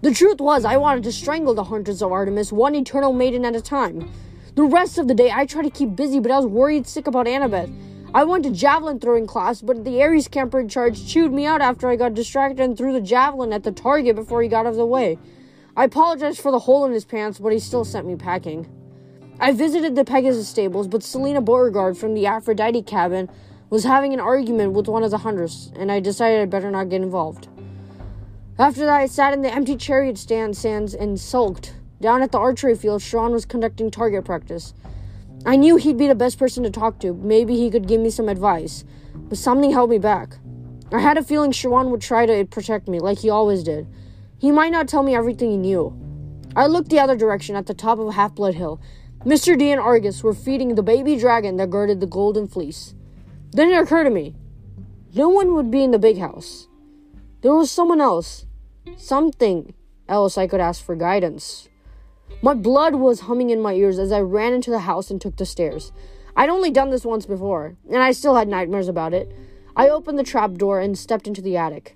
The 0.00 0.14
truth 0.14 0.40
was, 0.40 0.64
I 0.64 0.78
wanted 0.78 1.04
to 1.04 1.12
strangle 1.12 1.52
the 1.52 1.64
hunters 1.64 2.00
of 2.00 2.10
Artemis, 2.10 2.52
one 2.52 2.74
eternal 2.74 3.12
maiden 3.12 3.44
at 3.44 3.54
a 3.54 3.60
time. 3.60 4.10
The 4.54 4.64
rest 4.64 4.96
of 4.96 5.08
the 5.08 5.14
day, 5.14 5.30
I 5.30 5.44
tried 5.44 5.64
to 5.64 5.70
keep 5.70 5.94
busy, 5.94 6.20
but 6.20 6.30
I 6.30 6.38
was 6.38 6.46
worried 6.46 6.86
sick 6.86 7.06
about 7.06 7.26
Annabeth. 7.26 7.70
I 8.14 8.24
went 8.24 8.44
to 8.44 8.50
javelin 8.50 9.00
throwing 9.00 9.26
class, 9.26 9.60
but 9.60 9.84
the 9.84 10.02
Ares 10.02 10.28
camper 10.28 10.60
in 10.60 10.68
charge 10.68 11.06
chewed 11.06 11.32
me 11.32 11.44
out 11.44 11.60
after 11.60 11.88
I 11.88 11.96
got 11.96 12.14
distracted 12.14 12.60
and 12.60 12.76
threw 12.76 12.94
the 12.94 13.00
javelin 13.00 13.52
at 13.52 13.62
the 13.62 13.72
target 13.72 14.16
before 14.16 14.42
he 14.42 14.48
got 14.48 14.66
out 14.66 14.70
of 14.70 14.76
the 14.76 14.86
way. 14.86 15.18
I 15.76 15.84
apologized 15.84 16.40
for 16.40 16.50
the 16.50 16.60
hole 16.60 16.86
in 16.86 16.92
his 16.92 17.04
pants, 17.04 17.38
but 17.38 17.52
he 17.52 17.58
still 17.58 17.84
sent 17.84 18.06
me 18.06 18.16
packing. 18.16 18.66
I 19.42 19.50
visited 19.50 19.96
the 19.96 20.04
Pegasus 20.04 20.46
stables, 20.46 20.86
but 20.86 21.02
Selena 21.02 21.40
Beauregard 21.40 21.98
from 21.98 22.14
the 22.14 22.26
Aphrodite 22.26 22.82
cabin 22.82 23.28
was 23.70 23.82
having 23.82 24.12
an 24.12 24.20
argument 24.20 24.70
with 24.70 24.86
one 24.86 25.02
of 25.02 25.10
the 25.10 25.18
hunters, 25.18 25.72
and 25.74 25.90
I 25.90 25.98
decided 25.98 26.40
I'd 26.40 26.50
better 26.50 26.70
not 26.70 26.90
get 26.90 27.02
involved. 27.02 27.48
After 28.56 28.84
that, 28.84 29.00
I 29.00 29.06
sat 29.06 29.32
in 29.32 29.42
the 29.42 29.52
empty 29.52 29.76
chariot 29.76 30.16
stand 30.16 30.56
sands 30.56 30.94
and 30.94 31.18
sulked. 31.18 31.74
Down 32.00 32.22
at 32.22 32.30
the 32.30 32.38
archery 32.38 32.76
field, 32.76 33.02
Chiron 33.02 33.32
was 33.32 33.44
conducting 33.44 33.90
target 33.90 34.24
practice. 34.24 34.74
I 35.44 35.56
knew 35.56 35.74
he'd 35.74 35.98
be 35.98 36.06
the 36.06 36.14
best 36.14 36.38
person 36.38 36.62
to 36.62 36.70
talk 36.70 37.00
to. 37.00 37.12
Maybe 37.12 37.56
he 37.56 37.68
could 37.68 37.88
give 37.88 38.00
me 38.00 38.10
some 38.10 38.28
advice. 38.28 38.84
But 39.12 39.38
something 39.38 39.72
held 39.72 39.90
me 39.90 39.98
back. 39.98 40.36
I 40.92 41.00
had 41.00 41.18
a 41.18 41.24
feeling 41.24 41.50
Chiron 41.50 41.90
would 41.90 42.00
try 42.00 42.26
to 42.26 42.44
protect 42.44 42.86
me, 42.86 43.00
like 43.00 43.18
he 43.18 43.28
always 43.28 43.64
did. 43.64 43.88
He 44.38 44.52
might 44.52 44.70
not 44.70 44.86
tell 44.86 45.02
me 45.02 45.16
everything 45.16 45.50
he 45.50 45.56
knew. 45.56 45.98
I 46.54 46.66
looked 46.66 46.90
the 46.90 47.00
other 47.00 47.16
direction 47.16 47.56
at 47.56 47.66
the 47.66 47.74
top 47.74 47.98
of 47.98 48.14
Half 48.14 48.36
Blood 48.36 48.54
Hill. 48.54 48.80
Mr. 49.24 49.56
D 49.56 49.70
and 49.70 49.80
Argus 49.80 50.24
were 50.24 50.34
feeding 50.34 50.74
the 50.74 50.82
baby 50.82 51.16
dragon 51.16 51.56
that 51.56 51.70
guarded 51.70 52.00
the 52.00 52.06
golden 52.06 52.48
fleece. 52.48 52.94
Then 53.52 53.70
it 53.70 53.80
occurred 53.80 54.04
to 54.04 54.10
me 54.10 54.34
no 55.14 55.28
one 55.28 55.54
would 55.54 55.70
be 55.70 55.84
in 55.84 55.90
the 55.90 55.98
big 55.98 56.18
house. 56.18 56.68
There 57.42 57.54
was 57.54 57.70
someone 57.70 58.00
else, 58.00 58.46
something 58.96 59.74
else 60.08 60.38
I 60.38 60.46
could 60.46 60.60
ask 60.60 60.82
for 60.82 60.96
guidance. 60.96 61.68
My 62.40 62.54
blood 62.54 62.94
was 62.94 63.20
humming 63.20 63.50
in 63.50 63.60
my 63.60 63.74
ears 63.74 63.98
as 63.98 64.10
I 64.10 64.20
ran 64.20 64.54
into 64.54 64.70
the 64.70 64.80
house 64.80 65.10
and 65.10 65.20
took 65.20 65.36
the 65.36 65.44
stairs. 65.44 65.92
I'd 66.34 66.48
only 66.48 66.70
done 66.70 66.90
this 66.90 67.04
once 67.04 67.26
before, 67.26 67.76
and 67.90 68.02
I 68.02 68.12
still 68.12 68.36
had 68.36 68.48
nightmares 68.48 68.88
about 68.88 69.12
it. 69.12 69.30
I 69.76 69.90
opened 69.90 70.18
the 70.18 70.24
trap 70.24 70.54
door 70.54 70.80
and 70.80 70.98
stepped 70.98 71.26
into 71.26 71.42
the 71.42 71.58
attic. 71.58 71.94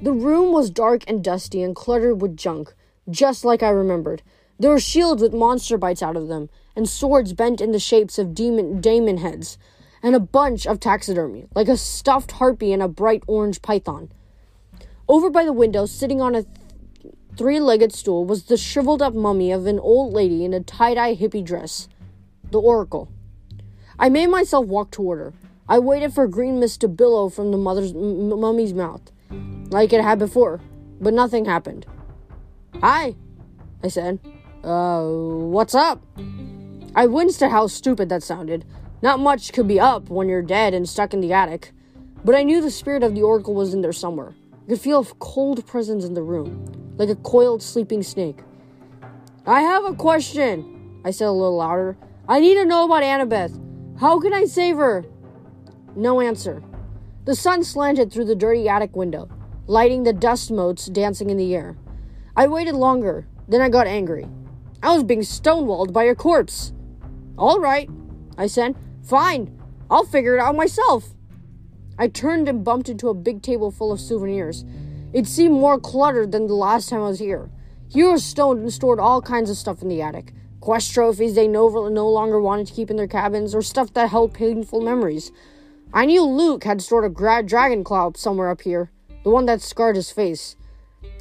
The 0.00 0.12
room 0.12 0.52
was 0.52 0.70
dark 0.70 1.04
and 1.06 1.22
dusty 1.22 1.62
and 1.62 1.76
cluttered 1.76 2.22
with 2.22 2.36
junk, 2.36 2.74
just 3.10 3.44
like 3.44 3.62
I 3.62 3.68
remembered. 3.68 4.22
There 4.58 4.70
were 4.70 4.80
shields 4.80 5.20
with 5.20 5.34
monster 5.34 5.76
bites 5.76 6.02
out 6.02 6.16
of 6.16 6.28
them, 6.28 6.48
and 6.76 6.88
swords 6.88 7.32
bent 7.32 7.60
in 7.60 7.72
the 7.72 7.78
shapes 7.78 8.18
of 8.18 8.34
demon, 8.34 8.80
demon 8.80 9.18
heads, 9.18 9.58
and 10.02 10.14
a 10.14 10.20
bunch 10.20 10.66
of 10.66 10.80
taxidermy, 10.80 11.46
like 11.54 11.68
a 11.68 11.76
stuffed 11.76 12.32
harpy 12.32 12.72
and 12.72 12.82
a 12.82 12.88
bright 12.88 13.22
orange 13.26 13.62
python. 13.62 14.10
Over 15.08 15.30
by 15.30 15.44
the 15.44 15.52
window, 15.52 15.86
sitting 15.86 16.20
on 16.20 16.34
a 16.34 16.44
three 17.36 17.58
legged 17.58 17.92
stool, 17.92 18.24
was 18.24 18.44
the 18.44 18.56
shriveled 18.56 19.02
up 19.02 19.14
mummy 19.14 19.50
of 19.50 19.66
an 19.66 19.78
old 19.78 20.12
lady 20.12 20.44
in 20.44 20.54
a 20.54 20.60
tie 20.60 20.94
dye 20.94 21.16
hippie 21.16 21.44
dress. 21.44 21.88
The 22.50 22.60
Oracle. 22.60 23.08
I 23.98 24.08
made 24.08 24.28
myself 24.28 24.66
walk 24.66 24.90
toward 24.90 25.18
her. 25.18 25.32
I 25.68 25.78
waited 25.78 26.12
for 26.12 26.28
green 26.28 26.60
mist 26.60 26.80
to 26.82 26.88
billow 26.88 27.28
from 27.28 27.50
the 27.50 27.56
mother's 27.56 27.92
m- 27.92 28.28
mummy's 28.28 28.74
mouth, 28.74 29.10
like 29.70 29.92
it 29.92 30.02
had 30.02 30.18
before, 30.18 30.60
but 31.00 31.14
nothing 31.14 31.46
happened. 31.46 31.86
Hi, 32.80 33.14
I 33.82 33.88
said. 33.88 34.20
Uh, 34.64 35.04
what's 35.04 35.74
up? 35.74 36.02
I 36.94 37.04
winced 37.04 37.42
at 37.42 37.50
how 37.50 37.66
stupid 37.66 38.08
that 38.08 38.22
sounded. 38.22 38.64
Not 39.02 39.20
much 39.20 39.52
could 39.52 39.68
be 39.68 39.78
up 39.78 40.08
when 40.08 40.26
you're 40.26 40.40
dead 40.40 40.72
and 40.72 40.88
stuck 40.88 41.12
in 41.12 41.20
the 41.20 41.34
attic. 41.34 41.72
But 42.24 42.34
I 42.34 42.44
knew 42.44 42.62
the 42.62 42.70
spirit 42.70 43.02
of 43.02 43.14
the 43.14 43.20
Oracle 43.20 43.52
was 43.52 43.74
in 43.74 43.82
there 43.82 43.92
somewhere. 43.92 44.34
I 44.64 44.70
could 44.70 44.80
feel 44.80 45.00
a 45.00 45.14
cold 45.16 45.66
presence 45.66 46.06
in 46.06 46.14
the 46.14 46.22
room, 46.22 46.94
like 46.96 47.10
a 47.10 47.16
coiled 47.16 47.62
sleeping 47.62 48.02
snake. 48.02 48.38
I 49.46 49.60
have 49.60 49.84
a 49.84 49.92
question, 49.92 51.02
I 51.04 51.10
said 51.10 51.28
a 51.28 51.32
little 51.32 51.56
louder. 51.56 51.98
I 52.26 52.40
need 52.40 52.54
to 52.54 52.64
know 52.64 52.86
about 52.86 53.02
Annabeth. 53.02 53.60
How 54.00 54.18
can 54.18 54.32
I 54.32 54.46
save 54.46 54.76
her? 54.76 55.04
No 55.94 56.22
answer. 56.22 56.62
The 57.26 57.34
sun 57.34 57.64
slanted 57.64 58.10
through 58.10 58.24
the 58.24 58.34
dirty 58.34 58.66
attic 58.66 58.96
window, 58.96 59.28
lighting 59.66 60.04
the 60.04 60.14
dust 60.14 60.50
motes 60.50 60.86
dancing 60.86 61.28
in 61.28 61.36
the 61.36 61.54
air. 61.54 61.76
I 62.34 62.46
waited 62.46 62.74
longer, 62.74 63.26
then 63.46 63.60
I 63.60 63.68
got 63.68 63.86
angry. 63.86 64.26
I 64.84 64.92
was 64.92 65.02
being 65.02 65.20
stonewalled 65.22 65.94
by 65.94 66.04
a 66.04 66.14
corpse. 66.14 66.74
All 67.38 67.58
right, 67.58 67.88
I 68.36 68.46
said. 68.46 68.76
Fine, 69.02 69.58
I'll 69.90 70.04
figure 70.04 70.36
it 70.36 70.40
out 70.40 70.56
myself. 70.56 71.14
I 71.98 72.08
turned 72.08 72.50
and 72.50 72.62
bumped 72.62 72.90
into 72.90 73.08
a 73.08 73.14
big 73.14 73.40
table 73.40 73.70
full 73.70 73.92
of 73.92 74.00
souvenirs. 74.00 74.62
It 75.14 75.26
seemed 75.26 75.54
more 75.54 75.80
cluttered 75.80 76.32
than 76.32 76.48
the 76.48 76.54
last 76.54 76.90
time 76.90 77.00
I 77.00 77.08
was 77.08 77.18
here. 77.18 77.50
Heroes 77.88 78.26
stoned 78.26 78.60
and 78.60 78.70
stored 78.70 79.00
all 79.00 79.22
kinds 79.22 79.48
of 79.48 79.56
stuff 79.56 79.80
in 79.80 79.88
the 79.88 80.02
attic. 80.02 80.34
Quest 80.60 80.92
trophies 80.92 81.34
they 81.34 81.48
no, 81.48 81.88
no 81.88 82.06
longer 82.10 82.38
wanted 82.38 82.66
to 82.66 82.74
keep 82.74 82.90
in 82.90 82.96
their 82.96 83.06
cabins, 83.06 83.54
or 83.54 83.62
stuff 83.62 83.94
that 83.94 84.10
held 84.10 84.34
painful 84.34 84.82
memories. 84.82 85.32
I 85.94 86.04
knew 86.04 86.24
Luke 86.24 86.64
had 86.64 86.82
stored 86.82 87.06
a 87.06 87.08
gra- 87.08 87.42
dragon 87.42 87.84
claw 87.84 88.12
somewhere 88.16 88.50
up 88.50 88.60
here, 88.60 88.90
the 89.22 89.30
one 89.30 89.46
that 89.46 89.62
scarred 89.62 89.96
his 89.96 90.10
face. 90.10 90.56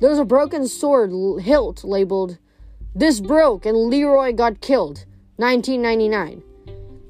There 0.01 0.09
was 0.09 0.19
a 0.19 0.25
broken 0.25 0.67
sword 0.67 1.11
hilt 1.43 1.85
labeled, 1.85 2.39
This 2.95 3.19
broke 3.19 3.65
and 3.65 3.89
Leroy 3.89 4.33
got 4.33 4.61
killed, 4.61 5.05
1999. 5.37 6.43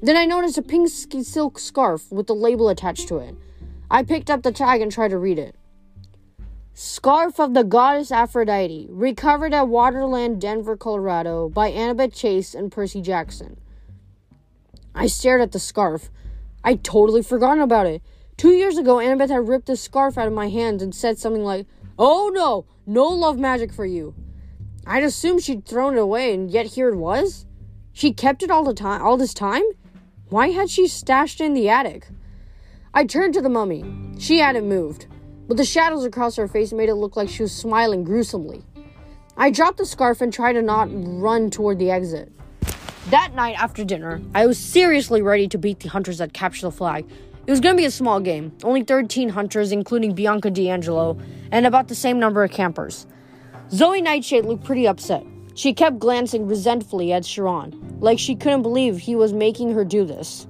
Then 0.00 0.16
I 0.16 0.24
noticed 0.24 0.56
a 0.56 0.62
pink 0.62 0.88
silk 0.88 1.58
scarf 1.58 2.10
with 2.10 2.26
the 2.26 2.34
label 2.34 2.70
attached 2.70 3.06
to 3.08 3.18
it. 3.18 3.34
I 3.90 4.02
picked 4.02 4.30
up 4.30 4.42
the 4.42 4.52
tag 4.52 4.80
and 4.80 4.90
tried 4.90 5.10
to 5.10 5.18
read 5.18 5.38
it. 5.38 5.56
Scarf 6.72 7.38
of 7.38 7.52
the 7.52 7.64
Goddess 7.64 8.10
Aphrodite, 8.10 8.88
recovered 8.90 9.52
at 9.52 9.66
Waterland, 9.66 10.40
Denver, 10.40 10.76
Colorado, 10.76 11.48
by 11.48 11.70
Annabeth 11.70 12.14
Chase 12.14 12.54
and 12.54 12.72
Percy 12.72 13.00
Jackson. 13.00 13.60
I 14.94 15.06
stared 15.06 15.42
at 15.42 15.52
the 15.52 15.58
scarf. 15.58 16.10
I'd 16.64 16.82
totally 16.82 17.22
forgotten 17.22 17.62
about 17.62 17.86
it. 17.86 18.02
Two 18.36 18.52
years 18.52 18.78
ago, 18.78 18.96
Annabeth 18.96 19.28
had 19.28 19.48
ripped 19.48 19.66
the 19.66 19.76
scarf 19.76 20.16
out 20.16 20.26
of 20.26 20.32
my 20.32 20.48
hands 20.48 20.82
and 20.82 20.94
said 20.94 21.18
something 21.18 21.44
like, 21.44 21.66
Oh 21.98 22.30
no, 22.34 22.64
no 22.86 23.06
love 23.06 23.38
magic 23.38 23.72
for 23.72 23.84
you. 23.86 24.14
I'd 24.86 25.02
assumed 25.02 25.42
she'd 25.42 25.64
thrown 25.64 25.96
it 25.96 26.00
away, 26.00 26.34
and 26.34 26.50
yet 26.50 26.66
here 26.66 26.90
it 26.90 26.96
was. 26.96 27.46
She 27.92 28.12
kept 28.12 28.42
it 28.42 28.50
all 28.50 28.64
the 28.64 28.74
time, 28.74 29.00
all 29.00 29.16
this 29.16 29.32
time. 29.32 29.62
Why 30.28 30.48
had 30.48 30.68
she 30.68 30.88
stashed 30.88 31.40
it 31.40 31.44
in 31.44 31.54
the 31.54 31.68
attic? 31.68 32.08
I 32.92 33.04
turned 33.04 33.34
to 33.34 33.40
the 33.40 33.48
mummy. 33.48 33.84
She 34.18 34.38
hadn't 34.38 34.68
moved, 34.68 35.06
but 35.48 35.56
the 35.56 35.64
shadows 35.64 36.04
across 36.04 36.36
her 36.36 36.48
face 36.48 36.72
made 36.72 36.88
it 36.88 36.94
look 36.94 37.16
like 37.16 37.28
she 37.28 37.42
was 37.42 37.52
smiling 37.52 38.04
gruesomely. 38.04 38.62
I 39.36 39.50
dropped 39.50 39.78
the 39.78 39.86
scarf 39.86 40.20
and 40.20 40.32
tried 40.32 40.52
to 40.52 40.62
not 40.62 40.88
run 40.90 41.50
toward 41.50 41.78
the 41.78 41.90
exit. 41.90 42.32
That 43.10 43.34
night 43.34 43.56
after 43.58 43.84
dinner, 43.84 44.20
I 44.34 44.46
was 44.46 44.58
seriously 44.58 45.22
ready 45.22 45.48
to 45.48 45.58
beat 45.58 45.80
the 45.80 45.88
hunters 45.88 46.18
that 46.18 46.32
captured 46.32 46.66
the 46.66 46.72
flag. 46.72 47.06
It 47.46 47.50
was 47.50 47.60
going 47.60 47.74
to 47.74 47.80
be 47.80 47.84
a 47.86 47.90
small 47.90 48.20
game, 48.20 48.52
only 48.62 48.82
13 48.82 49.30
hunters, 49.30 49.72
including 49.72 50.14
Bianca 50.14 50.50
di 50.50 50.70
Angelo, 50.70 51.18
and 51.50 51.66
about 51.66 51.88
the 51.88 51.94
same 51.94 52.18
number 52.18 52.42
of 52.42 52.50
campers. 52.50 53.06
Zoe 53.70 54.02
Nightshade 54.02 54.44
looked 54.44 54.64
pretty 54.64 54.86
upset. 54.86 55.24
She 55.54 55.72
kept 55.72 55.98
glancing 55.98 56.46
resentfully 56.46 57.12
at 57.12 57.24
Chiron, 57.24 57.98
like 58.00 58.18
she 58.18 58.34
couldn't 58.34 58.62
believe 58.62 58.98
he 58.98 59.16
was 59.16 59.32
making 59.32 59.72
her 59.72 59.84
do 59.84 60.04
this. 60.04 60.46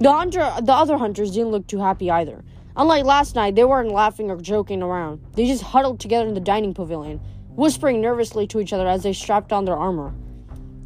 The 0.00 0.12
hunter, 0.12 0.52
the 0.62 0.72
other 0.72 0.98
hunters 0.98 1.32
didn't 1.32 1.52
look 1.52 1.66
too 1.66 1.78
happy 1.78 2.10
either. 2.10 2.44
Unlike 2.76 3.04
last 3.04 3.34
night, 3.34 3.54
they 3.54 3.64
weren't 3.64 3.92
laughing 3.92 4.30
or 4.30 4.36
joking 4.36 4.82
around. 4.82 5.20
They 5.34 5.46
just 5.46 5.62
huddled 5.62 6.00
together 6.00 6.28
in 6.28 6.34
the 6.34 6.40
dining 6.40 6.74
pavilion, 6.74 7.18
whispering 7.54 8.00
nervously 8.00 8.46
to 8.48 8.60
each 8.60 8.72
other 8.72 8.86
as 8.86 9.02
they 9.02 9.12
strapped 9.12 9.52
on 9.52 9.64
their 9.64 9.76
armor. 9.76 10.14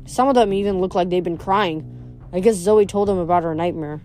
Some 0.07 0.29
of 0.29 0.35
them 0.35 0.53
even 0.53 0.81
looked 0.81 0.95
like 0.95 1.11
they'd 1.11 1.25
been 1.25 1.39
crying. 1.39 1.91
I 2.33 2.41
guess 2.41 2.57
Zoe 2.57 2.87
told 2.87 3.09
them 3.09 3.19
about 3.19 3.43
her 3.43 3.55
nightmare. 3.55 4.01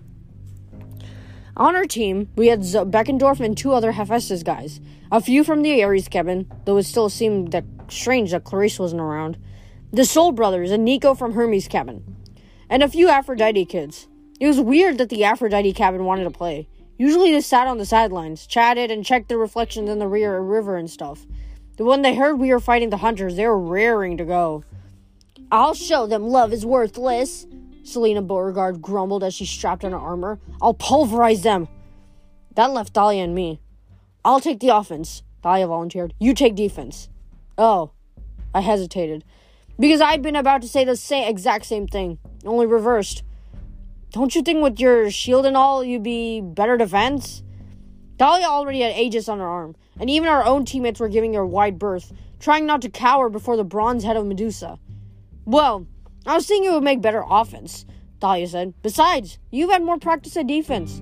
On 1.60 1.76
our 1.76 1.84
team, 1.84 2.30
we 2.38 2.47
had 2.47 2.64
Z- 2.64 2.86
Beckendorf 2.86 3.41
and 3.41 3.57
two 3.57 3.74
other 3.74 3.91
Hephaestus 3.91 4.43
guys. 4.43 4.80
A 5.12 5.20
few 5.20 5.43
from 5.43 5.62
the 5.62 5.84
Ares 5.84 6.07
cabin, 6.07 6.49
though 6.64 6.78
it 6.78 6.84
still 6.84 7.10
seemed 7.10 7.51
that 7.51 7.66
strange 7.89 8.32
that 8.32 8.45
Clarisse 8.45 8.80
wasn't 8.80 9.01
around. 9.01 9.38
The 9.91 10.05
Stoll 10.05 10.32
brothers 10.32 10.72
and 10.72 10.86
Nico 10.86 11.14
from 11.14 11.34
Hermes 11.34 11.68
cabin. 11.68 12.16
And 12.70 12.82
a 12.82 12.88
few 12.88 13.10
Aphrodite 13.10 13.66
kids. 13.66 14.07
It 14.39 14.47
was 14.47 14.62
weird 14.62 14.99
that 14.99 15.10
the 15.10 15.26
Aphrodite 15.26 15.74
cabin 15.74 16.05
wanted 16.05 16.24
to 16.24 16.32
play. 16.32 16.70
Usually 16.97 17.34
they 17.34 17.41
sat 17.41 17.68
on 17.68 17.78
the 17.78 17.86
sidelines, 17.86 18.47
chatted, 18.47 18.89
and 18.89 19.03
checked 19.03 19.28
their 19.28 19.38
reflections 19.38 19.89
in 19.89 19.99
the 19.99 20.07
rear 20.07 20.39
river 20.39 20.78
and 20.78 20.89
stuff. 20.89 21.26
But 21.76 21.86
when 21.86 22.03
they 22.03 22.16
heard 22.16 22.36
we 22.39 22.53
were 22.53 22.62
fighting 22.62 22.89
the 22.89 22.97
hunters, 22.97 23.36
they 23.36 23.45
were 23.45 23.60
raring 23.60 24.16
to 24.16 24.24
go. 24.24 24.64
I'll 25.51 25.74
show 25.74 26.07
them 26.07 26.30
love 26.30 26.53
is 26.53 26.66
worthless, 26.66 27.45
Selena 27.90 28.22
Beauregard 28.22 28.82
grumbled 28.82 29.24
as 29.24 29.34
she 29.34 29.46
strapped 29.46 29.84
on 29.84 29.92
her 29.92 29.98
armor. 29.98 30.40
I'll 30.62 30.74
pulverize 30.74 31.42
them. 31.42 31.68
That 32.56 32.72
left 32.72 32.94
Thalia 32.94 33.24
and 33.24 33.36
me. 33.36 33.60
I'll 34.24 34.40
take 34.40 34.60
the 34.60 34.70
offense, 34.70 35.24
Thalia 35.42 35.68
volunteered. 35.68 36.14
You 36.20 36.34
take 36.34 36.56
defense. 36.56 37.10
Oh, 37.58 37.92
I 38.54 38.62
hesitated. 38.62 39.24
Because 39.80 40.02
I'd 40.02 40.22
been 40.22 40.36
about 40.36 40.62
to 40.62 40.68
say 40.68 40.84
the 40.84 40.96
same 40.96 41.28
exact 41.28 41.66
same 41.66 41.88
thing, 41.88 42.18
only 42.46 42.66
reversed. 42.66 43.24
Don't 44.12 44.36
you 44.36 44.42
think 44.42 44.62
with 44.62 44.80
your 44.80 45.10
shield 45.12 45.46
and 45.46 45.56
all, 45.56 45.84
you'd 45.84 46.04
be 46.04 46.42
better 46.42 46.78
defense? 46.78 47.44
Thalia 48.18 48.48
already 48.48 48.82
had 48.82 48.98
Aegis 48.98 49.30
on 49.30 49.40
her 49.40 49.48
arm, 49.48 49.76
and 50.00 50.10
even 50.10 50.28
our 50.28 50.44
own 50.44 50.66
teammates 50.66 51.00
were 51.00 51.08
giving 51.08 51.34
her 51.34 51.46
wide 51.46 51.80
berth, 51.80 52.12
trying 52.40 52.66
not 52.66 52.82
to 52.82 52.90
cower 52.90 53.30
before 53.30 53.56
the 53.56 53.64
bronze 53.64 54.04
head 54.04 54.18
of 54.18 54.26
Medusa. 54.26 54.80
Well, 55.46 55.88
I 56.26 56.36
was 56.36 56.45
thinking 56.45 56.70
it 56.70 56.74
would 56.74 56.84
make 56.84 57.01
better 57.01 57.24
offense, 57.30 57.86
Thalia 58.20 58.47
said. 58.47 58.74
Besides, 58.82 59.39
you've 59.51 59.72
had 59.72 59.84
more 59.84 59.97
practice 59.97 60.36
at 60.38 60.47
defense. 60.47 61.01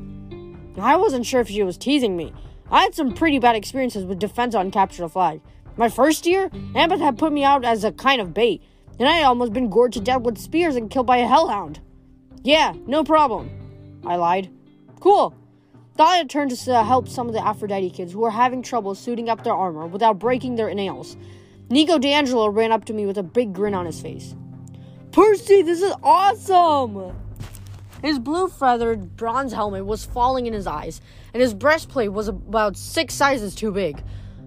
I 0.79 0.95
wasn't 0.95 1.25
sure 1.25 1.41
if 1.41 1.49
she 1.49 1.63
was 1.63 1.77
teasing 1.77 2.15
me. 2.15 2.33
I 2.69 2.83
had 2.83 2.93
some 2.93 3.13
pretty 3.13 3.39
bad 3.39 3.55
experiences 3.55 4.05
with 4.05 4.19
defense 4.19 4.53
on 4.53 4.71
Capture 4.71 5.03
the 5.03 5.09
Flag. 5.09 5.41
My 5.75 5.89
first 5.89 6.25
year, 6.25 6.49
Annabeth 6.75 6.99
had 6.99 7.17
put 7.17 7.33
me 7.33 7.43
out 7.43 7.65
as 7.65 7.83
a 7.83 7.91
kind 7.91 8.21
of 8.21 8.33
bait, 8.33 8.61
and 8.99 9.07
I 9.07 9.17
had 9.17 9.25
almost 9.25 9.53
been 9.53 9.69
gored 9.69 9.93
to 9.93 9.99
death 9.99 10.21
with 10.21 10.37
spears 10.37 10.75
and 10.75 10.89
killed 10.89 11.07
by 11.07 11.17
a 11.17 11.27
hellhound. 11.27 11.79
Yeah, 12.43 12.73
no 12.85 13.03
problem. 13.03 13.49
I 14.05 14.15
lied. 14.15 14.49
Cool. 14.99 15.35
Thalia 15.97 16.25
turned 16.25 16.51
to 16.55 16.83
help 16.83 17.07
some 17.09 17.27
of 17.27 17.33
the 17.33 17.45
Aphrodite 17.45 17.89
kids 17.89 18.13
who 18.13 18.19
were 18.19 18.29
having 18.29 18.61
trouble 18.61 18.93
suiting 18.93 19.29
up 19.29 19.43
their 19.43 19.53
armor 19.53 19.87
without 19.87 20.19
breaking 20.19 20.55
their 20.55 20.73
nails. 20.73 21.17
Nico 21.69 21.97
di 21.97 22.11
Angelo 22.11 22.49
ran 22.49 22.71
up 22.71 22.85
to 22.85 22.93
me 22.93 23.05
with 23.05 23.17
a 23.17 23.23
big 23.23 23.53
grin 23.53 23.73
on 23.73 23.85
his 23.85 23.99
face. 23.99 24.35
Percy, 25.17 25.63
this 25.63 25.81
is 25.81 25.95
awesome! 26.03 27.17
His 28.03 28.19
blue 28.19 28.47
feathered 28.47 29.17
bronze 29.17 29.51
helmet 29.51 29.83
was 29.83 30.05
falling 30.05 30.45
in 30.45 30.53
his 30.53 30.67
eyes, 30.67 31.01
and 31.33 31.41
his 31.41 31.55
breastplate 31.55 32.13
was 32.13 32.27
about 32.27 32.77
six 32.77 33.15
sizes 33.15 33.55
too 33.55 33.71
big. 33.71 34.03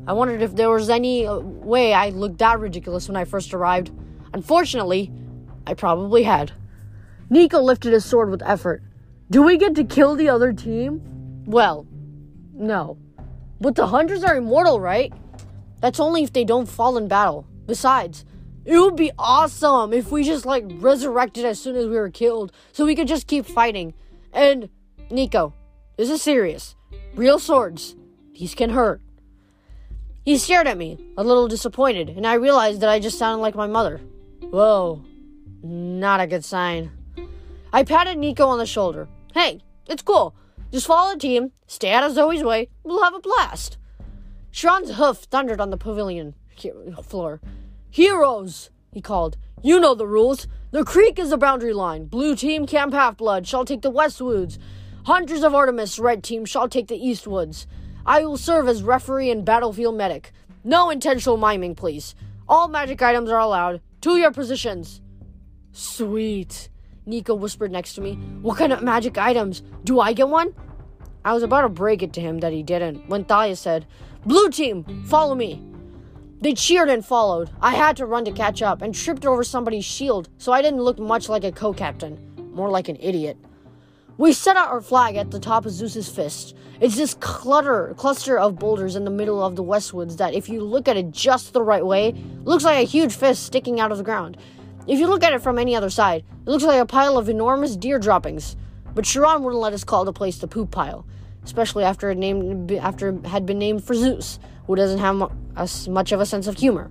I 0.06 0.12
wondered 0.12 0.42
if 0.42 0.54
there 0.54 0.70
was 0.70 0.88
any 0.88 1.26
uh, 1.26 1.38
way 1.40 1.92
I 1.92 2.10
looked 2.10 2.38
that 2.38 2.60
ridiculous 2.60 3.08
when 3.08 3.16
I 3.16 3.24
first 3.24 3.52
arrived. 3.52 3.90
Unfortunately, 4.32 5.10
I 5.66 5.74
probably 5.74 6.22
had. 6.22 6.52
Nico 7.30 7.60
lifted 7.60 7.92
his 7.92 8.04
sword 8.04 8.30
with 8.30 8.40
effort. 8.44 8.80
Do 9.28 9.42
we 9.42 9.58
get 9.58 9.74
to 9.74 9.82
kill 9.82 10.14
the 10.14 10.28
other 10.28 10.52
team? 10.52 11.02
Well, 11.46 11.84
no. 12.54 12.96
But 13.60 13.74
the 13.74 13.88
hunters 13.88 14.22
are 14.22 14.36
immortal, 14.36 14.78
right? 14.78 15.12
That's 15.80 15.98
only 15.98 16.22
if 16.22 16.32
they 16.32 16.44
don't 16.44 16.66
fall 16.66 16.96
in 16.96 17.08
battle. 17.08 17.44
Besides, 17.66 18.24
it 18.70 18.78
would 18.78 18.94
be 18.94 19.10
awesome 19.18 19.92
if 19.92 20.12
we 20.12 20.22
just 20.22 20.46
like 20.46 20.64
resurrected 20.76 21.44
as 21.44 21.60
soon 21.60 21.74
as 21.74 21.86
we 21.86 21.96
were 21.96 22.08
killed 22.08 22.52
so 22.72 22.86
we 22.86 22.94
could 22.94 23.08
just 23.08 23.26
keep 23.26 23.44
fighting. 23.44 23.94
And 24.32 24.68
Nico, 25.10 25.54
this 25.96 26.08
is 26.08 26.22
serious. 26.22 26.76
Real 27.14 27.40
swords, 27.40 27.96
these 28.32 28.54
can 28.54 28.70
hurt. 28.70 29.00
He 30.24 30.38
stared 30.38 30.68
at 30.68 30.78
me, 30.78 30.98
a 31.16 31.24
little 31.24 31.48
disappointed, 31.48 32.10
and 32.10 32.24
I 32.24 32.34
realized 32.34 32.80
that 32.80 32.90
I 32.90 33.00
just 33.00 33.18
sounded 33.18 33.42
like 33.42 33.56
my 33.56 33.66
mother. 33.66 34.00
Whoa, 34.50 35.04
not 35.62 36.20
a 36.20 36.28
good 36.28 36.44
sign. 36.44 36.92
I 37.72 37.82
patted 37.82 38.18
Nico 38.18 38.46
on 38.46 38.58
the 38.58 38.66
shoulder. 38.66 39.08
Hey, 39.34 39.62
it's 39.88 40.02
cool. 40.02 40.34
Just 40.70 40.86
follow 40.86 41.14
the 41.14 41.18
team, 41.18 41.50
stay 41.66 41.90
out 41.90 42.04
of 42.04 42.12
Zoe's 42.12 42.44
way, 42.44 42.68
we'll 42.84 43.02
have 43.02 43.14
a 43.14 43.20
blast. 43.20 43.78
Chiron's 44.52 44.94
hoof 44.94 45.18
thundered 45.18 45.60
on 45.60 45.70
the 45.70 45.76
pavilion 45.76 46.34
floor. 47.02 47.40
Heroes, 47.90 48.70
he 48.92 49.00
called. 49.00 49.36
You 49.62 49.80
know 49.80 49.94
the 49.94 50.06
rules. 50.06 50.46
The 50.70 50.84
creek 50.84 51.18
is 51.18 51.30
the 51.30 51.36
boundary 51.36 51.72
line. 51.72 52.06
Blue 52.06 52.36
team, 52.36 52.66
Camp 52.66 52.94
Half 52.94 53.16
Blood, 53.16 53.46
shall 53.46 53.64
take 53.64 53.82
the 53.82 53.90
Westwoods. 53.90 54.58
Hunters 55.06 55.42
of 55.42 55.54
Artemis, 55.54 55.98
red 55.98 56.22
team, 56.22 56.44
shall 56.44 56.68
take 56.68 56.86
the 56.86 56.98
Eastwoods. 56.98 57.66
I 58.06 58.24
will 58.24 58.36
serve 58.36 58.68
as 58.68 58.82
referee 58.82 59.30
and 59.30 59.44
battlefield 59.44 59.96
medic. 59.96 60.32
No 60.62 60.90
intentional 60.90 61.36
miming, 61.36 61.74
please. 61.74 62.14
All 62.48 62.68
magic 62.68 63.02
items 63.02 63.30
are 63.30 63.40
allowed. 63.40 63.80
To 64.02 64.16
your 64.16 64.30
positions. 64.30 65.00
Sweet. 65.72 66.68
Nico 67.06 67.34
whispered 67.34 67.72
next 67.72 67.94
to 67.94 68.00
me. 68.00 68.14
What 68.40 68.58
kind 68.58 68.72
of 68.72 68.82
magic 68.82 69.18
items? 69.18 69.62
Do 69.84 70.00
I 70.00 70.12
get 70.12 70.28
one? 70.28 70.54
I 71.24 71.34
was 71.34 71.42
about 71.42 71.62
to 71.62 71.68
break 71.68 72.02
it 72.02 72.12
to 72.14 72.20
him 72.20 72.38
that 72.38 72.52
he 72.52 72.62
didn't 72.62 73.08
when 73.08 73.24
Thalia 73.24 73.56
said, 73.56 73.86
Blue 74.24 74.48
team, 74.48 75.04
follow 75.06 75.34
me. 75.34 75.62
They 76.42 76.54
cheered 76.54 76.88
and 76.88 77.04
followed. 77.04 77.50
I 77.60 77.74
had 77.74 77.98
to 77.98 78.06
run 78.06 78.24
to 78.24 78.32
catch 78.32 78.62
up 78.62 78.80
and 78.80 78.94
tripped 78.94 79.26
over 79.26 79.44
somebody's 79.44 79.84
shield, 79.84 80.30
so 80.38 80.52
I 80.52 80.62
didn't 80.62 80.80
look 80.80 80.98
much 80.98 81.28
like 81.28 81.44
a 81.44 81.52
co 81.52 81.74
captain, 81.74 82.18
more 82.54 82.70
like 82.70 82.88
an 82.88 82.96
idiot. 82.98 83.36
We 84.16 84.32
set 84.32 84.56
out 84.56 84.70
our 84.70 84.80
flag 84.80 85.16
at 85.16 85.30
the 85.30 85.38
top 85.38 85.66
of 85.66 85.72
Zeus's 85.72 86.08
fist. 86.08 86.56
It's 86.80 86.96
this 86.96 87.12
clutter, 87.20 87.94
cluster 87.98 88.38
of 88.38 88.58
boulders 88.58 88.96
in 88.96 89.04
the 89.04 89.10
middle 89.10 89.42
of 89.44 89.54
the 89.54 89.62
Westwoods 89.62 90.16
that, 90.16 90.32
if 90.32 90.48
you 90.48 90.62
look 90.62 90.88
at 90.88 90.96
it 90.96 91.10
just 91.10 91.52
the 91.52 91.62
right 91.62 91.84
way, 91.84 92.12
looks 92.44 92.64
like 92.64 92.78
a 92.78 92.88
huge 92.88 93.14
fist 93.14 93.42
sticking 93.42 93.78
out 93.78 93.92
of 93.92 93.98
the 93.98 94.04
ground. 94.04 94.38
If 94.86 94.98
you 94.98 95.08
look 95.08 95.22
at 95.22 95.34
it 95.34 95.42
from 95.42 95.58
any 95.58 95.76
other 95.76 95.90
side, 95.90 96.24
it 96.46 96.50
looks 96.50 96.64
like 96.64 96.80
a 96.80 96.86
pile 96.86 97.18
of 97.18 97.28
enormous 97.28 97.76
deer 97.76 97.98
droppings. 97.98 98.56
But 98.94 99.04
Chiron 99.04 99.42
wouldn't 99.42 99.60
let 99.60 99.74
us 99.74 99.84
call 99.84 100.06
the 100.06 100.12
place 100.14 100.38
the 100.38 100.48
poop 100.48 100.70
pile, 100.70 101.04
especially 101.44 101.84
after 101.84 102.10
it 102.10 102.16
named 102.16 102.72
after 102.72 103.10
it 103.10 103.26
had 103.26 103.44
been 103.44 103.58
named 103.58 103.84
for 103.84 103.94
Zeus, 103.94 104.38
who 104.70 104.76
doesn't 104.76 105.00
have 105.00 105.32
as 105.56 105.88
much 105.88 106.12
of 106.12 106.20
a 106.20 106.26
sense 106.26 106.46
of 106.46 106.56
humor. 106.56 106.88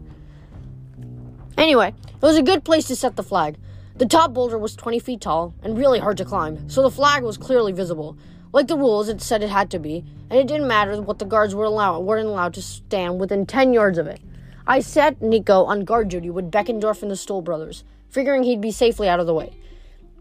Anyway, 1.58 1.94
it 2.08 2.22
was 2.22 2.36
a 2.36 2.44
good 2.44 2.66
place 2.66 2.86
to 2.88 2.96
set 2.96 3.16
the 3.16 3.24
flag. 3.24 3.58
The 3.96 4.06
top 4.06 4.34
boulder 4.34 4.58
was 4.58 4.76
20 4.76 5.00
feet 5.00 5.22
tall 5.22 5.54
and 5.64 5.78
really 5.78 6.00
hard 6.00 6.18
to 6.18 6.26
climb, 6.26 6.70
so 6.70 6.82
the 6.82 6.92
flag 6.92 7.24
was 7.24 7.38
clearly 7.38 7.72
visible. 7.72 8.18
Like 8.52 8.68
the 8.68 8.76
rules, 8.76 9.08
it 9.08 9.22
said 9.22 9.44
it 9.44 9.50
had 9.50 9.72
to 9.72 9.80
be, 9.80 10.04
and 10.30 10.38
it 10.38 10.46
didn't 10.48 10.68
matter 10.68 11.02
what 11.02 11.20
the 11.20 11.26
guards 11.26 11.56
were 11.56 11.64
allowed, 11.64 12.02
weren't 12.02 12.28
allowed 12.28 12.54
to 12.56 12.62
stand 12.62 13.18
within 13.18 13.46
10 13.46 13.72
yards 13.72 13.98
of 13.98 14.08
it. 14.08 14.20
I 14.68 14.82
set 14.82 15.22
Nico 15.22 15.64
on 15.64 15.86
guard 15.86 16.10
duty 16.10 16.30
with 16.30 16.52
Beckendorf 16.52 17.02
and 17.02 17.10
the 17.10 17.16
Stoll 17.16 17.42
brothers, 17.42 17.86
figuring 18.10 18.44
he'd 18.44 18.60
be 18.60 18.72
safely 18.72 19.08
out 19.08 19.22
of 19.22 19.26
the 19.26 19.34
way. 19.34 19.58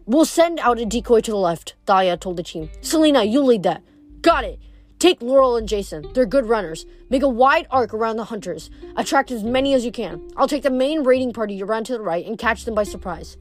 We'll 0.07 0.27
send 0.27 0.61
out 0.61 0.79
a 0.79 0.87
decoy 0.87 1.23
to 1.23 1.33
the 1.33 1.37
left, 1.37 1.75
Thalia 1.87 2.17
told 2.17 2.37
the 2.37 2.45
team. 2.45 2.71
Selena, 2.83 3.25
you 3.25 3.43
lead 3.43 3.65
that. 3.65 3.83
Got 4.23 4.45
it. 4.45 4.61
Take 4.99 5.23
Laurel 5.23 5.57
and 5.57 5.69
Jason. 5.69 6.11
They're 6.13 6.27
good 6.27 6.47
runners. 6.47 6.85
Make 7.09 7.23
a 7.23 7.29
wide 7.29 7.69
arc 7.71 7.95
around 7.95 8.17
the 8.17 8.25
hunters. 8.25 8.69
Attract 8.97 9.31
as 9.31 9.45
many 9.45 9.73
as 9.73 9.85
you 9.85 9.93
can. 9.93 10.29
I'll 10.37 10.49
take 10.49 10.65
the 10.65 10.71
main 10.71 11.05
raiding 11.05 11.33
party 11.33 11.63
around 11.63 11.85
to 11.85 11.93
the 11.93 12.01
right 12.01 12.27
and 12.27 12.37
catch 12.37 12.65
them 12.65 12.75
by 12.75 12.83
surprise. 12.83 13.37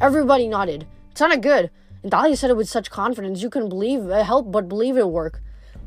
Everybody 0.00 0.48
nodded. 0.48 0.86
It 1.10 1.18
sounded 1.18 1.42
good. 1.42 1.70
And 2.02 2.10
Thalia 2.10 2.38
said 2.38 2.48
it 2.48 2.56
with 2.56 2.70
such 2.70 2.90
confidence 2.90 3.42
you 3.42 3.50
couldn't 3.50 3.68
believe 3.68 4.08
uh, 4.08 4.24
help 4.24 4.50
but 4.50 4.66
believe 4.66 4.96
it'll 4.96 5.10
work. 5.10 5.42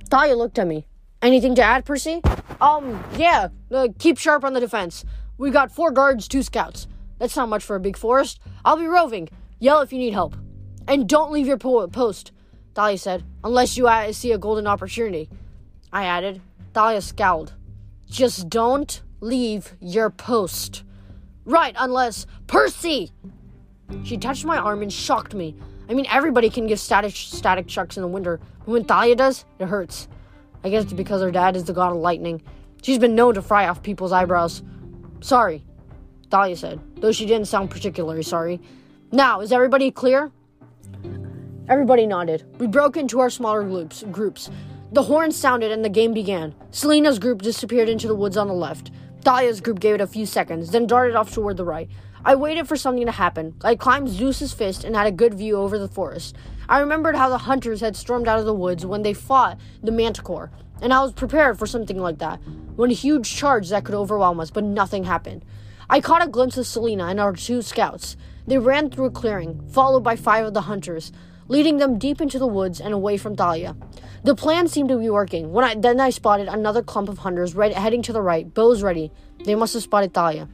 Thalia 0.08 0.36
looked 0.36 0.60
at 0.60 0.68
me. 0.68 0.86
Anything 1.24 1.56
to 1.56 1.64
add, 1.64 1.84
Percy? 1.84 2.22
Um, 2.62 3.04
yeah. 3.18 3.48
Uh, 3.72 3.88
keep 3.98 4.20
sharp 4.20 4.44
on 4.44 4.54
the 4.54 4.60
defense. 4.60 5.04
We 5.40 5.50
got 5.50 5.72
four 5.72 5.90
guards, 5.90 6.28
two 6.28 6.44
scouts. 6.44 6.88
That's 7.18 7.36
not 7.36 7.50
much 7.50 7.64
for 7.64 7.76
a 7.76 7.80
big 7.80 7.98
forest. 7.98 8.40
I'll 8.64 8.78
be 8.78 8.86
roving. 8.86 9.30
Yell 9.60 9.82
if 9.82 9.92
you 9.92 9.98
need 9.98 10.14
help. 10.14 10.36
And 10.88 11.10
don't 11.10 11.32
leave 11.32 11.48
your 11.48 11.58
po- 11.58 11.88
post. 11.88 12.32
Thalia 12.78 13.00
said, 13.00 13.24
unless 13.44 13.76
you 13.76 13.90
see 14.14 14.34
a 14.34 14.38
golden 14.38 14.68
opportunity. 14.68 15.32
I 15.92 16.04
added. 16.04 16.40
Thalia 16.76 17.02
scowled. 17.02 17.54
Just 18.06 18.50
don't 18.50 19.02
leave 19.20 19.74
your 19.80 20.12
post. 20.12 20.84
Right, 21.44 21.76
unless. 21.80 22.28
Percy! 22.46 23.12
She 24.04 24.16
touched 24.16 24.46
my 24.46 24.60
arm 24.60 24.84
and 24.84 24.94
shocked 24.94 25.34
me. 25.34 25.56
I 25.90 25.96
mean, 25.96 26.06
everybody 26.08 26.52
can 26.52 26.68
give 26.68 26.80
static, 26.80 27.16
static 27.16 27.68
shocks 27.68 27.98
in 27.98 28.04
the 28.04 28.08
winter, 28.08 28.40
but 28.60 28.68
when 28.68 28.84
Thalia 28.84 29.16
does, 29.16 29.44
it 29.58 29.66
hurts. 29.66 30.08
I 30.64 30.70
guess 30.70 30.84
it's 30.84 30.94
because 30.94 31.24
her 31.24 31.32
dad 31.32 31.56
is 31.56 31.64
the 31.64 31.74
god 31.74 31.94
of 31.94 31.98
lightning. 31.98 32.44
She's 32.84 33.00
been 33.00 33.16
known 33.16 33.34
to 33.34 33.42
fry 33.42 33.68
off 33.68 33.82
people's 33.82 34.12
eyebrows. 34.12 34.62
Sorry, 35.22 35.64
Thalia 36.30 36.56
said, 36.56 36.80
though 36.98 37.12
she 37.12 37.26
didn't 37.26 37.48
sound 37.48 37.72
particularly 37.72 38.22
sorry. 38.22 38.62
Now, 39.12 39.42
is 39.42 39.52
everybody 39.52 39.90
clear? 39.90 40.32
Everybody 41.70 42.08
nodded. 42.08 42.46
We 42.60 42.68
broke 42.68 42.96
into 42.96 43.20
our 43.20 43.30
smaller 43.30 43.62
groups. 43.62 44.04
groups. 44.10 44.50
The 44.94 45.04
horn 45.04 45.34
sounded 45.34 45.70
and 45.70 45.84
the 45.84 45.90
game 45.90 46.14
began. 46.14 46.56
Selena's 46.72 47.20
group 47.20 47.42
disappeared 47.42 47.90
into 47.90 48.08
the 48.08 48.16
woods 48.16 48.38
on 48.38 48.48
the 48.48 48.54
left. 48.54 48.90
Thalia's 49.26 49.60
group 49.60 49.82
gave 49.82 49.96
it 49.96 50.00
a 50.00 50.08
few 50.08 50.26
seconds, 50.26 50.72
then 50.72 50.88
darted 50.88 51.18
off 51.18 51.34
toward 51.34 51.58
the 51.58 51.66
right. 51.66 51.90
I 52.24 52.36
waited 52.36 52.70
for 52.70 52.78
something 52.78 53.06
to 53.06 53.12
happen. 53.12 53.54
I 53.66 53.76
climbed 53.76 54.08
Zeus's 54.08 54.54
fist 54.54 54.86
and 54.86 54.96
had 54.96 55.08
a 55.08 55.12
good 55.12 55.34
view 55.34 55.58
over 55.58 55.78
the 55.78 55.90
forest. 55.90 56.38
I 56.70 56.80
remembered 56.80 57.18
how 57.18 57.28
the 57.28 57.38
hunters 57.38 57.82
had 57.82 57.98
stormed 57.98 58.30
out 58.30 58.40
of 58.40 58.46
the 58.46 58.54
woods 58.54 58.86
when 58.86 59.02
they 59.02 59.14
fought 59.14 59.60
the 59.84 59.92
manticore, 59.92 60.52
and 60.82 60.94
I 60.94 61.02
was 61.02 61.12
prepared 61.12 61.60
for 61.60 61.68
something 61.68 61.98
like 61.98 62.20
that. 62.20 62.40
When 62.78 62.92
a 62.92 62.94
huge 62.94 63.36
charge 63.36 63.68
that 63.70 63.84
could 63.84 63.96
overwhelm 63.96 64.40
us, 64.40 64.52
but 64.52 64.64
nothing 64.64 65.04
happened. 65.04 65.44
I 65.90 66.00
caught 66.00 66.24
a 66.24 66.30
glimpse 66.30 66.58
of 66.58 66.66
Selena 66.66 67.08
and 67.08 67.20
our 67.20 67.34
two 67.34 67.62
scouts. 67.62 68.16
They 68.46 68.58
ran 68.58 68.90
through 68.90 69.08
a 69.08 69.12
clearing, 69.12 69.68
followed 69.68 70.06
by 70.06 70.16
five 70.16 70.46
of 70.46 70.54
the 70.54 70.62
hunters 70.62 71.12
leading 71.48 71.78
them 71.78 71.98
deep 71.98 72.22
into 72.22 72.40
the 72.40 72.48
woods 72.48 72.80
and 72.80 72.94
away 72.94 73.18
from 73.18 73.36
Thalia. 73.36 73.76
The 74.24 74.36
plan 74.36 74.68
seemed 74.68 74.90
to 74.90 74.98
be 74.98 75.10
working. 75.10 75.52
When 75.52 75.64
I 75.64 75.76
then 75.76 76.00
I 76.00 76.10
spotted 76.10 76.48
another 76.48 76.82
clump 76.82 77.10
of 77.10 77.20
hunters 77.20 77.56
right, 77.56 77.74
heading 77.74 78.02
to 78.04 78.14
the 78.14 78.22
right, 78.22 78.54
bows 78.54 78.84
ready. 78.84 79.12
They 79.46 79.56
must 79.56 79.74
have 79.74 79.84
spotted 79.84 80.14
Thalia. 80.14 80.50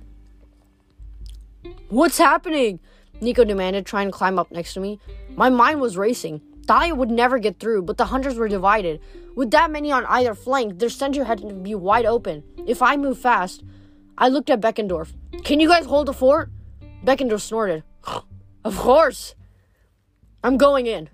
What's 1.89 2.17
happening? 2.17 2.79
Nico 3.21 3.43
demanded, 3.43 3.85
trying 3.85 4.07
to 4.07 4.11
climb 4.11 4.37
up 4.37 4.51
next 4.51 4.73
to 4.73 4.79
me. 4.79 4.99
My 5.35 5.49
mind 5.49 5.79
was 5.79 5.97
racing. 5.97 6.41
Thalia 6.65 6.95
would 6.95 7.11
never 7.11 7.39
get 7.39 7.59
through, 7.59 7.83
but 7.83 7.97
the 7.97 8.05
hunters 8.05 8.35
were 8.35 8.47
divided. 8.47 9.01
With 9.35 9.51
that 9.51 9.71
many 9.71 9.91
on 9.91 10.05
either 10.05 10.35
flank, 10.35 10.79
their 10.79 10.89
center 10.89 11.23
had 11.23 11.39
to 11.39 11.53
be 11.53 11.75
wide 11.75 12.05
open. 12.05 12.43
If 12.65 12.81
I 12.81 12.97
moved 12.97 13.21
fast, 13.21 13.63
I 14.17 14.29
looked 14.29 14.49
at 14.49 14.61
Beckendorf. 14.61 15.13
Can 15.43 15.59
you 15.59 15.67
guys 15.67 15.85
hold 15.85 16.07
the 16.07 16.13
fort? 16.13 16.51
Beckendorf 17.03 17.41
snorted. 17.41 17.83
of 18.63 18.77
course. 18.77 19.35
I'm 20.43 20.57
going 20.57 20.87
in. 20.87 21.09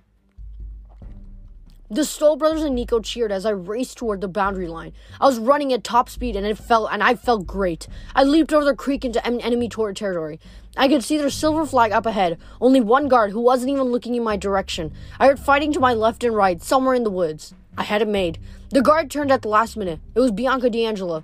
The 1.91 2.03
Stoll 2.05 2.35
brothers 2.35 2.63
and 2.63 2.75
Nico 2.75 2.99
cheered 2.99 3.31
as 3.31 3.45
I 3.45 3.51
raced 3.51 3.97
toward 3.97 4.21
the 4.21 4.27
boundary 4.27 4.67
line. 4.67 4.93
I 5.21 5.25
was 5.25 5.39
running 5.39 5.71
at 5.73 5.83
top 5.83 6.09
speed 6.09 6.35
and 6.35 6.45
it 6.45 6.57
felt 6.57 6.89
and 6.91 7.03
I 7.03 7.15
felt 7.15 7.45
great. 7.45 7.87
I 8.15 8.23
leaped 8.23 8.53
over 8.53 8.65
the 8.65 8.75
creek 8.75 9.05
into 9.05 9.25
enemy 9.25 9.69
territory. 9.69 10.39
I 10.77 10.87
could 10.87 11.03
see 11.03 11.17
their 11.17 11.29
silver 11.29 11.65
flag 11.65 11.91
up 11.91 12.05
ahead. 12.05 12.39
Only 12.61 12.81
one 12.81 13.07
guard 13.07 13.31
who 13.31 13.39
wasn't 13.39 13.71
even 13.71 13.91
looking 13.91 14.15
in 14.15 14.23
my 14.23 14.35
direction. 14.35 14.93
I 15.19 15.27
heard 15.27 15.39
fighting 15.39 15.73
to 15.73 15.79
my 15.79 15.93
left 15.93 16.23
and 16.23 16.35
right, 16.35 16.61
somewhere 16.61 16.95
in 16.95 17.03
the 17.03 17.11
woods. 17.11 17.53
I 17.77 17.83
had 17.83 18.01
it 18.01 18.07
made. 18.07 18.39
The 18.69 18.81
guard 18.81 19.09
turned 19.11 19.31
at 19.31 19.43
the 19.43 19.49
last 19.49 19.77
minute. 19.77 19.99
It 20.13 20.19
was 20.19 20.31
Bianca 20.31 20.69
di 20.69 20.85
Angelo. 20.85 21.23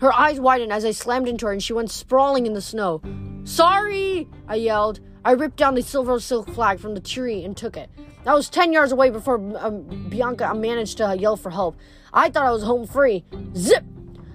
Her 0.00 0.12
eyes 0.12 0.40
widened 0.40 0.72
as 0.72 0.84
I 0.84 0.92
slammed 0.92 1.28
into 1.28 1.46
her 1.46 1.52
and 1.52 1.62
she 1.62 1.72
went 1.72 1.90
sprawling 1.90 2.46
in 2.46 2.54
the 2.54 2.60
snow. 2.60 3.02
Sorry! 3.44 4.28
I 4.48 4.56
yelled. 4.56 5.00
I 5.24 5.32
ripped 5.32 5.56
down 5.56 5.74
the 5.74 5.82
silver 5.82 6.18
silk 6.18 6.48
flag 6.50 6.80
from 6.80 6.94
the 6.94 7.00
tree 7.00 7.44
and 7.44 7.56
took 7.56 7.76
it. 7.76 7.90
I 8.26 8.34
was 8.34 8.48
10 8.48 8.72
yards 8.72 8.92
away 8.92 9.10
before 9.10 9.36
um, 9.58 10.08
Bianca 10.08 10.54
managed 10.54 10.98
to 10.98 11.16
yell 11.18 11.36
for 11.36 11.50
help. 11.50 11.76
I 12.12 12.30
thought 12.30 12.46
I 12.46 12.50
was 12.50 12.62
home 12.62 12.86
free. 12.86 13.24
Zip! 13.54 13.84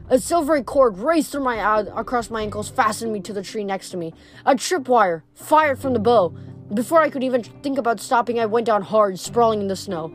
A 0.10 0.20
silvery 0.20 0.62
cord 0.64 1.00
raced 1.00 1.32
through 1.32 1.44
my 1.44 1.60
uh, 1.60 1.86
across 1.96 2.30
my 2.30 2.44
ankles, 2.44 2.70
fastened 2.70 3.12
me 3.12 3.20
to 3.22 3.34
the 3.34 3.42
tree 3.42 3.64
next 3.64 3.90
to 3.90 3.98
me. 3.98 4.14
A 4.46 4.54
tripwire 4.54 5.24
fired 5.34 5.80
from 5.80 5.94
the 5.94 6.00
bow. 6.00 6.30
Before 6.74 7.02
I 7.02 7.10
could 7.10 7.24
even 7.24 7.42
think 7.42 7.80
about 7.80 8.00
stopping, 8.00 8.40
I 8.40 8.46
went 8.46 8.68
down 8.68 8.84
hard, 8.84 9.20
sprawling 9.20 9.62
in 9.62 9.68
the 9.68 9.76
snow. 9.76 10.14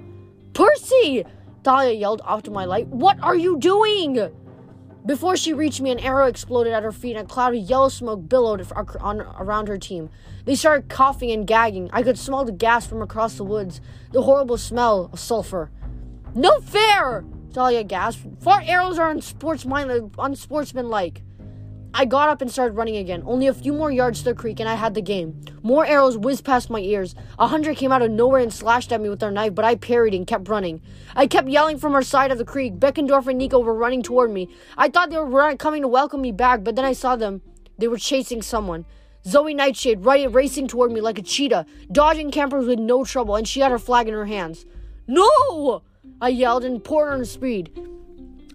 Percy! 0.52 1.24
Thalia 1.64 1.92
yelled 1.92 2.22
off 2.24 2.44
to 2.44 2.50
my 2.50 2.64
light. 2.64 2.86
What 2.88 3.18
are 3.22 3.36
you 3.36 3.58
doing? 3.58 4.30
Before 5.06 5.36
she 5.36 5.54
reached 5.54 5.80
me, 5.80 5.90
an 5.90 5.98
arrow 5.98 6.26
exploded 6.26 6.72
at 6.72 6.82
her 6.82 6.92
feet 6.92 7.16
and 7.16 7.24
a 7.24 7.32
cloud 7.32 7.54
of 7.54 7.60
yellow 7.60 7.88
smoke 7.88 8.28
billowed 8.28 8.66
on, 9.00 9.20
around 9.20 9.68
her 9.68 9.78
team. 9.78 10.10
They 10.44 10.54
started 10.54 10.90
coughing 10.90 11.30
and 11.30 11.46
gagging. 11.46 11.88
I 11.92 12.02
could 12.02 12.18
smell 12.18 12.44
the 12.44 12.52
gas 12.52 12.86
from 12.86 13.00
across 13.00 13.36
the 13.36 13.44
woods, 13.44 13.80
the 14.12 14.22
horrible 14.22 14.58
smell 14.58 15.08
of 15.12 15.18
sulfur. 15.18 15.70
No 16.34 16.60
fair! 16.60 17.24
Thalia 17.52 17.82
gasped. 17.82 18.42
Far 18.42 18.62
arrows 18.64 18.98
are 18.98 19.10
unsportsmanlike. 19.10 21.22
I 21.92 22.04
got 22.04 22.28
up 22.28 22.40
and 22.40 22.50
started 22.50 22.74
running 22.76 22.96
again. 22.96 23.22
Only 23.26 23.48
a 23.48 23.54
few 23.54 23.72
more 23.72 23.90
yards 23.90 24.20
to 24.20 24.26
the 24.26 24.34
creek, 24.34 24.60
and 24.60 24.68
I 24.68 24.74
had 24.74 24.94
the 24.94 25.02
game. 25.02 25.40
More 25.62 25.84
arrows 25.84 26.16
whizzed 26.16 26.44
past 26.44 26.70
my 26.70 26.78
ears. 26.78 27.14
A 27.38 27.48
hundred 27.48 27.76
came 27.76 27.90
out 27.90 28.02
of 28.02 28.10
nowhere 28.10 28.40
and 28.40 28.52
slashed 28.52 28.92
at 28.92 29.00
me 29.00 29.08
with 29.08 29.18
their 29.18 29.30
knife, 29.30 29.54
but 29.54 29.64
I 29.64 29.74
parried 29.74 30.14
and 30.14 30.26
kept 30.26 30.48
running. 30.48 30.80
I 31.16 31.26
kept 31.26 31.48
yelling 31.48 31.78
from 31.78 31.94
our 31.94 32.02
side 32.02 32.30
of 32.30 32.38
the 32.38 32.44
creek. 32.44 32.74
Beckendorf 32.74 33.26
and 33.26 33.38
Nico 33.38 33.58
were 33.58 33.74
running 33.74 34.02
toward 34.02 34.30
me. 34.30 34.48
I 34.78 34.88
thought 34.88 35.10
they 35.10 35.18
were 35.18 35.56
coming 35.56 35.82
to 35.82 35.88
welcome 35.88 36.22
me 36.22 36.32
back, 36.32 36.62
but 36.62 36.76
then 36.76 36.84
I 36.84 36.92
saw 36.92 37.16
them. 37.16 37.42
They 37.78 37.88
were 37.88 37.98
chasing 37.98 38.42
someone. 38.42 38.86
Zoe 39.26 39.52
Nightshade 39.52 40.04
right, 40.04 40.32
racing 40.32 40.68
toward 40.68 40.92
me 40.92 41.00
like 41.00 41.18
a 41.18 41.22
cheetah, 41.22 41.66
dodging 41.90 42.30
campers 42.30 42.66
with 42.66 42.78
no 42.78 43.04
trouble, 43.04 43.36
and 43.36 43.46
she 43.46 43.60
had 43.60 43.72
her 43.72 43.78
flag 43.78 44.08
in 44.08 44.14
her 44.14 44.26
hands. 44.26 44.64
No! 45.06 45.82
I 46.20 46.28
yelled 46.28 46.64
and 46.64 46.82
poured 46.82 47.12
on 47.12 47.24
speed. 47.24 47.76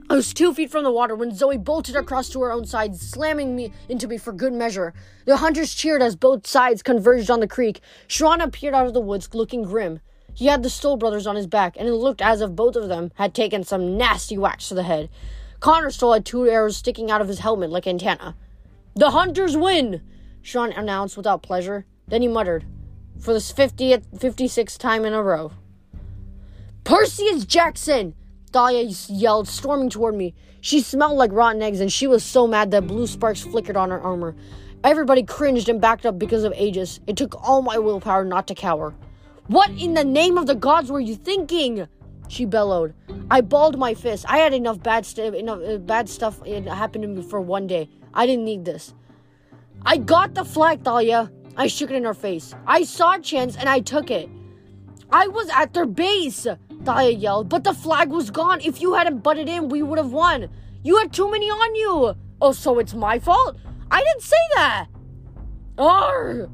I 0.08 0.14
was 0.14 0.36
two 0.36 0.54
feet 0.54 0.70
from 0.70 0.84
the 0.84 0.92
water 0.92 1.16
when 1.16 1.34
Zoe 1.34 1.58
bolted 1.58 1.96
across 1.96 2.30
to 2.30 2.42
her 2.42 2.52
own 2.52 2.66
side, 2.66 2.96
slamming 2.96 3.56
me 3.56 3.74
into 3.90 4.08
me 4.08 4.20
for 4.20 4.32
good 4.32 4.54
measure. 4.54 4.94
The 5.26 5.38
hunters 5.38 5.74
cheered 5.74 6.04
as 6.04 6.16
both 6.16 6.46
sides 6.46 6.84
converged 6.84 7.32
on 7.32 7.40
the 7.40 7.48
creek. 7.48 7.82
Chiron 8.08 8.40
appeared 8.40 8.76
out 8.76 8.86
of 8.86 8.94
the 8.94 9.02
woods, 9.02 9.34
looking 9.34 9.64
grim. 9.64 10.02
He 10.36 10.46
had 10.46 10.62
the 10.62 10.70
Stoll 10.70 10.98
brothers 10.98 11.26
on 11.26 11.36
his 11.36 11.48
back, 11.48 11.76
and 11.76 11.88
it 11.88 11.94
looked 11.94 12.22
as 12.22 12.42
if 12.42 12.52
both 12.52 12.76
of 12.76 12.88
them 12.88 13.12
had 13.16 13.34
taken 13.34 13.64
some 13.64 13.98
nasty 13.98 14.38
whacks 14.38 14.70
to 14.70 14.76
the 14.76 14.84
head. 14.84 15.10
Connor 15.60 15.90
Stoll 15.90 16.14
had 16.14 16.26
two 16.26 16.48
arrows 16.48 16.78
sticking 16.78 17.10
out 17.10 17.22
of 17.22 17.28
his 17.28 17.40
helmet 17.40 17.72
like 17.72 17.88
antenna. 17.88 18.36
The 18.94 19.10
hunters 19.10 19.58
win! 19.58 20.04
Chiron 20.44 20.72
announced 20.74 21.18
without 21.18 21.42
pleasure. 21.42 21.88
Then 22.08 22.22
he 22.22 22.28
muttered, 22.28 22.66
for 23.20 23.34
the 23.34 23.40
50th, 23.40 24.06
56th 24.16 24.78
time 24.78 25.04
in 25.04 25.14
a 25.14 25.24
row. 25.24 25.52
Perseus 26.84 27.46
Jackson! 27.46 28.14
Thalia 28.56 28.90
yelled, 29.10 29.50
storming 29.50 29.90
toward 29.90 30.16
me. 30.16 30.34
She 30.62 30.80
smelled 30.80 31.18
like 31.18 31.34
rotten 31.34 31.62
eggs, 31.62 31.82
and 31.82 31.92
she 31.92 32.08
was 32.08 32.24
so 32.24 32.48
mad 32.48 32.72
that 32.72 32.88
blue 32.88 33.06
sparks 33.06 33.42
flickered 33.42 33.76
on 33.76 33.90
her 33.90 34.00
armor. 34.00 34.34
Everybody 34.82 35.24
cringed 35.24 35.68
and 35.68 35.82
backed 35.82 36.06
up 36.06 36.18
because 36.18 36.46
of 36.46 36.54
Aegis. 36.54 37.02
It 37.06 37.18
took 37.18 37.36
all 37.46 37.62
my 37.62 37.78
willpower 37.78 38.24
not 38.24 38.48
to 38.48 38.56
cower. 38.56 38.96
What 39.48 39.72
in 39.72 39.94
the 39.94 40.06
name 40.06 40.38
of 40.38 40.48
the 40.48 40.56
gods 40.56 40.90
were 40.90 41.02
you 41.02 41.16
thinking? 41.16 41.86
She 42.30 42.46
bellowed. 42.46 42.94
I 43.30 43.42
balled 43.42 43.78
my 43.78 43.94
fist. 43.94 44.24
I 44.30 44.38
had 44.38 44.54
enough 44.54 44.82
bad 44.82 45.06
stuff. 45.06 45.34
Enough 45.34 45.60
uh, 45.62 45.78
bad 45.80 46.08
stuff 46.08 46.42
happened 46.48 47.02
to 47.02 47.10
me 47.10 47.24
for 47.24 47.42
one 47.42 47.68
day. 47.68 47.90
I 48.14 48.26
didn't 48.26 48.46
need 48.46 48.64
this. 48.64 48.94
I 49.86 49.98
got 49.98 50.34
the 50.34 50.46
flag, 50.46 50.82
Thalia. 50.82 51.30
I 51.58 51.68
shook 51.68 51.92
it 51.92 51.98
in 51.98 52.06
her 52.06 52.14
face. 52.14 52.56
I 52.66 52.84
saw 52.84 53.16
a 53.16 53.20
chance 53.20 53.58
and 53.58 53.68
I 53.68 53.82
took 53.82 54.10
it. 54.10 54.30
I 55.12 55.28
was 55.28 55.50
at 55.50 55.74
their 55.74 55.86
base. 55.86 56.48
Thalia 56.86 57.12
yelled, 57.18 57.50
but 57.50 57.64
the 57.64 57.74
flag 57.74 58.10
was 58.10 58.30
gone. 58.30 58.62
If 58.62 58.80
you 58.80 58.94
hadn't 58.94 59.20
butted 59.20 59.50
in, 59.50 59.70
we 59.70 59.82
would 59.82 59.98
have 59.98 60.12
won. 60.12 60.50
You 60.84 60.98
had 60.98 61.12
too 61.12 61.30
many 61.32 61.50
on 61.50 61.76
you. 61.76 62.16
Oh, 62.42 62.52
so 62.52 62.78
it's 62.78 62.94
my 62.94 63.18
fault? 63.18 63.58
I 63.90 64.04
didn't 64.04 64.22
say 64.22 64.36
that. 64.54 64.88
Arr! 65.78 66.50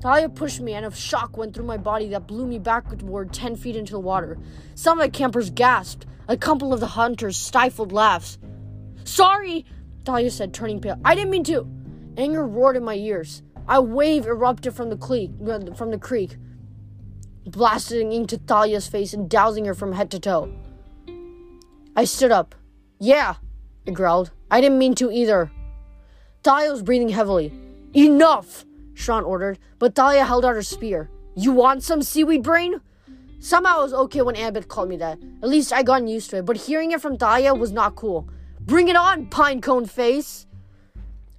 Thalia 0.00 0.28
pushed 0.28 0.60
me, 0.60 0.72
and 0.74 0.84
a 0.84 0.90
shock 0.90 1.36
went 1.36 1.54
through 1.54 1.66
my 1.66 1.76
body 1.76 2.08
that 2.08 2.26
blew 2.26 2.44
me 2.44 2.58
backward 2.58 3.32
10 3.32 3.56
feet 3.56 3.76
into 3.76 3.92
the 3.92 4.00
water. 4.00 4.36
Some 4.74 4.98
of 4.98 5.04
the 5.04 5.16
campers 5.16 5.50
gasped. 5.50 6.06
A 6.28 6.36
couple 6.36 6.72
of 6.72 6.80
the 6.80 6.86
hunters 6.86 7.36
stifled 7.36 7.92
laughs. 7.92 8.38
Sorry, 9.04 9.64
Thalia 10.04 10.30
said, 10.30 10.52
turning 10.52 10.80
pale. 10.80 10.98
I 11.04 11.14
didn't 11.14 11.30
mean 11.30 11.44
to. 11.44 11.66
Anger 12.16 12.46
roared 12.46 12.76
in 12.76 12.84
my 12.84 12.94
ears. 12.94 13.42
A 13.68 13.80
wave 13.80 14.26
erupted 14.26 14.74
from 14.74 14.90
the 14.90 14.96
creek. 14.96 15.30
From 15.76 15.90
the 15.90 15.98
creek 15.98 16.36
blasting 17.46 18.12
into 18.12 18.38
Thalia's 18.38 18.86
face 18.86 19.12
and 19.12 19.28
dousing 19.28 19.64
her 19.64 19.74
from 19.74 19.92
head 19.92 20.10
to 20.10 20.20
toe. 20.20 20.52
I 21.96 22.04
stood 22.04 22.32
up. 22.32 22.54
Yeah, 22.98 23.34
I 23.86 23.90
growled. 23.90 24.30
I 24.50 24.60
didn't 24.60 24.78
mean 24.78 24.94
to 24.96 25.10
either. 25.10 25.50
Thalia 26.42 26.70
was 26.70 26.82
breathing 26.82 27.10
heavily. 27.10 27.52
Enough, 27.94 28.64
Chiron 28.94 29.24
ordered, 29.24 29.58
but 29.78 29.94
Thalia 29.94 30.24
held 30.24 30.44
out 30.44 30.54
her 30.54 30.62
spear. 30.62 31.10
You 31.34 31.52
want 31.52 31.82
some 31.82 32.02
seaweed 32.02 32.42
brain? 32.42 32.80
Somehow 33.40 33.80
it 33.80 33.84
was 33.84 33.94
okay 33.94 34.22
when 34.22 34.36
Annabeth 34.36 34.68
called 34.68 34.88
me 34.88 34.96
that. 34.98 35.18
At 35.42 35.48
least 35.48 35.72
I 35.72 35.82
gotten 35.82 36.06
used 36.06 36.30
to 36.30 36.38
it, 36.38 36.44
but 36.44 36.56
hearing 36.56 36.92
it 36.92 37.00
from 37.00 37.16
Thalia 37.16 37.54
was 37.54 37.72
not 37.72 37.96
cool. 37.96 38.28
Bring 38.60 38.88
it 38.88 38.96
on, 38.96 39.26
pinecone 39.26 39.90
face! 39.90 40.46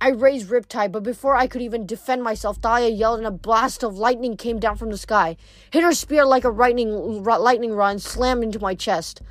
I 0.04 0.10
raised 0.10 0.50
Riptide, 0.50 0.92
but 0.92 1.02
before 1.02 1.34
I 1.34 1.48
could 1.48 1.62
even 1.62 1.86
defend 1.86 2.24
myself, 2.24 2.58
Thalia 2.58 2.90
yelled 2.90 3.20
and 3.20 3.26
a 3.26 3.32
blast 3.32 3.84
of 3.84 3.98
lightning 3.98 4.36
came 4.36 4.60
down 4.60 4.76
from 4.76 4.90
the 4.90 4.98
sky, 4.98 5.38
hit 5.72 5.82
her 5.82 5.94
spear 5.94 6.26
like 6.26 6.44
a 6.44 6.50
lightning, 6.50 7.24
lightning 7.24 7.72
rod, 7.72 7.92
and 7.92 8.02
slammed 8.02 8.44
into 8.44 8.60
my 8.60 8.76
chest. 8.76 9.22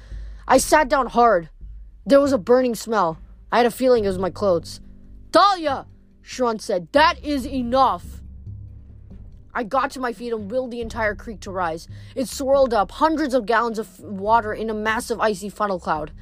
I 0.49 0.57
sat 0.57 0.89
down 0.89 1.09
hard. 1.09 1.51
There 2.07 2.23
was 2.23 2.33
a 2.33 2.39
burning 2.39 2.75
smell. 2.75 3.18
I 3.53 3.59
had 3.59 3.66
a 3.66 3.70
feeling 3.70 4.07
it 4.07 4.09
was 4.09 4.18
my 4.18 4.31
clothes. 4.31 4.81
Thalia! 5.31 5.85
Chiron 6.23 6.59
said, 6.59 6.89
That 6.93 7.23
is 7.23 7.47
enough! 7.47 8.23
I 9.53 9.64
got 9.64 9.91
to 9.91 10.01
my 10.01 10.14
feet 10.14 10.33
and 10.33 10.51
willed 10.51 10.70
the 10.70 10.81
entire 10.81 11.14
creek 11.14 11.41
to 11.41 11.51
rise. 11.51 11.87
It 12.16 12.29
swirled 12.29 12.73
up, 12.73 12.93
hundreds 12.93 13.35
of 13.35 13.45
gallons 13.45 13.79
of 13.79 14.01
water 14.01 14.55
in 14.55 14.70
a 14.70 14.75
massive 14.75 15.20
icy 15.20 15.51
funnel 15.51 15.79
cloud. 15.79 16.12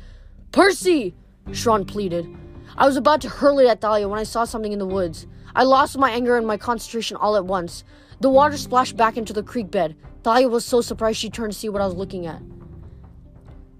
Percy! 0.50 1.14
Chiron 1.52 1.84
pleaded. 1.84 2.36
I 2.76 2.86
was 2.86 2.96
about 2.96 3.20
to 3.22 3.28
hurl 3.28 3.58
it 3.58 3.66
at 3.66 3.80
Thalia 3.80 4.08
when 4.08 4.18
I 4.18 4.24
saw 4.24 4.44
something 4.44 4.72
in 4.72 4.78
the 4.78 4.86
woods. 4.86 5.26
I 5.54 5.64
lost 5.64 5.98
my 5.98 6.10
anger 6.10 6.36
and 6.36 6.46
my 6.46 6.56
concentration 6.56 7.16
all 7.16 7.36
at 7.36 7.44
once. 7.44 7.84
The 8.20 8.30
water 8.30 8.56
splashed 8.56 8.96
back 8.96 9.16
into 9.16 9.32
the 9.32 9.42
creek 9.42 9.70
bed. 9.70 9.96
Thalia 10.22 10.48
was 10.48 10.64
so 10.64 10.80
surprised 10.80 11.18
she 11.18 11.30
turned 11.30 11.52
to 11.52 11.58
see 11.58 11.68
what 11.68 11.82
I 11.82 11.86
was 11.86 11.94
looking 11.94 12.26
at. 12.26 12.40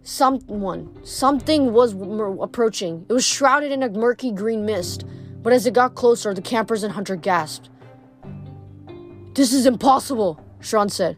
Someone, 0.03 0.99
something 1.05 1.73
was 1.73 1.95
approaching. 2.41 3.05
It 3.09 3.13
was 3.13 3.27
shrouded 3.27 3.71
in 3.71 3.83
a 3.83 3.91
murky 3.91 4.33
green 4.33 4.65
mist, 4.65 5.05
but 5.43 5.53
as 5.53 5.67
it 5.67 5.75
got 5.75 5.95
closer, 5.95 6.33
the 6.33 6.43
campers 6.43 6.83
and 6.83 6.93
Hunter 6.93 7.17
gasped. 7.17 7.69
This 9.35 9.53
is 9.53 9.67
impossible, 9.67 10.43
Chiron 10.61 10.89
said. 10.89 11.17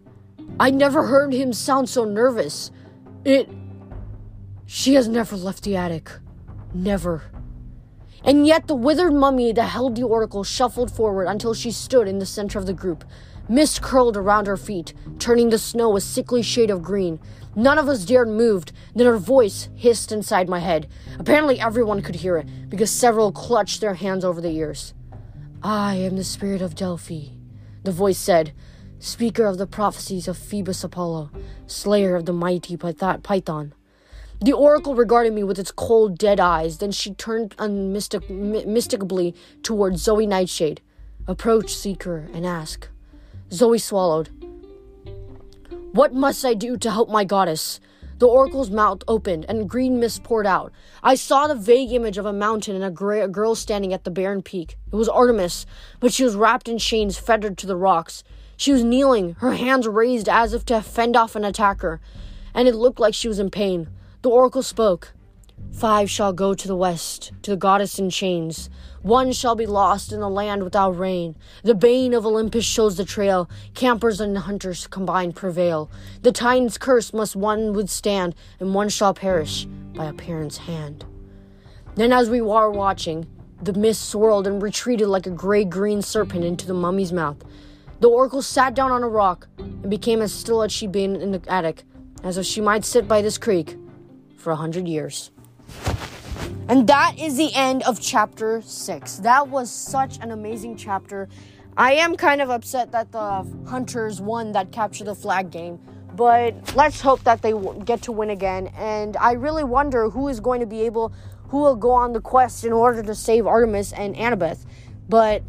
I 0.60 0.70
never 0.70 1.06
heard 1.06 1.32
him 1.32 1.52
sound 1.52 1.88
so 1.88 2.04
nervous. 2.04 2.70
It. 3.24 3.48
She 4.66 4.94
has 4.94 5.08
never 5.08 5.36
left 5.36 5.64
the 5.64 5.76
attic. 5.76 6.10
Never. 6.74 7.22
And 8.24 8.46
yet 8.46 8.68
the 8.68 8.74
withered 8.74 9.12
mummy 9.12 9.52
that 9.52 9.70
held 9.70 9.96
the 9.96 10.04
oracle 10.04 10.44
shuffled 10.44 10.90
forward 10.90 11.24
until 11.24 11.54
she 11.54 11.70
stood 11.70 12.06
in 12.06 12.18
the 12.18 12.26
center 12.26 12.58
of 12.58 12.66
the 12.66 12.72
group. 12.72 13.04
Mist 13.48 13.82
curled 13.82 14.16
around 14.16 14.46
her 14.46 14.56
feet, 14.56 14.94
turning 15.18 15.50
the 15.50 15.58
snow 15.58 15.96
a 15.96 16.00
sickly 16.00 16.42
shade 16.42 16.70
of 16.70 16.82
green. 16.82 17.18
None 17.56 17.78
of 17.78 17.88
us 17.88 18.04
dared 18.04 18.28
move. 18.28 18.64
Then 18.94 19.06
her 19.06 19.18
voice 19.18 19.68
hissed 19.74 20.12
inside 20.12 20.48
my 20.48 20.60
head. 20.60 20.88
Apparently 21.18 21.58
everyone 21.60 22.00
could 22.00 22.14
hear 22.14 22.36
it, 22.36 22.46
because 22.70 22.90
several 22.90 23.32
clutched 23.32 23.80
their 23.80 23.94
hands 23.94 24.24
over 24.24 24.40
their 24.40 24.52
ears. 24.52 24.94
I 25.62 25.96
am 25.96 26.16
the 26.16 26.24
spirit 26.24 26.62
of 26.62 26.76
Delphi, 26.76 27.30
the 27.82 27.92
voice 27.92 28.18
said. 28.18 28.52
speaker 29.02 29.46
of 29.46 29.58
the 29.58 29.66
prophecies 29.66 30.28
of 30.28 30.38
Phoebus 30.38 30.84
Apollo, 30.84 31.32
slayer 31.66 32.14
of 32.14 32.24
the 32.24 32.32
mighty 32.32 32.76
Python. 32.76 33.74
The 34.42 34.52
oracle 34.52 34.96
regarded 34.96 35.32
me 35.34 35.44
with 35.44 35.60
its 35.60 35.70
cold, 35.70 36.18
dead 36.18 36.40
eyes. 36.40 36.78
Then 36.78 36.90
she 36.90 37.14
turned 37.14 37.56
unmystic- 37.58 38.28
mystically 38.66 39.36
towards 39.62 40.02
Zoe 40.02 40.26
Nightshade. 40.26 40.80
Approach, 41.28 41.72
seeker, 41.72 42.28
and 42.34 42.44
ask. 42.44 42.88
Zoe 43.52 43.78
swallowed. 43.78 44.30
What 45.92 46.12
must 46.12 46.44
I 46.44 46.54
do 46.54 46.76
to 46.78 46.90
help 46.90 47.08
my 47.08 47.22
goddess? 47.22 47.78
The 48.18 48.26
oracle's 48.26 48.70
mouth 48.70 49.02
opened, 49.06 49.46
and 49.48 49.70
green 49.70 50.00
mist 50.00 50.24
poured 50.24 50.46
out. 50.46 50.72
I 51.04 51.14
saw 51.14 51.46
the 51.46 51.54
vague 51.54 51.92
image 51.92 52.18
of 52.18 52.26
a 52.26 52.32
mountain 52.32 52.74
and 52.74 52.84
a, 52.84 52.90
gra- 52.90 53.24
a 53.24 53.28
girl 53.28 53.54
standing 53.54 53.92
at 53.92 54.02
the 54.02 54.10
barren 54.10 54.42
peak. 54.42 54.76
It 54.92 54.96
was 54.96 55.08
Artemis, 55.08 55.66
but 56.00 56.12
she 56.12 56.24
was 56.24 56.34
wrapped 56.34 56.68
in 56.68 56.78
chains 56.78 57.16
fettered 57.16 57.56
to 57.58 57.66
the 57.68 57.76
rocks. 57.76 58.24
She 58.56 58.72
was 58.72 58.82
kneeling, 58.82 59.34
her 59.34 59.52
hands 59.52 59.86
raised 59.86 60.28
as 60.28 60.52
if 60.52 60.64
to 60.66 60.82
fend 60.82 61.14
off 61.14 61.36
an 61.36 61.44
attacker, 61.44 62.00
and 62.54 62.66
it 62.66 62.74
looked 62.74 62.98
like 62.98 63.14
she 63.14 63.28
was 63.28 63.38
in 63.38 63.50
pain. 63.50 63.86
The 64.22 64.30
oracle 64.30 64.62
spoke. 64.62 65.14
Five 65.72 66.08
shall 66.08 66.32
go 66.32 66.54
to 66.54 66.68
the 66.68 66.76
west, 66.76 67.32
to 67.42 67.50
the 67.50 67.56
goddess 67.56 67.98
in 67.98 68.08
chains. 68.08 68.70
One 69.02 69.32
shall 69.32 69.56
be 69.56 69.66
lost 69.66 70.12
in 70.12 70.20
the 70.20 70.28
land 70.28 70.62
without 70.62 70.96
rain. 70.96 71.34
The 71.64 71.74
bane 71.74 72.14
of 72.14 72.24
Olympus 72.24 72.64
shows 72.64 72.96
the 72.96 73.04
trail. 73.04 73.50
Campers 73.74 74.20
and 74.20 74.38
hunters 74.38 74.86
combined 74.86 75.34
prevail. 75.34 75.90
The 76.20 76.30
Titan's 76.30 76.78
curse 76.78 77.12
must 77.12 77.34
one 77.34 77.72
withstand, 77.72 78.36
and 78.60 78.76
one 78.76 78.90
shall 78.90 79.12
perish 79.12 79.64
by 79.96 80.04
a 80.04 80.12
parent's 80.12 80.58
hand. 80.58 81.04
Then, 81.96 82.12
as 82.12 82.30
we 82.30 82.40
were 82.40 82.70
watching, 82.70 83.26
the 83.60 83.72
mist 83.72 84.08
swirled 84.08 84.46
and 84.46 84.62
retreated 84.62 85.08
like 85.08 85.26
a 85.26 85.30
gray 85.30 85.64
green 85.64 86.00
serpent 86.00 86.44
into 86.44 86.68
the 86.68 86.74
mummy's 86.74 87.12
mouth. 87.12 87.42
The 87.98 88.08
oracle 88.08 88.42
sat 88.42 88.74
down 88.74 88.92
on 88.92 89.02
a 89.02 89.08
rock 89.08 89.48
and 89.58 89.90
became 89.90 90.22
as 90.22 90.32
still 90.32 90.62
as 90.62 90.70
she'd 90.70 90.92
been 90.92 91.16
in 91.16 91.32
the 91.32 91.42
attic, 91.48 91.82
as 92.22 92.38
if 92.38 92.46
she 92.46 92.60
might 92.60 92.84
sit 92.84 93.08
by 93.08 93.20
this 93.20 93.36
creek 93.36 93.76
for 94.42 94.50
a 94.50 94.56
hundred 94.56 94.88
years. 94.88 95.30
And 96.68 96.86
that 96.88 97.18
is 97.18 97.36
the 97.36 97.54
end 97.54 97.82
of 97.84 98.00
chapter 98.00 98.60
six. 98.62 99.16
That 99.16 99.48
was 99.48 99.70
such 99.70 100.18
an 100.18 100.32
amazing 100.32 100.76
chapter. 100.76 101.28
I 101.76 101.94
am 101.94 102.16
kind 102.16 102.40
of 102.40 102.50
upset 102.50 102.92
that 102.92 103.12
the 103.12 103.46
Hunters 103.68 104.20
won 104.20 104.52
that 104.52 104.72
capture 104.72 105.04
the 105.04 105.14
flag 105.14 105.50
game, 105.50 105.78
but 106.14 106.74
let's 106.74 107.00
hope 107.00 107.22
that 107.24 107.40
they 107.40 107.54
get 107.84 108.02
to 108.02 108.12
win 108.12 108.30
again. 108.30 108.66
And 108.76 109.16
I 109.16 109.32
really 109.32 109.64
wonder 109.64 110.10
who 110.10 110.28
is 110.28 110.40
going 110.40 110.60
to 110.60 110.66
be 110.66 110.82
able, 110.82 111.14
who 111.48 111.58
will 111.58 111.76
go 111.76 111.92
on 111.92 112.12
the 112.12 112.20
quest 112.20 112.64
in 112.64 112.72
order 112.72 113.02
to 113.02 113.14
save 113.14 113.46
Artemis 113.46 113.92
and 113.92 114.14
Annabeth. 114.16 114.66
But 115.08 115.42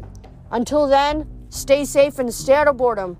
until 0.50 0.86
then, 0.86 1.26
stay 1.48 1.84
safe 1.84 2.18
and 2.18 2.32
stay 2.32 2.54
out 2.54 2.68
of 2.68 2.76
boredom. 2.76 3.18